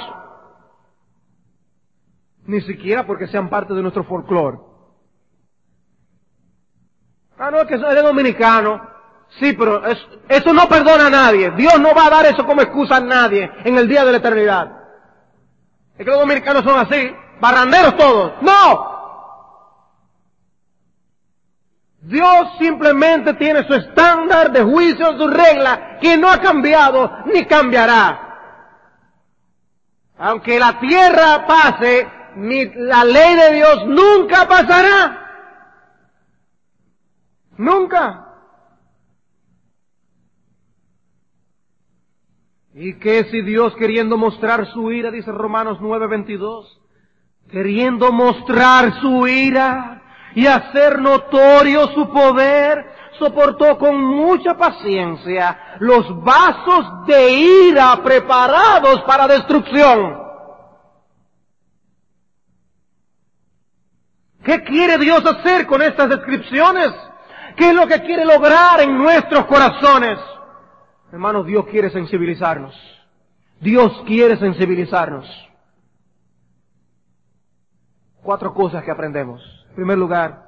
Ni 2.44 2.60
siquiera 2.62 3.06
porque 3.06 3.28
sean 3.28 3.48
parte 3.48 3.74
de 3.74 3.82
nuestro 3.82 4.04
folclore. 4.04 4.58
Ah, 7.38 7.50
no, 7.50 7.60
es 7.60 7.66
que 7.68 7.74
eres 7.74 8.02
dominicano. 8.02 8.80
Sí, 9.38 9.52
pero 9.52 9.82
eso 10.28 10.52
no 10.52 10.68
perdona 10.68 11.06
a 11.06 11.10
nadie. 11.10 11.50
Dios 11.52 11.78
no 11.78 11.94
va 11.94 12.06
a 12.06 12.10
dar 12.10 12.26
eso 12.26 12.44
como 12.44 12.62
excusa 12.62 12.96
a 12.96 13.00
nadie 13.00 13.50
en 13.64 13.76
el 13.76 13.86
día 13.86 14.04
de 14.04 14.12
la 14.12 14.18
eternidad. 14.18 14.72
Es 15.96 16.04
que 16.04 16.10
los 16.10 16.20
dominicanos 16.20 16.64
son 16.64 16.78
así, 16.78 17.14
barranderos 17.40 17.96
todos. 17.96 18.32
¡No! 18.42 18.97
Dios 22.08 22.56
simplemente 22.58 23.34
tiene 23.34 23.66
su 23.66 23.74
estándar 23.74 24.50
de 24.50 24.62
juicio, 24.62 25.18
su 25.18 25.28
regla, 25.28 25.98
que 26.00 26.16
no 26.16 26.30
ha 26.30 26.40
cambiado 26.40 27.18
ni 27.26 27.44
cambiará. 27.44 28.24
Aunque 30.16 30.58
la 30.58 30.80
tierra 30.80 31.46
pase, 31.46 32.08
la 32.76 33.04
ley 33.04 33.36
de 33.36 33.54
Dios 33.56 33.86
nunca 33.88 34.48
pasará. 34.48 35.24
Nunca. 37.58 38.24
¿Y 42.72 42.98
qué 43.00 43.24
si 43.30 43.42
Dios 43.42 43.74
queriendo 43.76 44.16
mostrar 44.16 44.66
su 44.72 44.90
ira, 44.92 45.10
dice 45.10 45.30
Romanos 45.30 45.78
9:22, 45.80 46.80
queriendo 47.50 48.12
mostrar 48.12 48.98
su 49.00 49.26
ira, 49.26 49.97
y 50.38 50.46
hacer 50.46 51.00
notorio 51.00 51.88
su 51.88 52.12
poder, 52.12 52.86
soportó 53.18 53.76
con 53.76 54.00
mucha 54.00 54.56
paciencia 54.56 55.76
los 55.80 56.22
vasos 56.22 57.06
de 57.08 57.32
ira 57.32 58.00
preparados 58.04 59.02
para 59.02 59.26
destrucción. 59.26 60.16
¿Qué 64.44 64.62
quiere 64.62 64.98
Dios 64.98 65.26
hacer 65.26 65.66
con 65.66 65.82
estas 65.82 66.08
descripciones? 66.08 66.90
¿Qué 67.56 67.70
es 67.70 67.74
lo 67.74 67.88
que 67.88 68.00
quiere 68.02 68.24
lograr 68.24 68.80
en 68.80 68.96
nuestros 68.96 69.44
corazones? 69.46 70.20
Hermanos, 71.10 71.46
Dios 71.46 71.66
quiere 71.66 71.90
sensibilizarnos. 71.90 72.76
Dios 73.58 74.04
quiere 74.06 74.36
sensibilizarnos. 74.36 75.26
Cuatro 78.22 78.54
cosas 78.54 78.84
que 78.84 78.92
aprendemos. 78.92 79.57
Primer 79.78 79.96
lugar, 79.96 80.42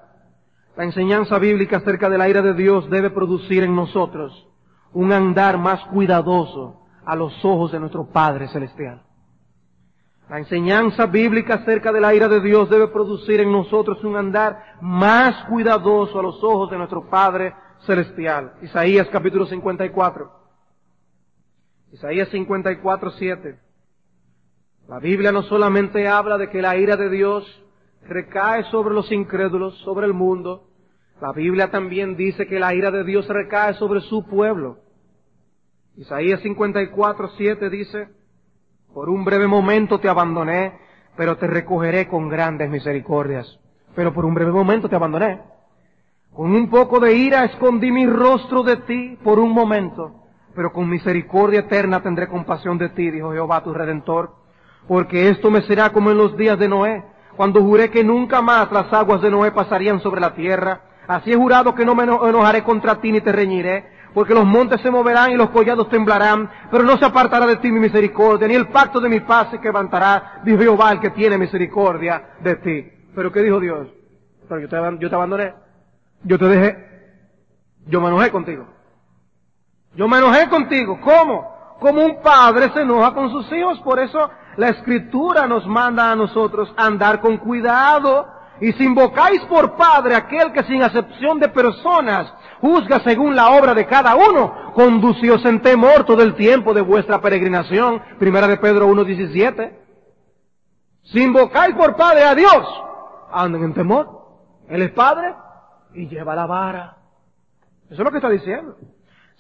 la 0.76 0.82
enseñanza 0.82 1.38
bíblica 1.38 1.76
acerca 1.76 2.10
de 2.10 2.18
la 2.18 2.28
ira 2.28 2.42
de 2.42 2.52
Dios 2.52 2.90
debe 2.90 3.10
producir 3.10 3.62
en 3.62 3.76
nosotros 3.76 4.48
un 4.92 5.12
andar 5.12 5.56
más 5.56 5.84
cuidadoso 5.84 6.80
a 7.06 7.14
los 7.14 7.32
ojos 7.44 7.70
de 7.70 7.78
nuestro 7.78 8.06
Padre 8.06 8.48
Celestial. 8.48 9.04
La 10.28 10.38
enseñanza 10.38 11.06
bíblica 11.06 11.54
acerca 11.54 11.92
de 11.92 12.00
la 12.00 12.12
ira 12.12 12.26
de 12.26 12.40
Dios 12.40 12.68
debe 12.68 12.88
producir 12.88 13.38
en 13.38 13.52
nosotros 13.52 14.02
un 14.02 14.16
andar 14.16 14.78
más 14.80 15.44
cuidadoso 15.44 16.18
a 16.18 16.24
los 16.24 16.42
ojos 16.42 16.68
de 16.68 16.78
nuestro 16.78 17.08
Padre 17.08 17.54
Celestial. 17.86 18.54
Isaías 18.62 19.06
capítulo 19.12 19.46
54. 19.46 20.28
Isaías 21.92 22.28
54, 22.30 23.12
7. 23.12 23.60
La 24.88 24.98
Biblia 24.98 25.30
no 25.30 25.44
solamente 25.44 26.08
habla 26.08 26.36
de 26.36 26.50
que 26.50 26.60
la 26.60 26.76
ira 26.76 26.96
de 26.96 27.10
Dios 27.10 27.60
recae 28.11 28.64
sobre 28.64 28.92
los 28.92 29.11
incrédulos, 29.12 29.78
sobre 29.78 30.06
el 30.06 30.12
mundo, 30.12 30.66
la 31.20 31.32
Biblia 31.32 31.70
también 31.70 32.16
dice 32.16 32.46
que 32.46 32.58
la 32.58 32.74
ira 32.74 32.90
de 32.90 33.04
Dios 33.04 33.28
recae 33.28 33.74
sobre 33.74 34.00
su 34.00 34.26
pueblo. 34.26 34.78
Isaías 35.96 36.40
54, 36.40 37.28
7 37.36 37.70
dice, 37.70 38.08
por 38.92 39.08
un 39.08 39.24
breve 39.24 39.46
momento 39.46 40.00
te 40.00 40.08
abandoné, 40.08 40.76
pero 41.16 41.36
te 41.36 41.46
recogeré 41.46 42.08
con 42.08 42.28
grandes 42.28 42.68
misericordias. 42.68 43.61
Pero 43.94 44.12
por 44.12 44.24
un 44.24 44.34
breve 44.34 44.50
momento 44.50 44.88
te 44.88 44.96
abandoné. 44.96 45.42
Con 46.32 46.52
un 46.52 46.68
poco 46.68 46.98
de 46.98 47.14
ira 47.14 47.44
escondí 47.44 47.92
mi 47.92 48.06
rostro 48.06 48.62
de 48.64 48.78
ti 48.78 49.18
por 49.22 49.38
un 49.38 49.52
momento, 49.52 50.24
pero 50.54 50.72
con 50.72 50.88
misericordia 50.88 51.61
eterna 51.61 52.02
tendré 52.02 52.28
compasión 52.28 52.76
de 52.78 52.88
ti, 52.88 53.11
dijo 53.11 53.32
Jehová 53.32 53.62
tu 53.62 53.72
redentor, 53.72 54.34
porque 54.88 55.28
esto 55.28 55.50
me 55.50 55.62
será 55.62 55.90
como 55.92 56.11
en 56.11 56.18
los 56.18 56.36
días 56.36 56.58
de 56.58 56.68
Noé, 56.68 57.04
cuando 57.36 57.60
juré 57.60 57.90
que 57.90 58.04
nunca 58.04 58.42
más 58.42 58.70
las 58.72 58.92
aguas 58.92 59.20
de 59.20 59.30
Noé 59.30 59.52
pasarían 59.52 60.00
sobre 60.00 60.20
la 60.20 60.34
tierra. 60.34 60.80
Así 61.06 61.32
he 61.32 61.36
jurado 61.36 61.74
que 61.74 61.84
no 61.84 61.94
me 61.94 62.04
enojaré 62.04 62.62
contra 62.62 63.00
ti 63.00 63.10
ni 63.10 63.20
te 63.20 63.32
reñiré, 63.32 63.84
porque 64.14 64.34
los 64.34 64.44
montes 64.44 64.80
se 64.80 64.90
moverán 64.90 65.32
y 65.32 65.36
los 65.36 65.50
collados 65.50 65.88
temblarán, 65.88 66.50
pero 66.70 66.84
no 66.84 66.96
se 66.98 67.04
apartará 67.04 67.46
de 67.46 67.56
ti 67.56 67.70
mi 67.70 67.80
misericordia, 67.80 68.46
ni 68.46 68.54
el 68.54 68.68
pacto 68.68 69.00
de 69.00 69.08
mi 69.08 69.20
paz 69.20 69.48
se 69.50 69.60
quebrantará, 69.60 70.40
dijo 70.44 70.58
Jehová 70.58 70.92
el 70.92 71.00
que 71.00 71.10
tiene 71.10 71.38
misericordia 71.38 72.36
de 72.40 72.56
ti. 72.56 72.90
Pero 73.14 73.32
¿qué 73.32 73.40
dijo 73.40 73.58
Dios? 73.58 73.88
Pero 74.48 74.60
yo 74.60 74.68
te, 74.68 74.76
yo 74.98 75.08
te 75.08 75.14
abandoné, 75.14 75.54
yo 76.22 76.38
te 76.38 76.44
dejé, 76.44 76.90
yo 77.86 78.00
me 78.00 78.08
enojé 78.08 78.30
contigo. 78.30 78.66
Yo 79.94 80.08
me 80.08 80.18
enojé 80.18 80.48
contigo. 80.48 81.00
¿Cómo? 81.00 81.76
Como 81.80 82.04
un 82.04 82.22
padre 82.22 82.70
se 82.72 82.82
enoja 82.82 83.12
con 83.12 83.30
sus 83.30 83.50
hijos. 83.52 83.80
Por 83.80 83.98
eso 83.98 84.30
la 84.57 84.68
escritura 84.68 85.46
nos 85.46 85.66
manda 85.66 86.11
a 86.11 86.16
nosotros 86.16 86.72
andar 86.76 87.20
con 87.20 87.38
cuidado. 87.38 88.26
Y 88.61 88.72
si 88.72 88.84
invocáis 88.84 89.40
por 89.42 89.76
Padre 89.76 90.14
aquel 90.14 90.53
que 90.53 90.64
sin 90.64 90.82
acepción 90.82 91.38
de 91.38 91.48
personas 91.48 92.32
juzga 92.61 93.01
según 93.01 93.34
la 93.34 93.51
obra 93.51 93.74
de 93.74 93.86
cada 93.86 94.14
uno, 94.16 94.72
conducíos 94.74 95.44
en 95.46 95.62
temor 95.62 96.05
todo 96.05 96.22
el 96.22 96.34
tiempo 96.34 96.74
de 96.74 96.82
vuestra 96.82 97.20
peregrinación. 97.20 98.03
Primera 98.18 98.46
de 98.46 98.59
Pedro 98.59 98.88
1.17. 98.88 99.78
Si 101.05 101.22
invocáis 101.22 101.74
por 101.74 101.96
Padre 101.96 102.24
a 102.24 102.34
Dios, 102.34 102.66
anden 103.32 103.64
en 103.64 103.74
temor. 103.74 104.20
Él 104.68 104.82
es 104.82 104.92
Padre 104.92 105.34
y 105.94 106.07
lleva 106.07 106.34
la 106.34 106.46
vara. 106.46 106.96
Eso 107.86 108.03
es 108.03 108.05
lo 108.05 108.11
que 108.11 108.18
está 108.18 108.28
diciendo. 108.28 108.76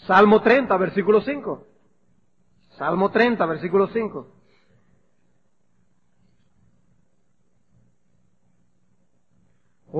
Salmo 0.06 0.40
30, 0.40 0.76
versículo 0.78 1.20
5. 1.20 1.66
Salmo 2.70 3.10
30, 3.10 3.44
versículo 3.46 3.88
5. 3.88 4.39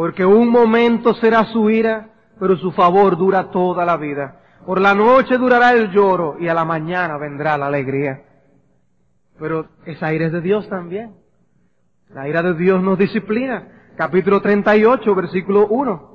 Porque 0.00 0.24
un 0.24 0.48
momento 0.48 1.12
será 1.16 1.44
su 1.52 1.68
ira, 1.68 2.08
pero 2.38 2.56
su 2.56 2.72
favor 2.72 3.18
dura 3.18 3.50
toda 3.50 3.84
la 3.84 3.98
vida. 3.98 4.40
Por 4.64 4.80
la 4.80 4.94
noche 4.94 5.36
durará 5.36 5.74
el 5.74 5.90
lloro 5.90 6.38
y 6.40 6.48
a 6.48 6.54
la 6.54 6.64
mañana 6.64 7.18
vendrá 7.18 7.58
la 7.58 7.66
alegría. 7.66 8.22
Pero 9.38 9.66
esa 9.84 10.10
ira 10.14 10.24
es 10.24 10.32
de 10.32 10.40
Dios 10.40 10.66
también. 10.70 11.16
La 12.14 12.26
ira 12.26 12.42
de 12.42 12.54
Dios 12.54 12.82
nos 12.82 12.98
disciplina. 12.98 13.92
Capítulo 13.94 14.40
38, 14.40 15.14
versículo 15.14 15.66
1. 15.66 16.10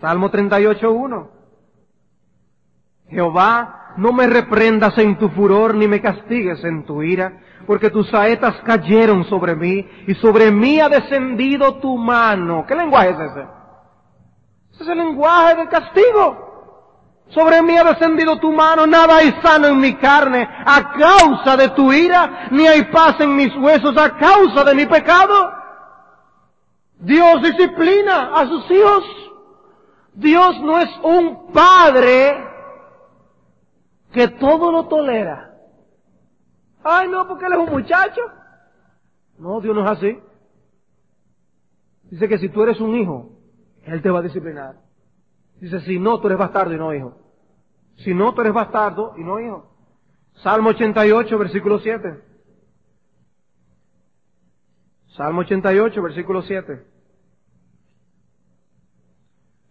Salmo 0.00 0.30
38, 0.30 0.92
1. 0.92 1.30
Jehová, 3.08 3.83
no 3.96 4.12
me 4.12 4.26
reprendas 4.26 4.96
en 4.98 5.18
tu 5.18 5.28
furor 5.30 5.74
ni 5.74 5.86
me 5.86 6.00
castigues 6.00 6.62
en 6.64 6.84
tu 6.84 7.02
ira, 7.02 7.40
porque 7.66 7.90
tus 7.90 8.08
saetas 8.10 8.56
cayeron 8.64 9.24
sobre 9.24 9.54
mí 9.54 9.86
y 10.06 10.14
sobre 10.16 10.50
mí 10.50 10.80
ha 10.80 10.88
descendido 10.88 11.76
tu 11.76 11.96
mano. 11.96 12.64
¿Qué 12.66 12.74
lenguaje 12.74 13.10
es 13.10 13.20
ese? 13.20 13.46
Ese 14.74 14.82
es 14.82 14.88
el 14.88 14.98
lenguaje 14.98 15.56
del 15.56 15.68
castigo. 15.68 16.44
Sobre 17.28 17.62
mí 17.62 17.76
ha 17.76 17.84
descendido 17.84 18.38
tu 18.38 18.52
mano, 18.52 18.86
nada 18.86 19.16
hay 19.16 19.34
sano 19.42 19.68
en 19.68 19.80
mi 19.80 19.94
carne 19.94 20.46
a 20.66 20.92
causa 20.92 21.56
de 21.56 21.70
tu 21.70 21.92
ira, 21.92 22.48
ni 22.50 22.66
hay 22.66 22.84
paz 22.84 23.16
en 23.20 23.34
mis 23.34 23.54
huesos 23.56 23.96
a 23.96 24.16
causa 24.18 24.62
de 24.64 24.74
mi 24.74 24.86
pecado. 24.86 25.52
Dios 26.98 27.42
disciplina 27.42 28.30
a 28.34 28.46
sus 28.46 28.70
hijos. 28.70 29.04
Dios 30.14 30.60
no 30.60 30.78
es 30.78 30.90
un 31.02 31.52
padre 31.52 32.43
que 34.14 34.28
todo 34.28 34.70
lo 34.70 34.86
tolera. 34.86 35.58
Ay, 36.84 37.08
no, 37.08 37.26
porque 37.26 37.46
él 37.46 37.52
es 37.54 37.58
un 37.58 37.70
muchacho. 37.70 38.20
No, 39.38 39.60
Dios 39.60 39.74
no 39.74 39.82
es 39.82 39.98
así. 39.98 40.18
Dice 42.04 42.28
que 42.28 42.38
si 42.38 42.48
tú 42.48 42.62
eres 42.62 42.80
un 42.80 42.94
hijo, 42.94 43.32
Él 43.82 44.00
te 44.00 44.10
va 44.10 44.20
a 44.20 44.22
disciplinar. 44.22 44.76
Dice, 45.60 45.80
si 45.80 45.98
no, 45.98 46.20
tú 46.20 46.28
eres 46.28 46.38
bastardo 46.38 46.72
y 46.72 46.78
no 46.78 46.94
hijo. 46.94 47.18
Si 47.96 48.14
no, 48.14 48.32
tú 48.34 48.42
eres 48.42 48.52
bastardo 48.52 49.14
y 49.16 49.24
no 49.24 49.40
hijo. 49.40 49.66
Salmo 50.34 50.70
88, 50.70 51.36
versículo 51.38 51.80
7. 51.80 52.22
Salmo 55.16 55.40
88, 55.40 56.02
versículo 56.02 56.42
7. 56.42 56.86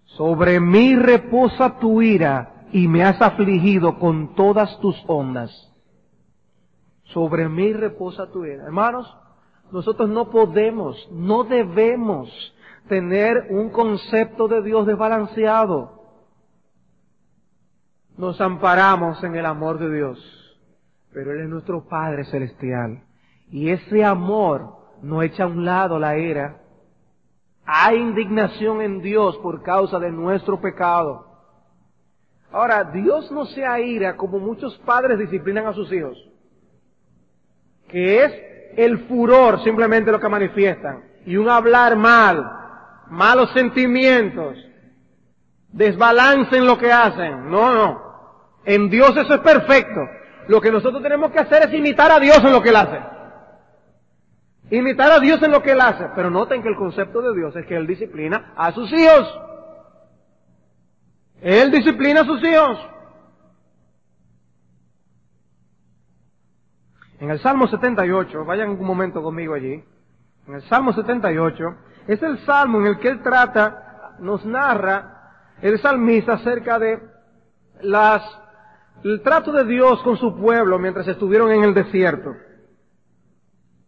Sobre 0.06 0.60
mí 0.60 0.96
reposa 0.96 1.80
tu 1.80 2.02
ira 2.02 2.53
y 2.74 2.88
me 2.88 3.04
has 3.04 3.22
afligido 3.22 4.00
con 4.00 4.34
todas 4.34 4.80
tus 4.80 5.02
ondas. 5.08 5.52
Sobre 7.06 7.48
mí 7.48 7.72
reposa 7.72 8.32
tu 8.32 8.44
ira. 8.44 8.64
Hermanos, 8.64 9.16
nosotros 9.72 10.10
no 10.10 10.32
podemos, 10.32 10.98
no 11.12 11.44
debemos 11.44 12.30
tener 12.90 13.48
un 13.52 13.70
concepto 13.70 14.48
de 14.48 14.64
Dios 14.64 14.88
desbalanceado. 14.88 16.02
Nos 18.18 18.42
amparamos 18.42 19.24
en 19.24 19.36
el 19.36 19.46
amor 19.46 19.78
de 19.78 19.96
Dios, 19.96 20.58
pero 21.14 21.32
Él 21.32 21.42
es 21.42 21.50
nuestro 21.50 21.88
Padre 21.88 22.26
Celestial. 22.26 23.04
Y 23.52 23.70
ese 23.70 24.04
amor 24.04 24.78
no 25.04 25.22
echa 25.22 25.44
a 25.44 25.48
un 25.48 25.64
lado 25.64 26.00
la 26.00 26.18
ira. 26.18 26.62
Hay 27.66 27.98
indignación 27.98 28.82
en 28.82 29.02
Dios 29.02 29.38
por 29.38 29.62
causa 29.62 30.00
de 30.00 30.12
nuestro 30.12 30.60
pecado. 30.60 31.33
Ahora, 32.54 32.84
Dios 32.84 33.32
no 33.32 33.46
se 33.46 33.66
aira 33.66 34.16
como 34.16 34.38
muchos 34.38 34.78
padres 34.86 35.18
disciplinan 35.18 35.66
a 35.66 35.74
sus 35.74 35.92
hijos, 35.92 36.16
que 37.90 38.24
es 38.24 38.32
el 38.78 39.08
furor 39.08 39.64
simplemente 39.64 40.12
lo 40.12 40.20
que 40.20 40.30
manifiestan, 40.30 41.04
y 41.26 41.36
un 41.36 41.50
hablar 41.50 41.96
mal, 41.96 42.44
malos 43.10 43.52
sentimientos, 43.54 44.56
desbalance 45.70 46.56
en 46.56 46.68
lo 46.68 46.78
que 46.78 46.92
hacen. 46.92 47.50
No, 47.50 47.74
no. 47.74 48.04
En 48.66 48.88
Dios 48.88 49.18
eso 49.18 49.34
es 49.34 49.42
perfecto. 49.42 50.00
Lo 50.48 50.62
que 50.62 50.72
nosotros 50.72 51.02
tenemos 51.02 51.32
que 51.32 51.40
hacer 51.40 51.68
es 51.68 51.74
imitar 51.74 52.12
a 52.12 52.20
Dios 52.20 52.40
en 52.44 52.52
lo 52.52 52.62
que 52.62 52.70
Él 52.70 52.76
hace. 52.76 53.00
Imitar 54.70 55.12
a 55.12 55.20
Dios 55.20 55.42
en 55.42 55.52
lo 55.52 55.64
que 55.64 55.72
Él 55.72 55.82
hace. 55.82 56.06
Pero 56.16 56.30
noten 56.30 56.62
que 56.62 56.70
el 56.70 56.76
concepto 56.76 57.22
de 57.22 57.36
Dios 57.36 57.56
es 57.56 57.66
que 57.66 57.76
Él 57.76 57.88
disciplina 57.88 58.54
a 58.56 58.72
sus 58.74 58.92
hijos. 58.94 59.40
Él 61.44 61.72
disciplina 61.72 62.22
a 62.22 62.26
sus 62.26 62.42
hijos. 62.42 62.80
En 67.20 67.30
el 67.32 67.40
Salmo 67.42 67.68
78, 67.68 68.46
vayan 68.46 68.70
un 68.70 68.86
momento 68.86 69.22
conmigo 69.22 69.54
allí. 69.54 69.84
En 70.48 70.54
el 70.54 70.62
Salmo 70.70 70.94
78, 70.94 71.64
es 72.08 72.24
el 72.24 72.40
salmo 72.46 72.80
en 72.80 72.88
el 72.88 73.00
que 73.00 73.10
él 73.10 73.22
trata, 73.22 74.16
nos 74.20 74.46
narra 74.46 75.32
el 75.62 75.80
salmista 75.82 76.34
acerca 76.34 76.80
de 76.80 77.02
las, 77.82 78.24
el 79.04 79.22
trato 79.22 79.52
de 79.52 79.66
Dios 79.66 80.02
con 80.04 80.16
su 80.18 80.38
pueblo 80.38 80.80
mientras 80.80 81.08
estuvieron 81.10 81.52
en 81.52 81.64
el 81.64 81.74
desierto. 81.74 82.34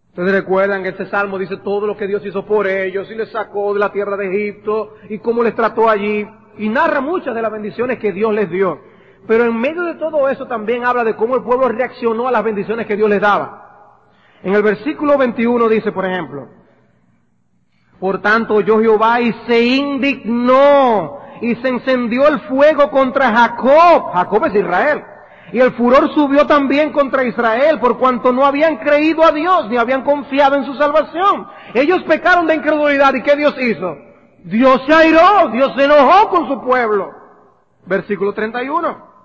Ustedes 0.09 0.31
recuerdan 0.31 0.83
que 0.83 0.89
este 0.89 1.09
salmo 1.09 1.37
dice 1.37 1.57
todo 1.57 1.87
lo 1.87 1.95
que 1.95 2.07
Dios 2.07 2.25
hizo 2.25 2.45
por 2.45 2.67
ellos 2.67 3.09
y 3.09 3.15
les 3.15 3.31
sacó 3.31 3.73
de 3.73 3.79
la 3.79 3.93
tierra 3.93 4.17
de 4.17 4.27
Egipto 4.27 4.95
y 5.09 5.19
cómo 5.19 5.41
les 5.41 5.55
trató 5.55 5.89
allí 5.89 6.25
y 6.57 6.69
narra 6.69 7.01
muchas 7.01 7.35
de 7.35 7.41
las 7.41 7.51
bendiciones 7.51 7.99
que 7.99 8.11
Dios 8.11 8.33
les 8.33 8.49
dio. 8.49 8.79
Pero 9.27 9.45
en 9.45 9.59
medio 9.59 9.83
de 9.83 9.95
todo 9.95 10.29
eso 10.29 10.47
también 10.47 10.85
habla 10.85 11.03
de 11.03 11.15
cómo 11.15 11.35
el 11.35 11.43
pueblo 11.43 11.67
reaccionó 11.69 12.27
a 12.27 12.31
las 12.31 12.43
bendiciones 12.43 12.85
que 12.85 12.95
Dios 12.95 13.09
les 13.09 13.21
daba. 13.21 13.63
En 14.43 14.53
el 14.53 14.61
versículo 14.61 15.17
21 15.17 15.67
dice, 15.69 15.91
por 15.91 16.05
ejemplo, 16.05 16.47
por 17.99 18.21
tanto 18.21 18.55
oyó 18.55 18.79
Jehová 18.79 19.21
y 19.21 19.33
se 19.47 19.61
indignó 19.65 21.19
y 21.41 21.55
se 21.55 21.69
encendió 21.69 22.27
el 22.27 22.39
fuego 22.41 22.89
contra 22.91 23.35
Jacob. 23.35 24.11
Jacob 24.13 24.45
es 24.45 24.55
Israel. 24.55 25.03
Y 25.51 25.59
el 25.59 25.71
furor 25.73 26.13
subió 26.13 26.45
también 26.45 26.91
contra 26.91 27.23
Israel 27.23 27.79
por 27.79 27.97
cuanto 27.97 28.31
no 28.31 28.45
habían 28.45 28.77
creído 28.77 29.23
a 29.23 29.31
Dios 29.31 29.69
ni 29.69 29.77
habían 29.77 30.03
confiado 30.03 30.55
en 30.55 30.65
su 30.65 30.75
salvación. 30.75 31.47
Ellos 31.73 32.03
pecaron 32.03 32.47
de 32.47 32.55
incredulidad 32.55 33.13
y 33.13 33.23
¿qué 33.23 33.35
Dios 33.35 33.55
hizo? 33.59 33.95
Dios 34.45 34.79
se 34.85 34.93
airó, 34.93 35.49
Dios 35.51 35.71
se 35.75 35.85
enojó 35.85 36.29
con 36.29 36.47
su 36.47 36.61
pueblo. 36.61 37.11
Versículo 37.87 38.31
31. 38.31 39.15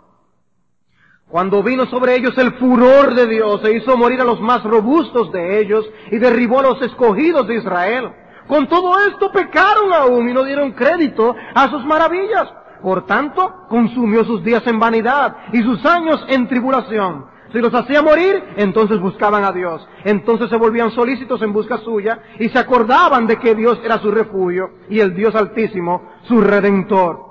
Cuando 1.29 1.63
vino 1.63 1.85
sobre 1.87 2.17
ellos 2.17 2.37
el 2.39 2.55
furor 2.55 3.15
de 3.15 3.27
Dios, 3.27 3.61
se 3.63 3.77
hizo 3.77 3.99
morir 3.99 4.23
a 4.23 4.25
los 4.25 4.41
más 4.41 4.65
robustos 4.65 5.31
de 5.31 5.61
ellos 5.61 5.85
y 6.11 6.17
derribó 6.17 6.61
a 6.61 6.63
los 6.63 6.83
escogidos 6.83 7.47
de 7.47 7.57
Israel. 7.57 8.13
Con 8.49 8.67
todo 8.67 8.99
esto 9.07 9.31
pecaron 9.31 9.93
aún 9.93 10.29
y 10.29 10.33
no 10.33 10.43
dieron 10.43 10.73
crédito 10.73 11.37
a 11.55 11.69
sus 11.69 11.85
maravillas. 11.85 12.49
Por 12.83 13.05
tanto, 13.05 13.67
consumió 13.69 14.25
sus 14.25 14.43
días 14.43 14.67
en 14.67 14.79
vanidad 14.79 15.37
y 15.53 15.63
sus 15.63 15.85
años 15.85 16.25
en 16.29 16.49
tribulación. 16.49 17.27
Si 17.53 17.59
los 17.59 17.75
hacía 17.75 18.03
morir, 18.03 18.43
entonces 18.57 19.01
buscaban 19.01 19.45
a 19.45 19.53
Dios. 19.53 19.87
Entonces 20.05 20.49
se 20.49 20.57
volvían 20.57 20.91
solícitos 20.93 21.43
en 21.43 21.53
busca 21.53 21.79
suya 21.79 22.21
y 22.39 22.49
se 22.49 22.59
acordaban 22.59 23.27
de 23.27 23.39
que 23.39 23.55
Dios 23.55 23.81
era 23.85 23.99
su 23.99 24.11
refugio 24.11 24.71
y 24.89 25.01
el 25.01 25.15
Dios 25.15 25.35
altísimo 25.35 26.03
su 26.23 26.41
redentor. 26.41 27.29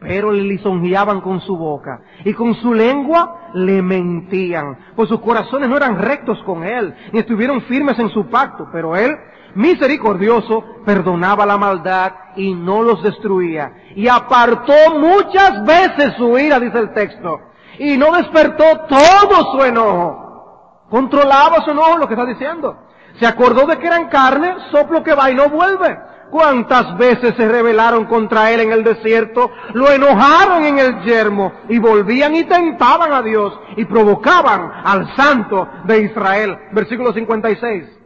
Pero 0.00 0.32
le 0.32 0.42
lisonjeaban 0.42 1.20
con 1.20 1.40
su 1.42 1.56
boca 1.56 2.00
y 2.24 2.32
con 2.32 2.54
su 2.54 2.72
lengua 2.72 3.50
le 3.54 3.82
mentían, 3.82 4.78
pues 4.96 5.10
sus 5.10 5.20
corazones 5.20 5.68
no 5.68 5.76
eran 5.76 5.98
rectos 5.98 6.42
con 6.44 6.64
él, 6.64 6.94
ni 7.12 7.18
estuvieron 7.18 7.60
firmes 7.62 7.98
en 7.98 8.08
su 8.08 8.26
pacto, 8.30 8.68
pero 8.72 8.96
él 8.96 9.14
misericordioso, 9.54 10.64
perdonaba 10.84 11.46
la 11.46 11.58
maldad 11.58 12.12
y 12.36 12.54
no 12.54 12.82
los 12.82 13.02
destruía. 13.02 13.72
Y 13.94 14.08
apartó 14.08 14.72
muchas 14.98 15.64
veces 15.64 16.14
su 16.16 16.38
ira, 16.38 16.60
dice 16.60 16.78
el 16.78 16.92
texto, 16.92 17.40
y 17.80 17.96
no 17.96 18.12
despertó 18.12 18.64
todo 18.88 19.52
su 19.52 19.64
enojo. 19.64 20.86
Controlaba 20.90 21.64
su 21.64 21.70
enojo, 21.70 21.96
lo 21.96 22.06
que 22.06 22.14
está 22.14 22.26
diciendo. 22.26 22.76
Se 23.18 23.26
acordó 23.26 23.66
de 23.66 23.78
que 23.78 23.86
eran 23.86 24.08
carne, 24.08 24.54
soplo 24.70 25.02
que 25.02 25.14
va 25.14 25.30
y 25.30 25.34
no 25.34 25.48
vuelve. 25.48 25.98
¿Cuántas 26.30 26.96
veces 26.98 27.34
se 27.36 27.48
rebelaron 27.48 28.04
contra 28.04 28.50
él 28.50 28.60
en 28.60 28.72
el 28.72 28.84
desierto? 28.84 29.50
Lo 29.72 29.90
enojaron 29.90 30.64
en 30.64 30.78
el 30.78 31.02
yermo 31.04 31.52
y 31.70 31.78
volvían 31.78 32.34
y 32.34 32.44
tentaban 32.44 33.12
a 33.12 33.22
Dios 33.22 33.58
y 33.76 33.86
provocaban 33.86 34.70
al 34.84 35.16
santo 35.16 35.66
de 35.84 36.02
Israel. 36.02 36.58
Versículo 36.72 37.14
56. 37.14 37.99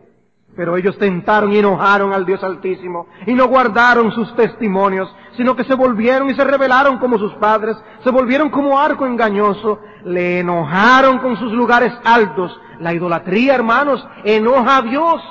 Pero 0.57 0.77
ellos 0.77 0.97
tentaron 0.99 1.53
y 1.53 1.59
enojaron 1.59 2.13
al 2.13 2.25
Dios 2.25 2.43
Altísimo 2.45 3.09
y 3.27 3.35
no 3.35 3.49
guardaron 3.49 4.13
sus 4.13 4.35
testimonios, 4.37 5.13
sino 5.37 5.57
que 5.57 5.65
se 5.65 5.75
volvieron 5.75 6.31
y 6.31 6.35
se 6.35 6.45
rebelaron 6.45 6.99
como 6.99 7.19
sus 7.19 7.35
padres, 7.35 7.77
se 8.05 8.11
volvieron 8.11 8.51
como 8.51 8.79
arco 8.79 9.05
engañoso, 9.05 9.81
le 10.05 10.41
enojaron 10.41 11.19
con 11.19 11.37
sus 11.37 11.53
lugares 11.53 11.93
altos. 12.05 12.59
La 12.81 12.93
idolatría, 12.93 13.55
hermanos, 13.55 14.07
enoja 14.25 14.79
a 14.79 14.83
Dios. 14.83 15.23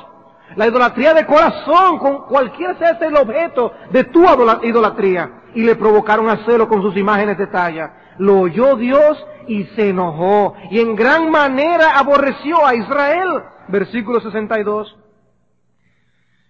La 0.55 0.67
idolatría 0.67 1.13
de 1.13 1.25
corazón, 1.25 1.97
con 1.99 2.25
cualquiera 2.25 2.77
sea 2.77 2.91
este 2.91 3.07
el 3.07 3.15
objeto 3.15 3.71
de 3.91 4.03
tu 4.05 4.23
idolatría. 4.63 5.41
Y 5.55 5.63
le 5.63 5.75
provocaron 5.75 6.29
a 6.29 6.45
celo 6.45 6.67
con 6.67 6.81
sus 6.81 6.97
imágenes 6.97 7.37
de 7.37 7.47
talla. 7.47 7.93
Lo 8.17 8.39
oyó 8.39 8.75
Dios 8.75 9.25
y 9.47 9.63
se 9.75 9.89
enojó. 9.89 10.55
Y 10.69 10.79
en 10.79 10.95
gran 10.95 11.29
manera 11.31 11.97
aborreció 11.97 12.65
a 12.65 12.75
Israel. 12.75 13.43
Versículo 13.67 14.19
62. 14.19 15.02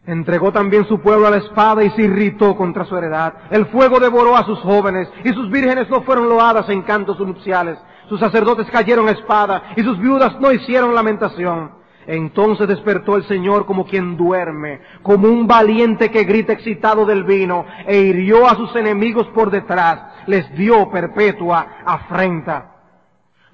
Entregó 0.06 0.51
también 0.51 0.86
su 0.86 0.99
pueblo 0.99 1.28
a 1.28 1.32
la 1.32 1.38
espada 1.38 1.82
y 1.84 1.89
se 1.91 2.01
irritó 2.01 2.58
contra 2.58 2.84
su 2.84 2.97
heredad. 2.97 3.36
El 3.49 3.68
fuego 3.68 3.99
devoró 3.99 4.36
a 4.36 4.45
sus 4.45 4.60
jóvenes 4.60 5.08
y 5.24 5.30
sus 5.30 5.49
vírgenes 5.49 5.89
no 5.89 6.01
fueron 6.01 6.28
loadas 6.28 6.68
en 6.70 6.82
cantos 6.82 7.18
nupciales. 7.20 7.78
Sus 8.10 8.20
sacerdotes 8.20 8.70
cayeron 8.70 9.08
a 9.08 9.12
espada 9.12 9.64
y 9.78 9.82
sus 9.82 9.97
viudas 9.99 10.38
no 10.41 10.51
hicieron 10.51 10.93
lamentación. 10.93 11.72
Entonces 12.06 12.68
despertó 12.68 13.16
el 13.16 13.24
Señor 13.30 13.66
como 13.66 13.86
quien 13.86 14.18
duerme, 14.18 14.82
como 15.01 15.30
un 15.30 15.47
valiente 15.47 16.12
que 16.12 16.26
grita 16.26 16.51
excitado 16.51 17.06
del 17.06 17.24
vino, 17.24 17.66
e 17.88 17.97
hirió 18.01 18.45
a 18.45 18.56
sus 18.56 18.76
enemigos 18.76 19.28
por 19.28 19.51
detrás, 19.51 20.01
les 20.28 20.54
dio 20.54 20.91
perpetua 20.91 21.66
afrenta. 21.86 22.72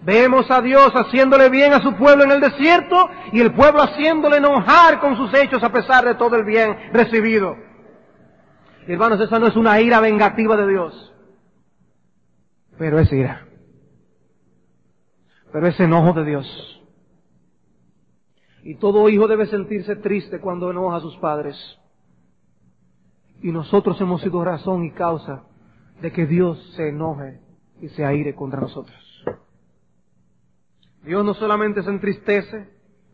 Vemos 0.01 0.49
a 0.49 0.61
Dios 0.61 0.91
haciéndole 0.93 1.49
bien 1.49 1.73
a 1.73 1.81
su 1.81 1.93
pueblo 1.95 2.23
en 2.23 2.31
el 2.31 2.39
desierto 2.39 3.09
y 3.33 3.41
el 3.41 3.53
pueblo 3.53 3.81
haciéndole 3.81 4.37
enojar 4.37 5.01
con 5.01 5.17
sus 5.17 5.33
hechos 5.33 5.61
a 5.61 5.71
pesar 5.71 6.05
de 6.05 6.15
todo 6.15 6.37
el 6.37 6.45
bien 6.45 6.93
recibido. 6.93 7.55
Hermanos, 8.87 9.19
esa 9.19 9.39
no 9.39 9.47
es 9.47 9.55
una 9.55 9.79
ira 9.81 9.99
vengativa 9.99 10.55
de 10.55 10.67
Dios, 10.67 11.13
pero 12.77 12.97
es 12.97 13.11
ira. 13.11 13.45
Pero 15.51 15.67
es 15.67 15.79
enojo 15.79 16.13
de 16.13 16.25
Dios. 16.25 16.81
Y 18.63 18.75
todo 18.75 19.09
hijo 19.09 19.27
debe 19.27 19.47
sentirse 19.47 19.95
triste 19.97 20.39
cuando 20.39 20.71
enoja 20.71 20.97
a 20.97 21.01
sus 21.01 21.17
padres. 21.17 21.55
Y 23.41 23.51
nosotros 23.51 23.99
hemos 23.99 24.21
sido 24.21 24.43
razón 24.43 24.85
y 24.85 24.91
causa 24.91 25.43
de 26.01 26.11
que 26.11 26.25
Dios 26.25 26.57
se 26.75 26.89
enoje 26.89 27.41
y 27.81 27.89
se 27.89 28.05
aire 28.05 28.35
contra 28.35 28.61
nosotros. 28.61 29.08
Dios 31.09 31.25
no 31.25 31.33
solamente 31.33 31.81
se 31.81 31.89
entristece, 31.89 32.69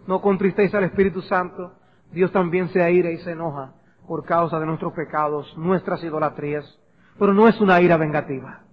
no 0.06 0.20
contristece 0.20 0.76
al 0.76 0.84
Espíritu 0.84 1.22
Santo, 1.22 1.76
Dios 2.12 2.30
también 2.34 2.68
se 2.68 2.84
aira 2.84 3.10
y 3.10 3.20
se 3.20 3.32
enoja 3.32 3.72
por 4.06 4.26
causa 4.26 4.60
de 4.60 4.66
nuestros 4.66 4.91
pecados, 4.91 5.58
nuestras 5.58 6.04
idolatrías. 6.04 6.66
Pero 7.18 7.34
no 7.34 7.48
es 7.48 7.58
una 7.62 7.80
ira 7.80 7.96
vengativa, 7.96 8.64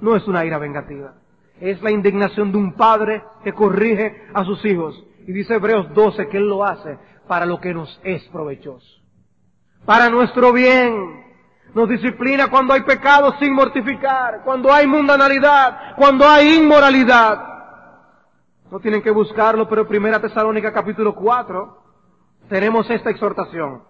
no 0.00 0.16
es 0.16 0.26
una 0.26 0.44
ira 0.44 0.58
vengativa. 0.58 1.14
Es 1.60 1.80
la 1.80 1.92
indignación 1.92 2.50
de 2.50 2.58
un 2.58 2.72
padre 2.72 3.22
que 3.44 3.52
corrige 3.52 4.20
a 4.34 4.44
sus 4.44 4.64
hijos. 4.64 5.00
Y 5.28 5.32
dice 5.32 5.54
Hebreos 5.54 5.94
12 5.94 6.26
que 6.26 6.38
Él 6.38 6.48
lo 6.48 6.64
hace 6.64 6.98
para 7.28 7.46
lo 7.46 7.60
que 7.60 7.72
nos 7.72 8.00
es 8.02 8.24
provechoso. 8.30 9.00
Para 9.86 10.10
nuestro 10.10 10.52
bien. 10.52 11.22
Nos 11.72 11.88
disciplina 11.88 12.50
cuando 12.50 12.74
hay 12.74 12.82
pecado 12.82 13.32
sin 13.38 13.54
mortificar, 13.54 14.42
cuando 14.44 14.74
hay 14.74 14.88
mundanalidad, 14.88 15.94
cuando 15.94 16.28
hay 16.28 16.56
inmoralidad. 16.56 17.51
No 18.72 18.80
tienen 18.80 19.02
que 19.02 19.10
buscarlo, 19.10 19.68
pero 19.68 19.86
Primera 19.86 20.18
Tesalónica 20.18 20.72
capítulo 20.72 21.14
4 21.14 21.76
tenemos 22.48 22.88
esta 22.88 23.10
exhortación. 23.10 23.82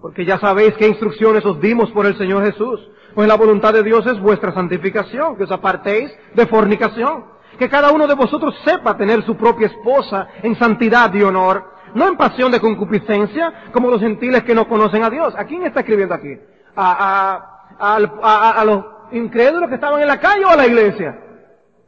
Porque 0.00 0.24
ya 0.24 0.38
sabéis 0.38 0.72
qué 0.78 0.88
instrucciones 0.88 1.44
os 1.44 1.60
dimos 1.60 1.90
por 1.90 2.06
el 2.06 2.16
Señor 2.16 2.42
Jesús. 2.42 2.80
Pues 3.14 3.28
la 3.28 3.34
voluntad 3.34 3.74
de 3.74 3.82
Dios 3.82 4.06
es 4.06 4.18
vuestra 4.18 4.54
santificación, 4.54 5.36
que 5.36 5.44
os 5.44 5.52
apartéis 5.52 6.10
de 6.32 6.46
fornicación. 6.46 7.26
Que 7.58 7.68
cada 7.68 7.92
uno 7.92 8.06
de 8.06 8.14
vosotros 8.14 8.54
sepa 8.64 8.96
tener 8.96 9.22
su 9.26 9.36
propia 9.36 9.66
esposa 9.66 10.28
en 10.42 10.58
santidad 10.58 11.12
y 11.12 11.22
honor, 11.22 11.74
no 11.92 12.08
en 12.08 12.16
pasión 12.16 12.50
de 12.50 12.60
concupiscencia, 12.60 13.64
como 13.70 13.90
los 13.90 14.00
gentiles 14.00 14.44
que 14.44 14.54
no 14.54 14.66
conocen 14.66 15.04
a 15.04 15.10
Dios. 15.10 15.34
¿A 15.36 15.44
quién 15.44 15.66
está 15.66 15.80
escribiendo 15.80 16.14
aquí? 16.14 16.38
¿A, 16.74 17.68
a, 17.78 18.64
los 18.64 18.84
incrédulos 19.12 19.68
que 19.68 19.74
estaban 19.74 20.00
en 20.00 20.08
la 20.08 20.18
calle 20.18 20.46
o 20.46 20.48
a 20.48 20.56
la 20.56 20.66
iglesia? 20.66 21.18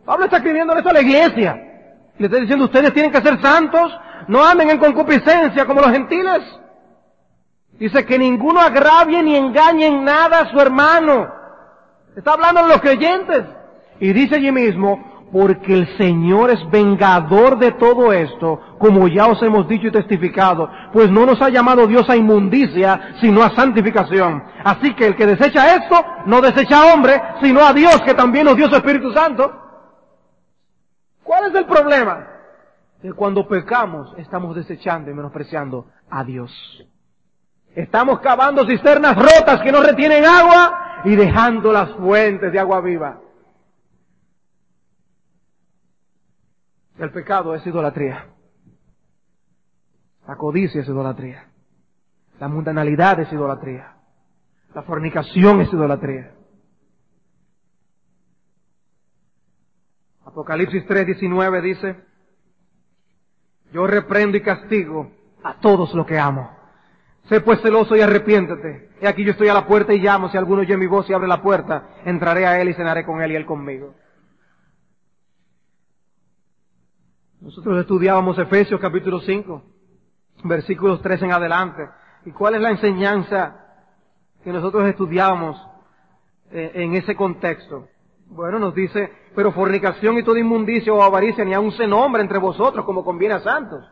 Pablo 0.05 0.27
está 0.27 0.37
escribiendo 0.37 0.75
eso 0.75 0.91
a 0.91 0.93
la 0.93 1.01
iglesia. 1.01 1.65
Le 2.19 2.27
está 2.27 2.39
diciendo, 2.39 2.65
ustedes 2.65 2.93
tienen 2.93 3.13
que 3.13 3.21
ser 3.21 3.41
santos, 3.41 3.93
no 4.27 4.45
anden 4.45 4.71
en 4.71 4.79
concupiscencia 4.79 5.65
como 5.65 5.81
los 5.81 5.93
gentiles. 5.93 6.43
Dice 7.79 8.05
que 8.05 8.19
ninguno 8.19 8.61
agravie 8.61 9.23
ni 9.23 9.37
engañe 9.37 9.87
en 9.87 10.05
nada 10.05 10.41
a 10.41 10.51
su 10.51 10.59
hermano. 10.59 11.29
Está 12.17 12.33
hablando 12.33 12.65
de 12.65 12.69
los 12.69 12.81
creyentes. 12.81 13.45
Y 14.01 14.13
dice 14.13 14.37
allí 14.37 14.51
mismo, 14.51 15.29
porque 15.33 15.75
el 15.75 15.97
Señor 15.97 16.51
es 16.51 16.59
vengador 16.71 17.59
de 17.59 17.73
todo 17.73 18.13
esto, 18.13 18.61
como 18.79 19.07
ya 19.09 19.27
os 19.27 19.43
hemos 19.43 19.69
dicho 19.69 19.89
y 19.89 19.93
testificado, 19.93 20.71
pues 20.93 21.11
no 21.11 21.27
nos 21.27 21.41
ha 21.43 21.51
llamado 21.51 21.87
Dios 21.87 22.09
a 22.09 22.17
inmundicia, 22.17 23.15
sino 23.21 23.43
a 23.43 23.55
santificación. 23.55 24.43
Así 24.65 24.95
que 24.95 25.07
el 25.07 25.17
que 25.17 25.27
desecha 25.27 25.77
esto, 25.77 26.05
no 26.27 26.41
desecha 26.41 26.83
a 26.83 26.95
hombre, 26.95 27.21
sino 27.43 27.61
a 27.65 27.73
Dios, 27.73 28.01
que 28.03 28.15
también 28.15 28.47
nos 28.47 28.57
dio 28.57 28.69
su 28.69 28.77
Espíritu 28.77 29.13
Santo. 29.13 29.68
¿Cuál 31.29 31.51
es 31.51 31.55
el 31.57 31.67
problema? 31.67 32.27
Que 33.03 33.13
cuando 33.13 33.47
pecamos 33.47 34.15
estamos 34.17 34.57
desechando 34.57 35.11
y 35.11 35.15
menospreciando 35.15 35.91
a 36.09 36.25
Dios. 36.25 36.51
Estamos 37.75 38.21
cavando 38.21 38.67
cisternas 38.67 39.15
rotas 39.15 39.61
que 39.61 39.71
no 39.71 39.83
retienen 39.83 40.25
agua 40.25 41.03
y 41.05 41.15
dejando 41.17 41.71
las 41.71 41.91
fuentes 41.97 42.51
de 42.51 42.59
agua 42.59 42.81
viva. 42.81 43.21
El 46.97 47.13
pecado 47.13 47.55
es 47.55 47.67
idolatría. 47.67 48.29
La 50.27 50.37
codicia 50.37 50.81
es 50.81 50.89
idolatría. 50.89 51.47
La 52.41 52.49
mundanalidad 52.49 53.21
es 53.21 53.31
idolatría. 53.31 53.97
La 54.75 54.81
fornicación 54.81 55.61
es 55.61 55.71
idolatría. 55.71 56.38
Apocalipsis 60.29 60.85
3:19 60.87 61.63
dice, 61.63 61.97
yo 63.73 63.87
reprendo 63.87 64.37
y 64.37 64.43
castigo 64.43 65.11
a 65.43 65.55
todos 65.55 65.95
los 65.95 66.07
que 66.07 66.19
amo. 66.19 66.51
Sé 67.31 67.41
pues 67.41 67.63
celoso 67.63 67.97
y 67.97 68.03
arrepiéntete. 68.03 68.91
Y 69.01 69.07
aquí 69.07 69.25
yo 69.25 69.33
estoy 69.33 69.49
a 69.49 69.55
la 69.55 69.67
puerta 69.67 69.95
y 69.95 70.01
llamo. 70.01 70.29
Si 70.29 70.37
alguno 70.37 70.61
oye 70.61 70.77
mi 70.77 70.87
voz 70.87 71.09
y 71.09 71.15
abre 71.15 71.29
la 71.29 71.41
puerta, 71.41 72.01
entraré 72.05 72.47
a 72.47 72.61
él 72.61 72.69
y 72.69 72.75
cenaré 72.75 73.07
con 73.07 73.23
él 73.23 73.33
y 73.33 73.37
él 73.37 73.47
conmigo. 73.47 73.95
Nosotros 77.41 77.81
estudiábamos 77.81 78.39
Efesios 78.39 78.81
capítulo 78.81 79.21
5, 79.21 79.63
versículos 80.45 81.01
3 81.01 81.23
en 81.23 81.33
adelante. 81.33 81.89
¿Y 82.27 82.33
cuál 82.33 82.57
es 82.57 82.61
la 82.61 82.71
enseñanza 82.71 83.65
que 84.45 84.53
nosotros 84.53 84.87
estudiábamos 84.89 85.57
eh, 86.51 86.73
en 86.75 86.95
ese 86.95 87.17
contexto? 87.17 87.89
Bueno, 88.31 88.59
nos 88.59 88.75
dice, 88.75 89.11
pero 89.39 89.53
fornicación 89.53 90.19
y 90.19 90.25
toda 90.25 90.41
inmundicia 90.41 90.93
o 90.93 91.01
avaricia 91.01 91.45
ni 91.45 91.55
aun 91.55 91.71
se 91.71 91.87
nombra 91.87 92.21
entre 92.21 92.39
vosotros 92.39 92.85
como 92.85 93.05
conviene 93.05 93.37
a 93.37 93.41
santos. 93.41 93.85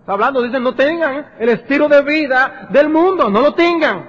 Está 0.00 0.14
hablando, 0.14 0.40
dice, 0.40 0.58
no 0.58 0.74
tengan 0.74 1.34
el 1.38 1.50
estilo 1.50 1.86
de 1.86 2.00
vida 2.00 2.68
del 2.70 2.88
mundo, 2.88 3.28
no 3.28 3.42
lo 3.42 3.52
tengan. 3.52 4.08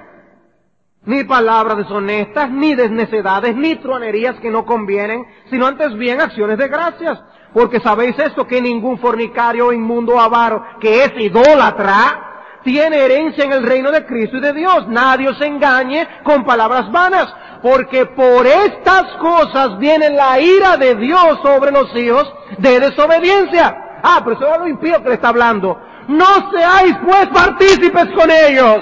Ni 1.02 1.24
palabras 1.24 1.76
deshonestas, 1.76 2.50
ni 2.50 2.74
desnecedades, 2.74 3.54
ni 3.54 3.76
truanerías 3.76 4.40
que 4.40 4.50
no 4.50 4.64
convienen, 4.64 5.26
sino 5.50 5.66
antes 5.66 5.94
bien 5.98 6.22
acciones 6.22 6.56
de 6.56 6.68
gracias. 6.68 7.22
Porque 7.52 7.78
sabéis 7.80 8.18
esto, 8.18 8.46
que 8.46 8.62
ningún 8.62 8.98
fornicario 8.98 9.74
inmundo 9.74 10.18
avaro, 10.18 10.64
que 10.80 11.04
es 11.04 11.12
idólatra, 11.18 12.35
tiene 12.66 12.98
herencia 12.98 13.44
en 13.44 13.52
el 13.52 13.62
reino 13.62 13.92
de 13.92 14.04
Cristo 14.04 14.38
y 14.38 14.40
de 14.40 14.52
Dios. 14.52 14.88
Nadie 14.88 15.28
os 15.28 15.40
engañe 15.40 16.06
con 16.24 16.44
palabras 16.44 16.90
vanas, 16.90 17.32
porque 17.62 18.06
por 18.06 18.44
estas 18.44 19.04
cosas 19.20 19.78
viene 19.78 20.10
la 20.10 20.40
ira 20.40 20.76
de 20.76 20.96
Dios 20.96 21.38
sobre 21.42 21.70
los 21.70 21.94
hijos 21.96 22.30
de 22.58 22.80
desobediencia. 22.80 24.00
Ah, 24.02 24.20
pero 24.24 24.36
eso 24.36 24.52
es 24.52 24.58
lo 24.58 24.68
impío 24.68 25.00
que 25.00 25.10
le 25.10 25.14
está 25.14 25.28
hablando. 25.28 25.80
No 26.08 26.50
seáis 26.50 26.96
pues 27.04 27.28
partícipes 27.28 28.06
con 28.16 28.30
ellos. 28.30 28.80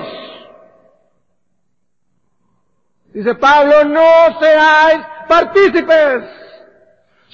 Dice 3.12 3.34
Pablo, 3.34 3.84
no 3.84 4.40
seáis 4.40 5.00
partícipes. 5.28 6.43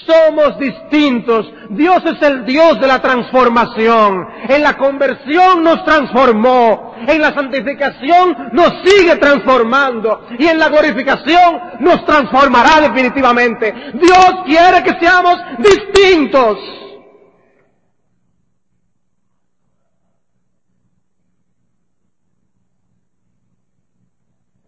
Somos 0.06 0.58
distintos. 0.58 1.52
Dios 1.70 2.02
es 2.04 2.22
el 2.22 2.44
Dios 2.44 2.80
de 2.80 2.86
la 2.86 3.00
transformación. 3.00 4.26
En 4.48 4.62
la 4.62 4.76
conversión 4.76 5.62
nos 5.62 5.84
transformó. 5.84 6.94
En 7.06 7.20
la 7.20 7.32
santificación 7.34 8.50
nos 8.52 8.72
sigue 8.84 9.16
transformando. 9.16 10.26
Y 10.38 10.46
en 10.46 10.58
la 10.58 10.68
glorificación 10.68 11.60
nos 11.80 12.04
transformará 12.04 12.80
definitivamente. 12.80 13.72
Dios 13.94 14.34
quiere 14.46 14.82
que 14.82 14.98
seamos 15.00 15.36
distintos. 15.58 16.58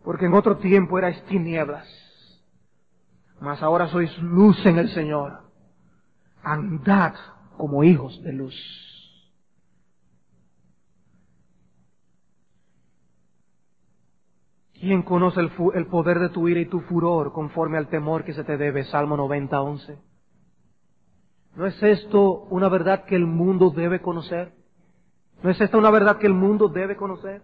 Porque 0.05 0.27
en 0.27 0.35
otro 0.35 0.57
tiempo 0.57 0.99
erais 0.99 1.25
tinieblas 1.27 1.87
mas 3.43 3.61
ahora 3.63 3.89
sois 3.89 4.17
luz 4.19 4.65
en 4.65 4.79
el 4.79 4.89
Señor. 4.91 5.41
Andad 6.45 7.15
como 7.57 7.83
hijos 7.83 8.23
de 8.23 8.33
luz. 8.33 8.55
¿Quién 14.75 15.03
conoce 15.03 15.41
el, 15.41 15.51
el, 15.75 15.87
poder 15.87 16.19
de 16.19 16.29
tu 16.29 16.49
ira 16.49 16.61
y 16.61 16.67
tu 16.67 16.81
furor 16.81 17.33
conforme 17.33 17.79
al 17.79 17.89
temor 17.89 18.25
que 18.25 18.33
se 18.33 18.43
te 18.45 18.57
debe? 18.57 18.85
Salmo 18.85 19.17
90, 19.17 19.61
11. 19.61 19.99
¿No 21.55 21.67
es 21.67 21.83
esto 21.83 22.45
una 22.51 22.69
verdad 22.69 23.05
que 23.05 23.15
el 23.15 23.27
mundo 23.27 23.71
debe 23.71 24.01
conocer? 24.01 24.55
¿No 25.43 25.51
es 25.51 25.61
esta 25.61 25.79
una 25.79 25.91
verdad 25.91 26.19
que 26.19 26.27
el 26.27 26.35
mundo 26.35 26.69
debe 26.69 26.97
conocer? 26.97 27.43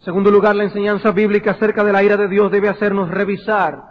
Segundo 0.00 0.30
lugar, 0.30 0.56
la 0.56 0.64
enseñanza 0.64 1.10
bíblica 1.10 1.52
acerca 1.52 1.84
de 1.84 1.92
la 1.92 2.02
ira 2.02 2.16
de 2.16 2.28
Dios 2.28 2.50
debe 2.50 2.68
hacernos 2.68 3.10
revisar 3.10 3.82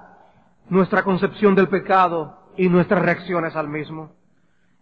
nuestra 0.70 1.04
concepción 1.04 1.56
del 1.56 1.68
pecado 1.68 2.38
y 2.58 2.68
nuestras 2.70 3.02
reacciones 3.02 3.56
al 3.56 3.70
mismo. 3.70 4.12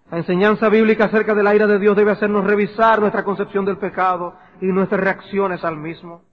La 0.10 0.18
enseñanza 0.18 0.70
bíblica 0.70 1.06
acerca 1.06 1.36
de 1.36 1.44
la 1.44 1.54
ira 1.54 1.68
de 1.68 1.80
Dios 1.80 1.96
debe 1.96 2.12
hacernos 2.12 2.46
revisar 2.46 3.00
nuestra 3.00 3.24
concepción 3.24 3.66
del 3.66 3.78
pecado 3.78 4.36
y 4.62 4.68
nuestras 4.68 5.02
reacciones 5.02 5.64
al 5.66 5.78
mismo. 5.78 6.24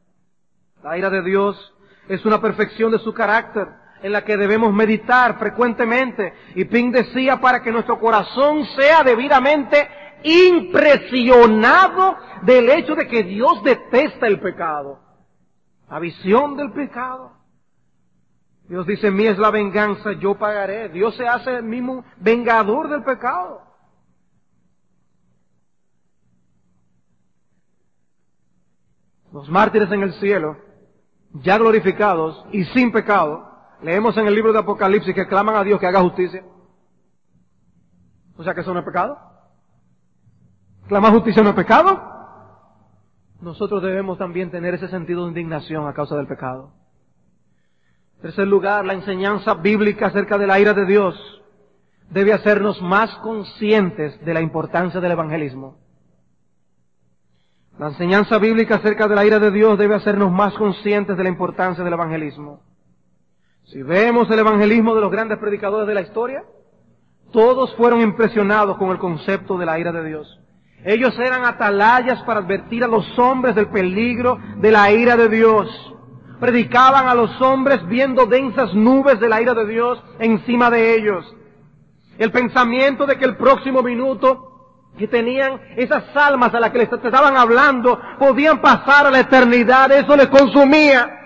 La 0.82 0.96
ira 0.96 1.10
de 1.10 1.22
Dios 1.22 1.74
es 2.08 2.24
una 2.24 2.40
perfección 2.40 2.92
de 2.92 2.98
su 2.98 3.12
carácter 3.12 3.66
en 4.02 4.12
la 4.12 4.22
que 4.22 4.36
debemos 4.36 4.72
meditar 4.72 5.38
frecuentemente. 5.38 6.34
Y 6.54 6.66
Ping 6.66 6.92
decía 6.92 7.40
para 7.40 7.62
que 7.62 7.72
nuestro 7.72 7.98
corazón 7.98 8.64
sea 8.76 9.02
debidamente 9.02 9.88
impresionado 10.24 12.16
del 12.42 12.68
hecho 12.70 12.94
de 12.94 13.06
que 13.06 13.22
Dios 13.22 13.62
detesta 13.62 14.26
el 14.26 14.40
pecado. 14.40 14.98
La 15.88 16.00
visión 16.00 16.56
del 16.56 16.72
pecado. 16.72 17.32
Dios 18.68 18.86
dice, 18.86 19.10
mí 19.10 19.26
es 19.26 19.38
la 19.38 19.50
venganza, 19.50 20.12
yo 20.12 20.36
pagaré. 20.36 20.88
Dios 20.88 21.14
se 21.16 21.28
hace 21.28 21.56
el 21.56 21.64
mismo 21.64 22.04
vengador 22.16 22.88
del 22.88 23.04
pecado. 23.04 23.60
Los 29.30 29.48
mártires 29.50 29.90
en 29.90 30.02
el 30.02 30.14
cielo, 30.14 30.56
ya 31.32 31.58
glorificados 31.58 32.46
y 32.52 32.64
sin 32.66 32.92
pecado, 32.92 33.50
leemos 33.82 34.16
en 34.16 34.28
el 34.28 34.34
libro 34.34 34.52
de 34.52 34.60
Apocalipsis 34.60 35.14
que 35.14 35.26
claman 35.26 35.56
a 35.56 35.64
Dios 35.64 35.80
que 35.80 35.86
haga 35.86 36.00
justicia. 36.00 36.44
O 38.36 38.44
sea 38.44 38.54
que 38.54 38.62
eso 38.62 38.72
no 38.72 38.80
es 38.80 38.86
pecado. 38.86 39.33
¿Clamar 40.88 41.12
justicia 41.12 41.42
no 41.42 41.50
es 41.50 41.56
pecado? 41.56 42.14
Nosotros 43.40 43.82
debemos 43.82 44.18
también 44.18 44.50
tener 44.50 44.74
ese 44.74 44.88
sentido 44.88 45.24
de 45.24 45.30
indignación 45.30 45.86
a 45.86 45.94
causa 45.94 46.16
del 46.16 46.26
pecado. 46.26 46.72
En 48.16 48.22
tercer 48.22 48.46
lugar, 48.46 48.84
la 48.84 48.94
enseñanza 48.94 49.54
bíblica 49.54 50.06
acerca 50.06 50.38
de 50.38 50.46
la 50.46 50.58
ira 50.60 50.74
de 50.74 50.86
Dios 50.86 51.14
debe 52.10 52.32
hacernos 52.32 52.80
más 52.82 53.14
conscientes 53.16 54.22
de 54.24 54.34
la 54.34 54.40
importancia 54.40 55.00
del 55.00 55.12
evangelismo. 55.12 55.78
La 57.78 57.88
enseñanza 57.88 58.38
bíblica 58.38 58.76
acerca 58.76 59.08
de 59.08 59.14
la 59.14 59.26
ira 59.26 59.38
de 59.38 59.50
Dios 59.50 59.78
debe 59.78 59.94
hacernos 59.94 60.30
más 60.30 60.54
conscientes 60.54 61.16
de 61.16 61.22
la 61.22 61.28
importancia 61.28 61.82
del 61.82 61.92
evangelismo. 61.92 62.60
Si 63.64 63.82
vemos 63.82 64.30
el 64.30 64.38
evangelismo 64.38 64.94
de 64.94 65.00
los 65.00 65.10
grandes 65.10 65.38
predicadores 65.38 65.88
de 65.88 65.94
la 65.94 66.02
historia, 66.02 66.44
todos 67.32 67.74
fueron 67.74 68.00
impresionados 68.00 68.76
con 68.76 68.90
el 68.90 68.98
concepto 68.98 69.58
de 69.58 69.66
la 69.66 69.78
ira 69.78 69.90
de 69.90 70.04
Dios. 70.04 70.43
Ellos 70.84 71.18
eran 71.18 71.46
atalayas 71.46 72.22
para 72.24 72.40
advertir 72.40 72.84
a 72.84 72.88
los 72.88 73.18
hombres 73.18 73.54
del 73.54 73.68
peligro 73.68 74.38
de 74.56 74.70
la 74.70 74.90
ira 74.92 75.16
de 75.16 75.30
Dios. 75.30 75.68
Predicaban 76.38 77.08
a 77.08 77.14
los 77.14 77.40
hombres 77.40 77.86
viendo 77.88 78.26
densas 78.26 78.74
nubes 78.74 79.18
de 79.18 79.28
la 79.30 79.40
ira 79.40 79.54
de 79.54 79.66
Dios 79.66 80.02
encima 80.18 80.70
de 80.70 80.96
ellos. 80.96 81.34
El 82.18 82.30
pensamiento 82.30 83.06
de 83.06 83.16
que 83.16 83.24
el 83.24 83.36
próximo 83.36 83.82
minuto 83.82 84.50
que 84.98 85.08
tenían 85.08 85.58
esas 85.76 86.04
almas 86.14 86.54
a 86.54 86.60
las 86.60 86.70
que 86.70 86.78
les 86.78 86.92
estaban 86.92 87.36
hablando 87.36 87.98
podían 88.18 88.60
pasar 88.60 89.06
a 89.06 89.10
la 89.10 89.20
eternidad, 89.20 89.90
eso 89.90 90.14
les 90.16 90.28
consumía. 90.28 91.23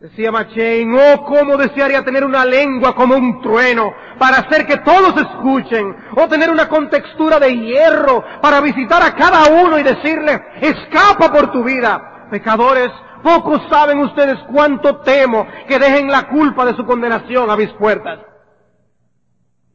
Decía 0.00 0.30
Machain, 0.30 0.94
oh, 0.94 1.24
cómo 1.24 1.56
desearía 1.56 2.04
tener 2.04 2.22
una 2.22 2.44
lengua 2.44 2.94
como 2.94 3.16
un 3.16 3.40
trueno 3.40 3.94
para 4.18 4.38
hacer 4.38 4.66
que 4.66 4.76
todos 4.78 5.16
escuchen, 5.16 5.96
o 6.16 6.28
tener 6.28 6.50
una 6.50 6.68
contextura 6.68 7.38
de 7.38 7.56
hierro 7.56 8.22
para 8.42 8.60
visitar 8.60 9.02
a 9.02 9.14
cada 9.14 9.62
uno 9.62 9.78
y 9.78 9.82
decirle, 9.82 10.42
escapa 10.60 11.32
por 11.32 11.50
tu 11.50 11.64
vida. 11.64 12.28
Pecadores, 12.30 12.90
pocos 13.22 13.62
saben 13.70 13.98
ustedes 14.00 14.36
cuánto 14.52 15.00
temo 15.00 15.46
que 15.66 15.78
dejen 15.78 16.08
la 16.08 16.28
culpa 16.28 16.66
de 16.66 16.76
su 16.76 16.84
condenación 16.84 17.50
a 17.50 17.56
mis 17.56 17.72
puertas. 17.72 18.20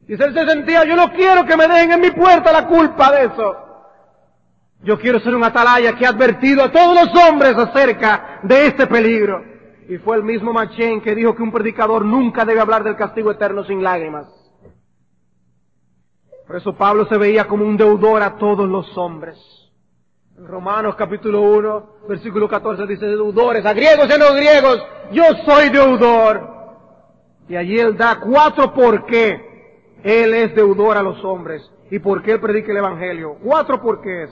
Y 0.06 0.12
él 0.12 0.34
se 0.34 0.46
sentía, 0.46 0.84
yo 0.84 0.94
no 0.94 1.12
quiero 1.12 1.44
que 1.44 1.56
me 1.56 1.66
dejen 1.66 1.92
en 1.92 2.00
mi 2.00 2.10
puerta 2.10 2.52
la 2.52 2.66
culpa 2.68 3.10
de 3.10 3.24
eso. 3.24 3.56
Yo 4.84 4.98
quiero 5.00 5.18
ser 5.20 5.34
un 5.34 5.42
atalaya 5.42 5.94
que 5.94 6.06
ha 6.06 6.10
advertido 6.10 6.62
a 6.62 6.70
todos 6.70 6.94
los 6.94 7.24
hombres 7.24 7.56
acerca 7.56 8.40
de 8.44 8.66
este 8.66 8.86
peligro. 8.86 9.51
Y 9.88 9.98
fue 9.98 10.16
el 10.16 10.22
mismo 10.22 10.52
Machen 10.52 11.00
que 11.00 11.14
dijo 11.14 11.34
que 11.34 11.42
un 11.42 11.52
predicador 11.52 12.04
nunca 12.04 12.44
debe 12.44 12.60
hablar 12.60 12.84
del 12.84 12.96
castigo 12.96 13.30
eterno 13.30 13.64
sin 13.64 13.82
lágrimas. 13.82 14.26
Por 16.46 16.56
eso 16.56 16.76
Pablo 16.76 17.06
se 17.06 17.16
veía 17.16 17.46
como 17.46 17.64
un 17.64 17.76
deudor 17.76 18.22
a 18.22 18.36
todos 18.36 18.68
los 18.68 18.96
hombres. 18.96 19.38
En 20.36 20.46
Romanos 20.46 20.94
capítulo 20.96 21.42
1, 21.42 21.86
versículo 22.08 22.48
14 22.48 22.86
dice 22.86 23.06
deudores, 23.06 23.64
a 23.64 23.72
griegos 23.72 24.08
y 24.08 24.12
a 24.12 24.18
no 24.18 24.34
griegos, 24.34 24.82
yo 25.12 25.24
soy 25.46 25.68
deudor. 25.70 26.52
Y 27.48 27.56
allí 27.56 27.78
él 27.78 27.96
da 27.96 28.18
cuatro 28.20 28.72
por 28.72 29.04
qué 29.06 29.52
Él 30.02 30.34
es 30.34 30.54
deudor 30.54 30.96
a 30.96 31.02
los 31.02 31.24
hombres. 31.24 31.62
¿Y 31.90 31.98
por 31.98 32.22
qué 32.22 32.32
Él 32.32 32.40
predica 32.40 32.72
el 32.72 32.78
Evangelio? 32.78 33.36
Cuatro 33.42 33.80
porqués. 33.80 34.30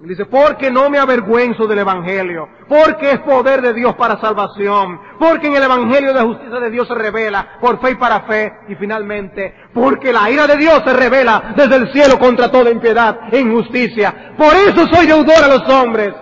Dice, 0.00 0.26
porque 0.26 0.70
no 0.70 0.88
me 0.88 0.98
avergüenzo 0.98 1.66
del 1.66 1.80
Evangelio, 1.80 2.48
porque 2.68 3.10
es 3.10 3.18
poder 3.20 3.60
de 3.60 3.74
Dios 3.74 3.96
para 3.96 4.20
salvación, 4.20 5.00
porque 5.18 5.48
en 5.48 5.56
el 5.56 5.62
Evangelio 5.64 6.14
de 6.14 6.22
justicia 6.22 6.60
de 6.60 6.70
Dios 6.70 6.86
se 6.86 6.94
revela 6.94 7.58
por 7.60 7.80
fe 7.80 7.90
y 7.90 7.94
para 7.96 8.20
fe, 8.20 8.52
y 8.68 8.76
finalmente, 8.76 9.54
porque 9.74 10.12
la 10.12 10.30
ira 10.30 10.46
de 10.46 10.56
Dios 10.56 10.82
se 10.86 10.92
revela 10.92 11.52
desde 11.56 11.76
el 11.76 11.92
cielo 11.92 12.16
contra 12.16 12.48
toda 12.48 12.70
impiedad 12.70 13.18
e 13.32 13.40
injusticia. 13.40 14.34
Por 14.38 14.54
eso 14.54 14.86
soy 14.86 15.06
deudor 15.06 15.42
a 15.42 15.48
los 15.48 15.68
hombres. 15.68 16.14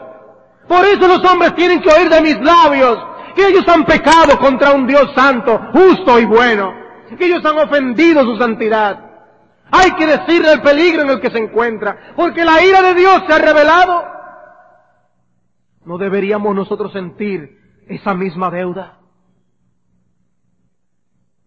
Por 0.67 0.83
eso 0.87 1.07
los 1.07 1.23
hombres 1.31 1.55
tienen 1.55 1.83
que 1.83 1.93
oír 1.93 2.09
de 2.09 2.23
mis 2.23 2.41
labios 2.41 2.97
que 3.37 3.47
ellos 3.47 3.65
han 3.69 3.85
pecado 3.85 4.39
contra 4.39 4.73
un 4.73 4.87
Dios 4.87 5.13
santo, 5.15 5.61
justo 5.75 6.19
y 6.19 6.25
bueno, 6.25 6.73
que 7.19 7.27
ellos 7.27 7.45
han 7.45 7.59
ofendido 7.59 8.23
su 8.23 8.39
santidad. 8.39 9.06
Hay 9.71 9.93
que 9.93 10.07
decirle 10.07 10.53
el 10.53 10.63
peligro 10.63 11.03
en 11.03 11.11
el 11.11 11.21
que 11.21 11.31
se 11.31 11.39
encuentra, 11.39 12.15
porque 12.17 12.45
la 12.45 12.65
ira 12.65 12.83
de 12.83 12.95
Dios 12.95 13.23
se 13.27 13.33
ha 13.33 13.39
revelado. 13.39 14.05
¿No 15.85 15.99
deberíamos 15.99 16.55
nosotros 16.55 16.93
sentir 16.93 17.59
esa 17.89 18.15
misma 18.15 18.51
deuda? 18.51 18.99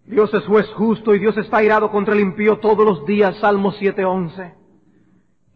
Dios 0.06 0.34
es 0.34 0.44
juez 0.46 0.68
justo 0.74 1.14
y 1.14 1.20
Dios 1.20 1.38
está 1.38 1.62
irado 1.62 1.92
contra 1.92 2.16
el 2.16 2.22
impío 2.22 2.58
todos 2.58 2.86
los 2.86 3.06
días, 3.06 3.38
Salmo 3.40 3.72
7:11. 3.74 4.56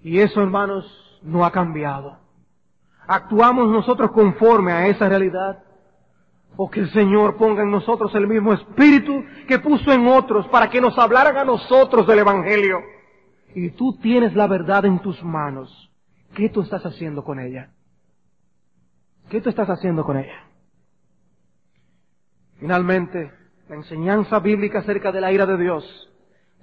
Y 0.03 0.19
eso, 0.19 0.41
hermanos, 0.41 0.85
no 1.23 1.43
ha 1.45 1.51
cambiado. 1.51 2.19
¿Actuamos 3.07 3.67
nosotros 3.69 4.11
conforme 4.11 4.71
a 4.71 4.87
esa 4.87 5.09
realidad? 5.09 5.63
O 6.55 6.69
que 6.69 6.81
el 6.81 6.91
Señor 6.91 7.37
ponga 7.37 7.63
en 7.63 7.71
nosotros 7.71 8.13
el 8.15 8.27
mismo 8.27 8.53
espíritu 8.53 9.23
que 9.47 9.59
puso 9.59 9.91
en 9.91 10.07
otros 10.07 10.47
para 10.49 10.69
que 10.69 10.79
nos 10.79 10.97
hablaran 10.97 11.37
a 11.37 11.43
nosotros 11.43 12.05
del 12.07 12.19
Evangelio. 12.19 12.79
Y 13.55 13.71
tú 13.71 13.97
tienes 13.97 14.35
la 14.35 14.47
verdad 14.47 14.85
en 14.85 14.99
tus 14.99 15.21
manos. 15.23 15.91
¿Qué 16.35 16.49
tú 16.49 16.61
estás 16.61 16.85
haciendo 16.85 17.23
con 17.23 17.39
ella? 17.39 17.71
¿Qué 19.29 19.41
tú 19.41 19.49
estás 19.49 19.69
haciendo 19.69 20.03
con 20.03 20.17
ella? 20.17 20.47
Finalmente, 22.59 23.31
la 23.69 23.75
enseñanza 23.75 24.39
bíblica 24.39 24.79
acerca 24.79 25.11
de 25.11 25.21
la 25.21 25.31
ira 25.31 25.45
de 25.45 25.57
Dios 25.57 26.09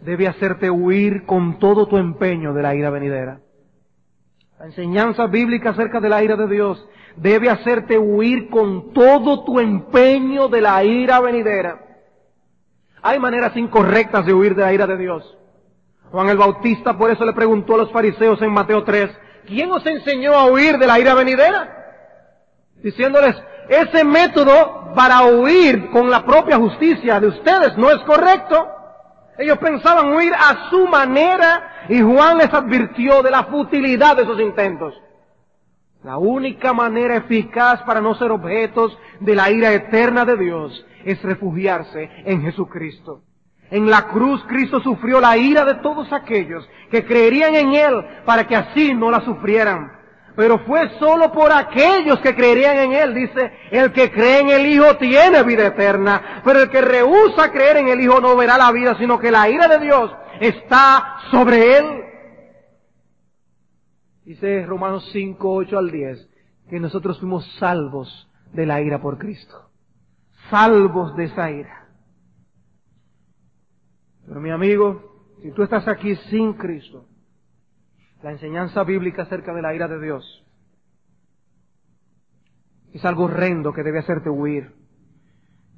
debe 0.00 0.28
hacerte 0.28 0.70
huir 0.70 1.24
con 1.24 1.58
todo 1.58 1.86
tu 1.86 1.96
empeño 1.96 2.54
de 2.54 2.62
la 2.62 2.74
ira 2.74 2.90
venidera. 2.90 3.40
La 4.58 4.66
enseñanza 4.66 5.26
bíblica 5.26 5.70
acerca 5.70 6.00
de 6.00 6.08
la 6.08 6.22
ira 6.22 6.36
de 6.36 6.48
Dios 6.48 6.86
debe 7.16 7.50
hacerte 7.50 7.98
huir 7.98 8.48
con 8.50 8.92
todo 8.92 9.44
tu 9.44 9.60
empeño 9.60 10.48
de 10.48 10.60
la 10.60 10.82
ira 10.84 11.20
venidera. 11.20 11.80
Hay 13.02 13.18
maneras 13.18 13.56
incorrectas 13.56 14.26
de 14.26 14.34
huir 14.34 14.54
de 14.54 14.62
la 14.62 14.72
ira 14.72 14.86
de 14.86 14.96
Dios. 14.96 15.36
Juan 16.10 16.28
el 16.28 16.36
Bautista 16.36 16.96
por 16.96 17.10
eso 17.10 17.24
le 17.24 17.32
preguntó 17.32 17.74
a 17.74 17.78
los 17.78 17.92
fariseos 17.92 18.40
en 18.42 18.52
Mateo 18.52 18.84
3, 18.84 19.10
¿quién 19.46 19.70
os 19.70 19.84
enseñó 19.86 20.34
a 20.34 20.46
huir 20.46 20.78
de 20.78 20.86
la 20.86 20.98
ira 20.98 21.14
venidera? 21.14 21.76
Diciéndoles, 22.82 23.36
ese 23.68 24.04
método 24.04 24.92
para 24.94 25.22
huir 25.22 25.90
con 25.90 26.10
la 26.10 26.24
propia 26.24 26.56
justicia 26.56 27.20
de 27.20 27.28
ustedes 27.28 27.76
no 27.76 27.90
es 27.90 27.98
correcto. 27.98 28.68
Ellos 29.38 29.58
pensaban 29.58 30.12
huir 30.12 30.34
a 30.34 30.68
su 30.70 30.86
manera 30.86 31.86
y 31.88 32.00
Juan 32.00 32.38
les 32.38 32.52
advirtió 32.52 33.22
de 33.22 33.30
la 33.30 33.44
futilidad 33.44 34.16
de 34.16 34.24
esos 34.24 34.40
intentos. 34.40 34.94
La 36.02 36.16
única 36.16 36.72
manera 36.72 37.16
eficaz 37.16 37.82
para 37.82 38.00
no 38.00 38.14
ser 38.14 38.30
objetos 38.30 38.96
de 39.20 39.34
la 39.34 39.50
ira 39.50 39.72
eterna 39.72 40.24
de 40.24 40.36
Dios 40.36 40.86
es 41.04 41.22
refugiarse 41.22 42.10
en 42.24 42.42
Jesucristo. 42.42 43.22
En 43.70 43.88
la 43.88 44.08
cruz 44.08 44.42
Cristo 44.48 44.80
sufrió 44.80 45.20
la 45.20 45.36
ira 45.36 45.64
de 45.64 45.74
todos 45.74 46.12
aquellos 46.12 46.66
que 46.90 47.04
creerían 47.04 47.54
en 47.54 47.74
Él 47.74 48.04
para 48.24 48.46
que 48.46 48.56
así 48.56 48.94
no 48.94 49.10
la 49.10 49.20
sufrieran. 49.20 49.92
Pero 50.36 50.60
fue 50.60 50.90
solo 50.98 51.30
por 51.32 51.52
aquellos 51.52 52.18
que 52.20 52.34
creerían 52.34 52.78
en 52.78 52.92
Él. 52.92 53.14
Dice, 53.14 53.52
el 53.70 53.92
que 53.92 54.10
cree 54.10 54.40
en 54.40 54.48
el 54.48 54.66
Hijo 54.66 54.96
tiene 54.96 55.42
vida 55.42 55.66
eterna. 55.66 56.40
Pero 56.44 56.62
el 56.62 56.70
que 56.70 56.80
rehúsa 56.80 57.52
creer 57.52 57.76
en 57.76 57.88
el 57.88 58.00
Hijo 58.00 58.20
no 58.20 58.34
verá 58.36 58.56
la 58.56 58.72
vida, 58.72 58.96
sino 58.98 59.18
que 59.18 59.30
la 59.30 59.48
ira 59.48 59.68
de 59.68 59.78
Dios 59.78 60.10
está 60.40 61.16
sobre 61.30 61.76
Él. 61.76 62.04
Dice 64.30 64.64
Romanos 64.64 65.10
5, 65.10 65.54
8 65.54 65.76
al 65.76 65.90
10, 65.90 66.30
que 66.68 66.78
nosotros 66.78 67.18
fuimos 67.18 67.44
salvos 67.58 68.30
de 68.52 68.64
la 68.64 68.80
ira 68.80 69.02
por 69.02 69.18
Cristo. 69.18 69.72
Salvos 70.48 71.16
de 71.16 71.24
esa 71.24 71.50
ira. 71.50 71.88
Pero 74.24 74.40
mi 74.40 74.50
amigo, 74.50 75.34
si 75.42 75.50
tú 75.50 75.64
estás 75.64 75.88
aquí 75.88 76.14
sin 76.30 76.52
Cristo, 76.52 77.06
la 78.22 78.30
enseñanza 78.30 78.84
bíblica 78.84 79.22
acerca 79.22 79.52
de 79.52 79.62
la 79.62 79.74
ira 79.74 79.88
de 79.88 80.00
Dios 80.00 80.46
es 82.92 83.04
algo 83.04 83.24
horrendo 83.24 83.72
que 83.72 83.82
debe 83.82 83.98
hacerte 83.98 84.30
huir. 84.30 84.76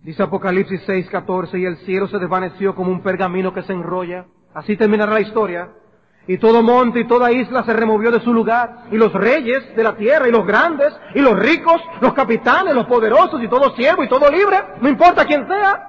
Dice 0.03 0.24
Apocalipsis 0.24 0.82
6, 0.84 1.09
14, 1.09 1.59
y 1.59 1.64
el 1.64 1.78
cielo 1.86 2.07
se 2.07 2.18
desvaneció 2.18 2.74
como 2.74 2.92
un 2.92 3.03
pergamino 3.03 3.55
que 3.55 3.62
se 3.62 3.72
enrolla. 3.72 4.26
Así 4.53 4.76
terminará 4.76 5.14
la 5.14 5.22
historia. 5.22 5.72
Y 6.27 6.39
todo 6.39 6.62
monte 6.62 7.01
y 7.01 7.07
toda 7.09 7.33
isla 7.33 7.64
se 7.64 7.73
removió 7.73 8.11
de 8.11 8.20
su 8.20 8.33
lugar, 8.33 8.85
y 8.93 8.97
los 8.97 9.12
reyes 9.12 9.75
de 9.75 9.83
la 9.83 9.97
tierra, 9.97 10.29
y 10.29 10.31
los 10.31 10.47
grandes, 10.47 10.93
y 11.14 11.20
los 11.20 11.37
ricos, 11.37 11.81
los 12.01 12.12
capitanes, 12.12 12.75
los 12.75 12.87
poderosos, 12.87 13.43
y 13.43 13.49
todo 13.49 13.75
siervo, 13.75 14.05
y 14.05 14.09
todo 14.09 14.31
libre, 14.31 14.62
no 14.81 14.89
importa 14.89 15.25
quién 15.25 15.47
sea, 15.49 15.89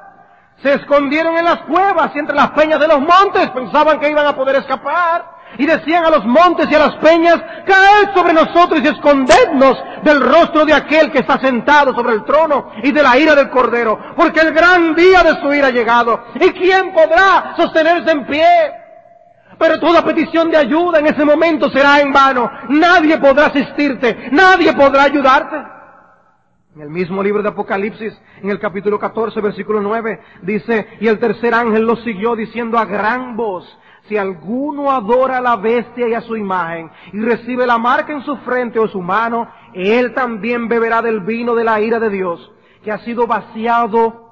se 0.62 0.74
escondieron 0.74 1.38
en 1.38 1.46
las 1.46 1.60
cuevas 1.64 2.12
y 2.16 2.20
entre 2.20 2.36
las 2.36 2.52
peñas 2.52 2.80
de 2.80 2.88
los 2.88 3.00
montes, 3.00 3.50
pensaban 3.52 4.00
que 4.00 4.10
iban 4.10 4.26
a 4.26 4.36
poder 4.36 4.56
escapar, 4.56 5.34
y 5.58 5.68
decían 5.68 6.06
a 6.06 6.10
los 6.10 6.26
montes 6.26 6.68
y 6.70 6.76
a 6.76 6.80
las 6.80 6.96
peñas, 6.96 7.38
caed 7.68 8.16
sobre 8.16 8.34
nosotros 8.34 8.82
y 8.84 8.88
escondednos 8.88 9.78
del 10.04 10.20
rostro 10.20 10.66
de 10.66 10.74
aquel 10.74 11.12
que 11.12 11.20
está 11.20 11.40
sentado 11.40 11.94
sobre 11.94 12.14
el 12.14 12.24
trono 12.24 12.72
y 12.82 12.92
de 12.92 13.04
la 13.04 13.18
ira 13.18 13.36
del 13.36 13.50
cordero, 13.50 14.00
porque 14.16 14.42
el 14.42 14.52
gran 14.52 14.96
día 14.96 15.22
de 15.22 15.40
su 15.42 15.54
ira 15.54 15.68
ha 15.68 15.72
llegado, 15.72 16.26
y 16.36 16.50
quién 16.52 16.92
podrá 16.92 17.54
sostenerse 17.56 18.12
en 18.12 18.26
pie. 18.26 18.83
Pero 19.58 19.80
toda 19.80 20.04
petición 20.04 20.50
de 20.50 20.58
ayuda 20.58 21.00
en 21.00 21.08
ese 21.08 21.26
momento 21.26 21.70
será 21.70 22.00
en 22.00 22.12
vano. 22.12 22.50
Nadie 22.70 23.18
podrá 23.18 23.48
asistirte, 23.48 24.30
nadie 24.32 24.74
podrá 24.74 25.04
ayudarte. 25.04 25.58
En 26.76 26.82
el 26.82 26.90
mismo 26.90 27.22
libro 27.22 27.44
de 27.44 27.50
Apocalipsis, 27.50 28.20
en 28.42 28.50
el 28.50 28.60
capítulo 28.60 28.98
14, 28.98 29.40
versículo 29.42 29.80
9, 29.80 30.20
dice, 30.42 30.88
y 31.00 31.08
el 31.08 31.20
tercer 31.20 31.54
ángel 31.54 31.84
lo 31.84 31.98
siguió 31.98 32.36
diciendo 32.36 32.80
a 32.80 32.86
gran 32.86 33.36
voz, 33.36 33.64
si 34.08 34.18
alguno 34.18 34.92
adora 34.92 35.38
a 35.38 35.42
la 35.42 35.56
bestia 35.56 36.08
y 36.08 36.14
a 36.14 36.22
su 36.22 36.36
imagen 36.36 36.90
y 37.14 37.22
recibe 37.22 37.68
la 37.68 37.78
marca 37.78 38.12
en 38.12 38.22
su 38.24 38.36
frente 38.38 38.80
o 38.80 38.88
su 38.88 39.02
mano, 39.02 39.48
él 39.74 40.14
también 40.14 40.68
beberá 40.68 41.02
del 41.02 41.22
vino 41.22 41.54
de 41.54 41.64
la 41.64 41.80
ira 41.80 42.00
de 42.00 42.10
Dios, 42.10 42.52
que 42.84 42.92
ha 42.92 42.98
sido 43.00 43.28
vaciado 43.28 44.32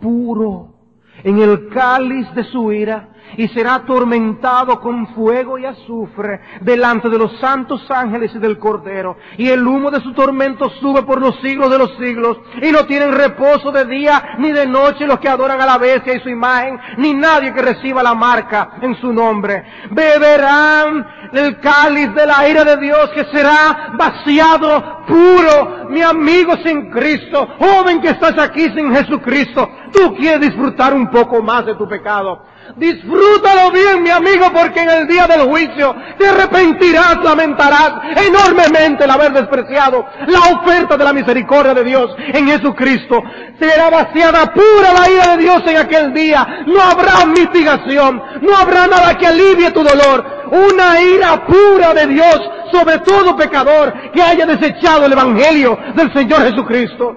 puro 0.00 0.74
en 1.22 1.38
el 1.38 1.68
cáliz 1.68 2.32
de 2.34 2.44
su 2.44 2.72
ira 2.72 3.10
y 3.36 3.48
será 3.48 3.76
atormentado 3.76 4.80
con 4.80 5.08
fuego 5.14 5.58
y 5.58 5.66
azufre 5.66 6.40
delante 6.60 7.08
de 7.08 7.18
los 7.18 7.38
santos 7.38 7.88
ángeles 7.90 8.32
y 8.34 8.38
del 8.38 8.58
Cordero. 8.58 9.16
Y 9.36 9.48
el 9.48 9.66
humo 9.66 9.90
de 9.90 10.00
su 10.00 10.12
tormento 10.12 10.70
sube 10.80 11.02
por 11.02 11.20
los 11.20 11.40
siglos 11.40 11.70
de 11.70 11.78
los 11.78 11.96
siglos 11.96 12.38
y 12.62 12.70
no 12.70 12.86
tienen 12.86 13.12
reposo 13.12 13.72
de 13.72 13.84
día 13.84 14.36
ni 14.38 14.52
de 14.52 14.66
noche 14.66 15.06
los 15.06 15.18
que 15.18 15.28
adoran 15.28 15.60
a 15.60 15.66
la 15.66 15.78
bestia 15.78 16.14
y 16.14 16.20
su 16.20 16.28
imagen, 16.28 16.78
ni 16.98 17.14
nadie 17.14 17.52
que 17.52 17.62
reciba 17.62 18.02
la 18.02 18.14
marca 18.14 18.72
en 18.80 18.94
su 18.96 19.12
nombre. 19.12 19.64
Beberán 19.90 21.06
el 21.32 21.58
cáliz 21.60 22.14
de 22.14 22.26
la 22.26 22.48
ira 22.48 22.64
de 22.64 22.76
Dios 22.76 23.10
que 23.14 23.24
será 23.24 23.92
vaciado 23.96 25.04
puro, 25.06 25.88
mi 25.88 26.02
amigo 26.02 26.54
sin 26.64 26.90
Cristo, 26.90 27.48
joven 27.58 28.00
que 28.00 28.10
estás 28.10 28.38
aquí 28.38 28.64
sin 28.74 28.94
Jesucristo. 28.94 29.68
Tú 29.92 30.14
quieres 30.16 30.40
disfrutar 30.40 30.94
un 30.94 31.10
poco 31.10 31.42
más 31.42 31.66
de 31.66 31.74
tu 31.74 31.88
pecado. 31.88 32.42
Disfrútalo 32.76 33.70
bien, 33.70 34.02
mi 34.02 34.10
amigo, 34.10 34.46
porque 34.52 34.80
en 34.80 34.90
el 34.90 35.06
día 35.06 35.26
del 35.26 35.42
juicio 35.42 35.94
te 36.18 36.26
arrepentirás, 36.26 37.18
lamentarás 37.22 37.92
enormemente 38.26 39.04
el 39.04 39.10
haber 39.10 39.32
despreciado 39.32 40.04
la 40.26 40.40
oferta 40.56 40.96
de 40.96 41.04
la 41.04 41.12
misericordia 41.12 41.72
de 41.72 41.84
Dios 41.84 42.10
en 42.18 42.48
Jesucristo. 42.48 43.22
Será 43.60 43.90
vaciada 43.90 44.52
pura 44.52 44.92
la 44.92 45.08
ira 45.08 45.36
de 45.36 45.42
Dios 45.42 45.62
en 45.66 45.76
aquel 45.76 46.12
día. 46.12 46.64
No 46.66 46.80
habrá 46.80 47.24
mitigación, 47.26 48.20
no 48.42 48.56
habrá 48.56 48.86
nada 48.88 49.16
que 49.16 49.26
alivie 49.26 49.70
tu 49.70 49.82
dolor. 49.82 50.24
Una 50.50 51.00
ira 51.00 51.46
pura 51.46 51.94
de 51.94 52.06
Dios 52.08 52.40
sobre 52.72 52.98
todo 52.98 53.36
pecador 53.36 53.94
que 54.12 54.20
haya 54.20 54.46
desechado 54.46 55.06
el 55.06 55.12
Evangelio 55.12 55.78
del 55.94 56.12
Señor 56.12 56.40
Jesucristo. 56.40 57.16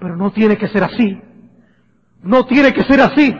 Pero 0.00 0.16
no 0.16 0.32
tiene 0.32 0.56
que 0.56 0.66
ser 0.68 0.82
así. 0.82 1.20
No 2.22 2.44
tiene 2.46 2.72
que 2.72 2.82
ser 2.84 3.00
así. 3.00 3.32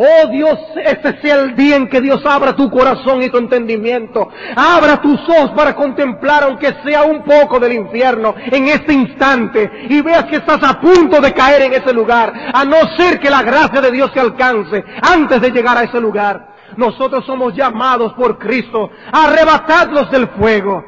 Oh 0.00 0.28
Dios, 0.28 0.60
este 0.84 1.20
sea 1.20 1.40
el 1.40 1.56
día 1.56 1.74
en 1.74 1.88
que 1.88 2.00
Dios 2.00 2.24
abra 2.24 2.54
tu 2.54 2.70
corazón 2.70 3.20
y 3.20 3.30
tu 3.30 3.38
entendimiento. 3.38 4.28
Abra 4.54 5.00
tus 5.02 5.18
ojos 5.28 5.50
para 5.56 5.74
contemplar, 5.74 6.44
aunque 6.44 6.72
sea 6.84 7.02
un 7.02 7.24
poco 7.24 7.58
del 7.58 7.72
infierno, 7.72 8.32
en 8.38 8.68
este 8.68 8.92
instante. 8.92 9.68
Y 9.90 10.00
veas 10.00 10.26
que 10.26 10.36
estás 10.36 10.60
a 10.62 10.80
punto 10.80 11.20
de 11.20 11.32
caer 11.34 11.62
en 11.62 11.72
ese 11.72 11.92
lugar. 11.92 12.32
A 12.54 12.64
no 12.64 12.76
ser 12.96 13.18
que 13.18 13.28
la 13.28 13.42
gracia 13.42 13.80
de 13.80 13.90
Dios 13.90 14.12
te 14.12 14.20
alcance 14.20 14.84
antes 15.02 15.40
de 15.40 15.50
llegar 15.50 15.76
a 15.76 15.82
ese 15.82 16.00
lugar. 16.00 16.54
Nosotros 16.76 17.26
somos 17.26 17.56
llamados 17.56 18.12
por 18.12 18.38
Cristo 18.38 18.88
a 19.10 19.26
arrebatarlos 19.26 20.12
del 20.12 20.28
fuego. 20.28 20.84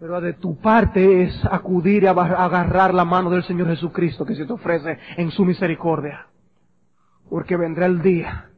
Pero 0.00 0.20
de 0.20 0.32
tu 0.32 0.60
parte 0.60 1.22
es 1.22 1.44
acudir 1.48 2.02
y 2.02 2.06
agarrar 2.08 2.92
la 2.92 3.04
mano 3.04 3.30
del 3.30 3.44
Señor 3.44 3.68
Jesucristo 3.68 4.26
que 4.26 4.34
se 4.34 4.46
te 4.46 4.52
ofrece 4.52 4.98
en 5.16 5.30
su 5.30 5.44
misericordia. 5.44 6.26
Porque 7.30 7.56
vendrá 7.56 7.86
el 7.86 8.02
día 8.02 8.50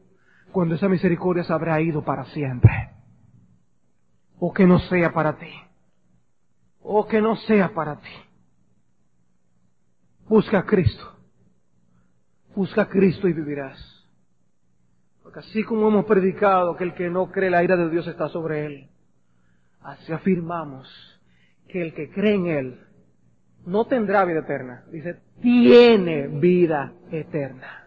cuando 0.51 0.75
esa 0.75 0.89
misericordia 0.89 1.43
se 1.43 1.53
habrá 1.53 1.79
ido 1.79 2.03
para 2.03 2.25
siempre. 2.25 2.89
O 4.39 4.51
que 4.51 4.65
no 4.65 4.79
sea 4.79 5.13
para 5.13 5.37
ti. 5.37 5.51
O 6.81 7.07
que 7.07 7.21
no 7.21 7.35
sea 7.37 7.73
para 7.73 7.99
ti. 8.01 8.09
Busca 10.27 10.59
a 10.59 10.65
Cristo. 10.65 11.17
Busca 12.55 12.81
a 12.81 12.89
Cristo 12.89 13.27
y 13.27 13.33
vivirás. 13.33 13.79
Porque 15.21 15.39
así 15.39 15.63
como 15.63 15.87
hemos 15.87 16.05
predicado 16.05 16.75
que 16.75 16.83
el 16.83 16.95
que 16.95 17.09
no 17.09 17.31
cree 17.31 17.51
la 17.51 17.63
ira 17.63 17.77
de 17.77 17.89
Dios 17.89 18.07
está 18.07 18.27
sobre 18.29 18.65
él, 18.65 18.89
así 19.81 20.11
afirmamos 20.11 20.89
que 21.67 21.81
el 21.81 21.93
que 21.93 22.09
cree 22.09 22.35
en 22.35 22.47
él 22.47 22.87
no 23.65 23.85
tendrá 23.85 24.25
vida 24.25 24.39
eterna. 24.39 24.83
Dice, 24.91 25.21
tiene 25.41 26.27
vida 26.27 26.93
eterna. 27.11 27.82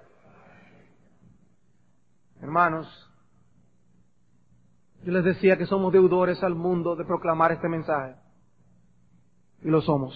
Hermanos, 2.46 2.86
yo 5.02 5.10
les 5.10 5.24
decía 5.24 5.58
que 5.58 5.66
somos 5.66 5.92
deudores 5.92 6.40
al 6.44 6.54
mundo 6.54 6.94
de 6.94 7.04
proclamar 7.04 7.50
este 7.50 7.68
mensaje. 7.68 8.14
Y 9.62 9.68
lo 9.68 9.80
somos. 9.80 10.14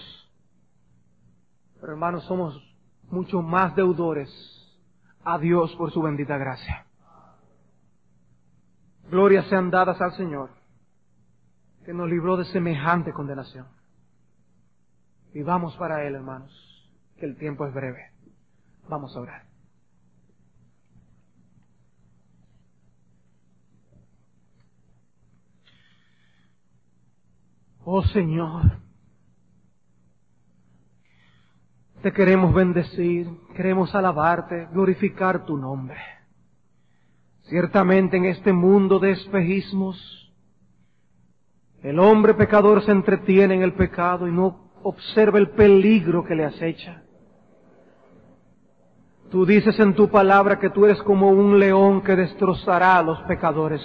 Pero 1.81 1.91
hermanos, 1.91 2.23
somos 2.23 2.57
mucho 3.09 3.41
más 3.41 3.75
deudores 3.75 4.29
a 5.25 5.39
Dios 5.39 5.75
por 5.75 5.91
su 5.91 6.01
bendita 6.01 6.37
gracia. 6.37 6.85
Glorias 9.09 9.47
sean 9.47 9.69
dadas 9.69 9.99
al 9.99 10.13
Señor, 10.13 10.51
que 11.83 11.93
nos 11.93 12.09
libró 12.09 12.37
de 12.37 12.45
semejante 12.45 13.11
condenación. 13.11 13.67
Y 15.33 15.41
vamos 15.43 15.75
para 15.75 16.07
Él, 16.07 16.15
hermanos, 16.15 16.49
que 17.17 17.25
el 17.25 17.35
tiempo 17.35 17.65
es 17.67 17.73
breve. 17.73 18.13
Vamos 18.87 19.17
a 19.17 19.19
orar. 19.19 19.50
Oh 27.83 28.03
Señor, 28.03 28.61
te 32.03 32.11
queremos 32.13 32.53
bendecir, 32.53 33.27
queremos 33.55 33.95
alabarte, 33.95 34.67
glorificar 34.71 35.45
tu 35.45 35.57
nombre. 35.57 35.97
Ciertamente 37.43 38.17
en 38.17 38.25
este 38.25 38.53
mundo 38.53 38.99
de 38.99 39.11
espejismos, 39.11 40.31
el 41.81 41.99
hombre 41.99 42.35
pecador 42.35 42.83
se 42.83 42.91
entretiene 42.91 43.55
en 43.55 43.63
el 43.63 43.73
pecado 43.73 44.27
y 44.27 44.31
no 44.31 44.71
observa 44.83 45.39
el 45.39 45.49
peligro 45.49 46.23
que 46.23 46.35
le 46.35 46.45
acecha. 46.45 47.01
Tú 49.31 49.45
dices 49.45 49.79
en 49.79 49.95
tu 49.95 50.09
palabra 50.09 50.59
que 50.59 50.69
tú 50.69 50.85
eres 50.85 51.01
como 51.01 51.29
un 51.29 51.57
león 51.57 52.01
que 52.03 52.15
destrozará 52.15 52.97
a 52.97 53.03
los 53.03 53.19
pecadores. 53.21 53.81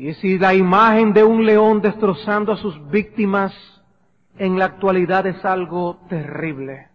Y 0.00 0.14
si 0.14 0.38
la 0.38 0.54
imagen 0.54 1.12
de 1.12 1.22
un 1.22 1.44
león 1.44 1.82
destrozando 1.82 2.52
a 2.52 2.56
sus 2.56 2.88
víctimas 2.88 3.52
en 4.38 4.58
la 4.58 4.64
actualidad 4.64 5.26
es 5.26 5.44
algo 5.44 5.98
terrible, 6.08 6.88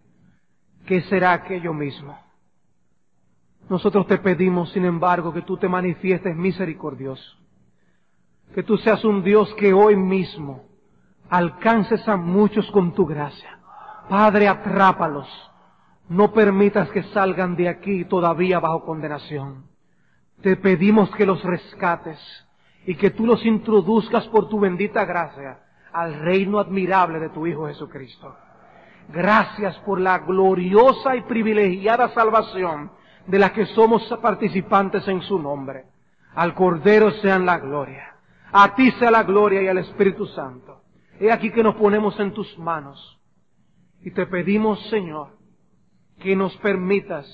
¿qué 0.86 1.02
será 1.02 1.32
aquello 1.32 1.72
mismo? 1.72 2.18
Nosotros 3.68 4.08
te 4.08 4.18
pedimos, 4.18 4.72
sin 4.72 4.84
embargo, 4.84 5.32
que 5.32 5.42
tú 5.42 5.56
te 5.56 5.68
manifiestes 5.68 6.34
misericordioso, 6.34 7.36
que 8.52 8.64
tú 8.64 8.76
seas 8.76 9.04
un 9.04 9.22
Dios 9.22 9.54
que 9.54 9.72
hoy 9.72 9.94
mismo 9.94 10.64
alcances 11.30 12.08
a 12.08 12.16
muchos 12.16 12.68
con 12.72 12.92
tu 12.92 13.06
gracia. 13.06 13.60
Padre, 14.08 14.48
atrápalos. 14.48 15.28
No 16.08 16.32
permitas 16.32 16.90
que 16.90 17.04
salgan 17.04 17.54
de 17.54 17.68
aquí 17.68 18.04
todavía 18.04 18.58
bajo 18.58 18.84
condenación. 18.84 19.68
Te 20.42 20.56
pedimos 20.56 21.08
que 21.14 21.24
los 21.24 21.40
rescates 21.44 22.18
y 22.86 22.94
que 22.94 23.10
tú 23.10 23.26
los 23.26 23.44
introduzcas 23.44 24.26
por 24.28 24.48
tu 24.48 24.60
bendita 24.60 25.04
gracia 25.04 25.58
al 25.92 26.14
reino 26.20 26.60
admirable 26.60 27.18
de 27.18 27.30
tu 27.30 27.46
Hijo 27.46 27.66
Jesucristo. 27.66 28.34
Gracias 29.08 29.76
por 29.78 30.00
la 30.00 30.18
gloriosa 30.18 31.16
y 31.16 31.22
privilegiada 31.22 32.10
salvación 32.10 32.92
de 33.26 33.38
la 33.40 33.52
que 33.52 33.66
somos 33.66 34.02
participantes 34.22 35.06
en 35.08 35.20
su 35.22 35.38
nombre. 35.38 35.86
Al 36.34 36.54
Cordero 36.54 37.10
sean 37.22 37.44
la 37.44 37.58
gloria. 37.58 38.14
A 38.52 38.74
ti 38.74 38.90
sea 38.92 39.10
la 39.10 39.24
gloria 39.24 39.62
y 39.62 39.68
al 39.68 39.78
Espíritu 39.78 40.26
Santo. 40.26 40.82
He 41.18 41.32
aquí 41.32 41.50
que 41.50 41.64
nos 41.64 41.74
ponemos 41.74 42.18
en 42.20 42.32
tus 42.32 42.56
manos. 42.58 43.18
Y 44.02 44.12
te 44.12 44.26
pedimos, 44.26 44.80
Señor, 44.90 45.36
que 46.20 46.36
nos 46.36 46.56
permitas 46.58 47.26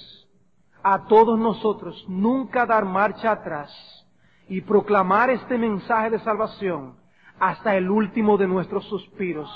a 0.82 1.06
todos 1.06 1.38
nosotros 1.38 2.04
nunca 2.08 2.64
dar 2.64 2.84
marcha 2.86 3.32
atrás 3.32 4.01
y 4.48 4.60
proclamar 4.60 5.30
este 5.30 5.58
mensaje 5.58 6.10
de 6.10 6.18
salvación 6.20 6.96
hasta 7.38 7.76
el 7.76 7.90
último 7.90 8.36
de 8.36 8.46
nuestros 8.46 8.84
suspiros. 8.84 9.50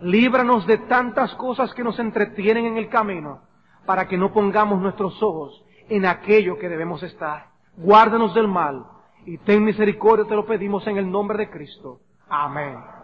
Líbranos 0.00 0.66
de 0.66 0.78
tantas 0.78 1.34
cosas 1.36 1.72
que 1.74 1.84
nos 1.84 1.98
entretienen 1.98 2.66
en 2.66 2.76
el 2.76 2.88
camino, 2.88 3.42
para 3.86 4.08
que 4.08 4.16
no 4.16 4.32
pongamos 4.32 4.80
nuestros 4.80 5.22
ojos 5.22 5.64
en 5.88 6.06
aquello 6.06 6.58
que 6.58 6.68
debemos 6.68 7.02
estar. 7.02 7.48
Guárdanos 7.76 8.34
del 8.34 8.48
mal 8.48 8.84
y 9.26 9.38
ten 9.38 9.64
misericordia, 9.64 10.26
te 10.26 10.34
lo 10.34 10.46
pedimos 10.46 10.86
en 10.86 10.96
el 10.96 11.10
nombre 11.10 11.38
de 11.38 11.50
Cristo. 11.50 12.00
Amén. 12.28 13.03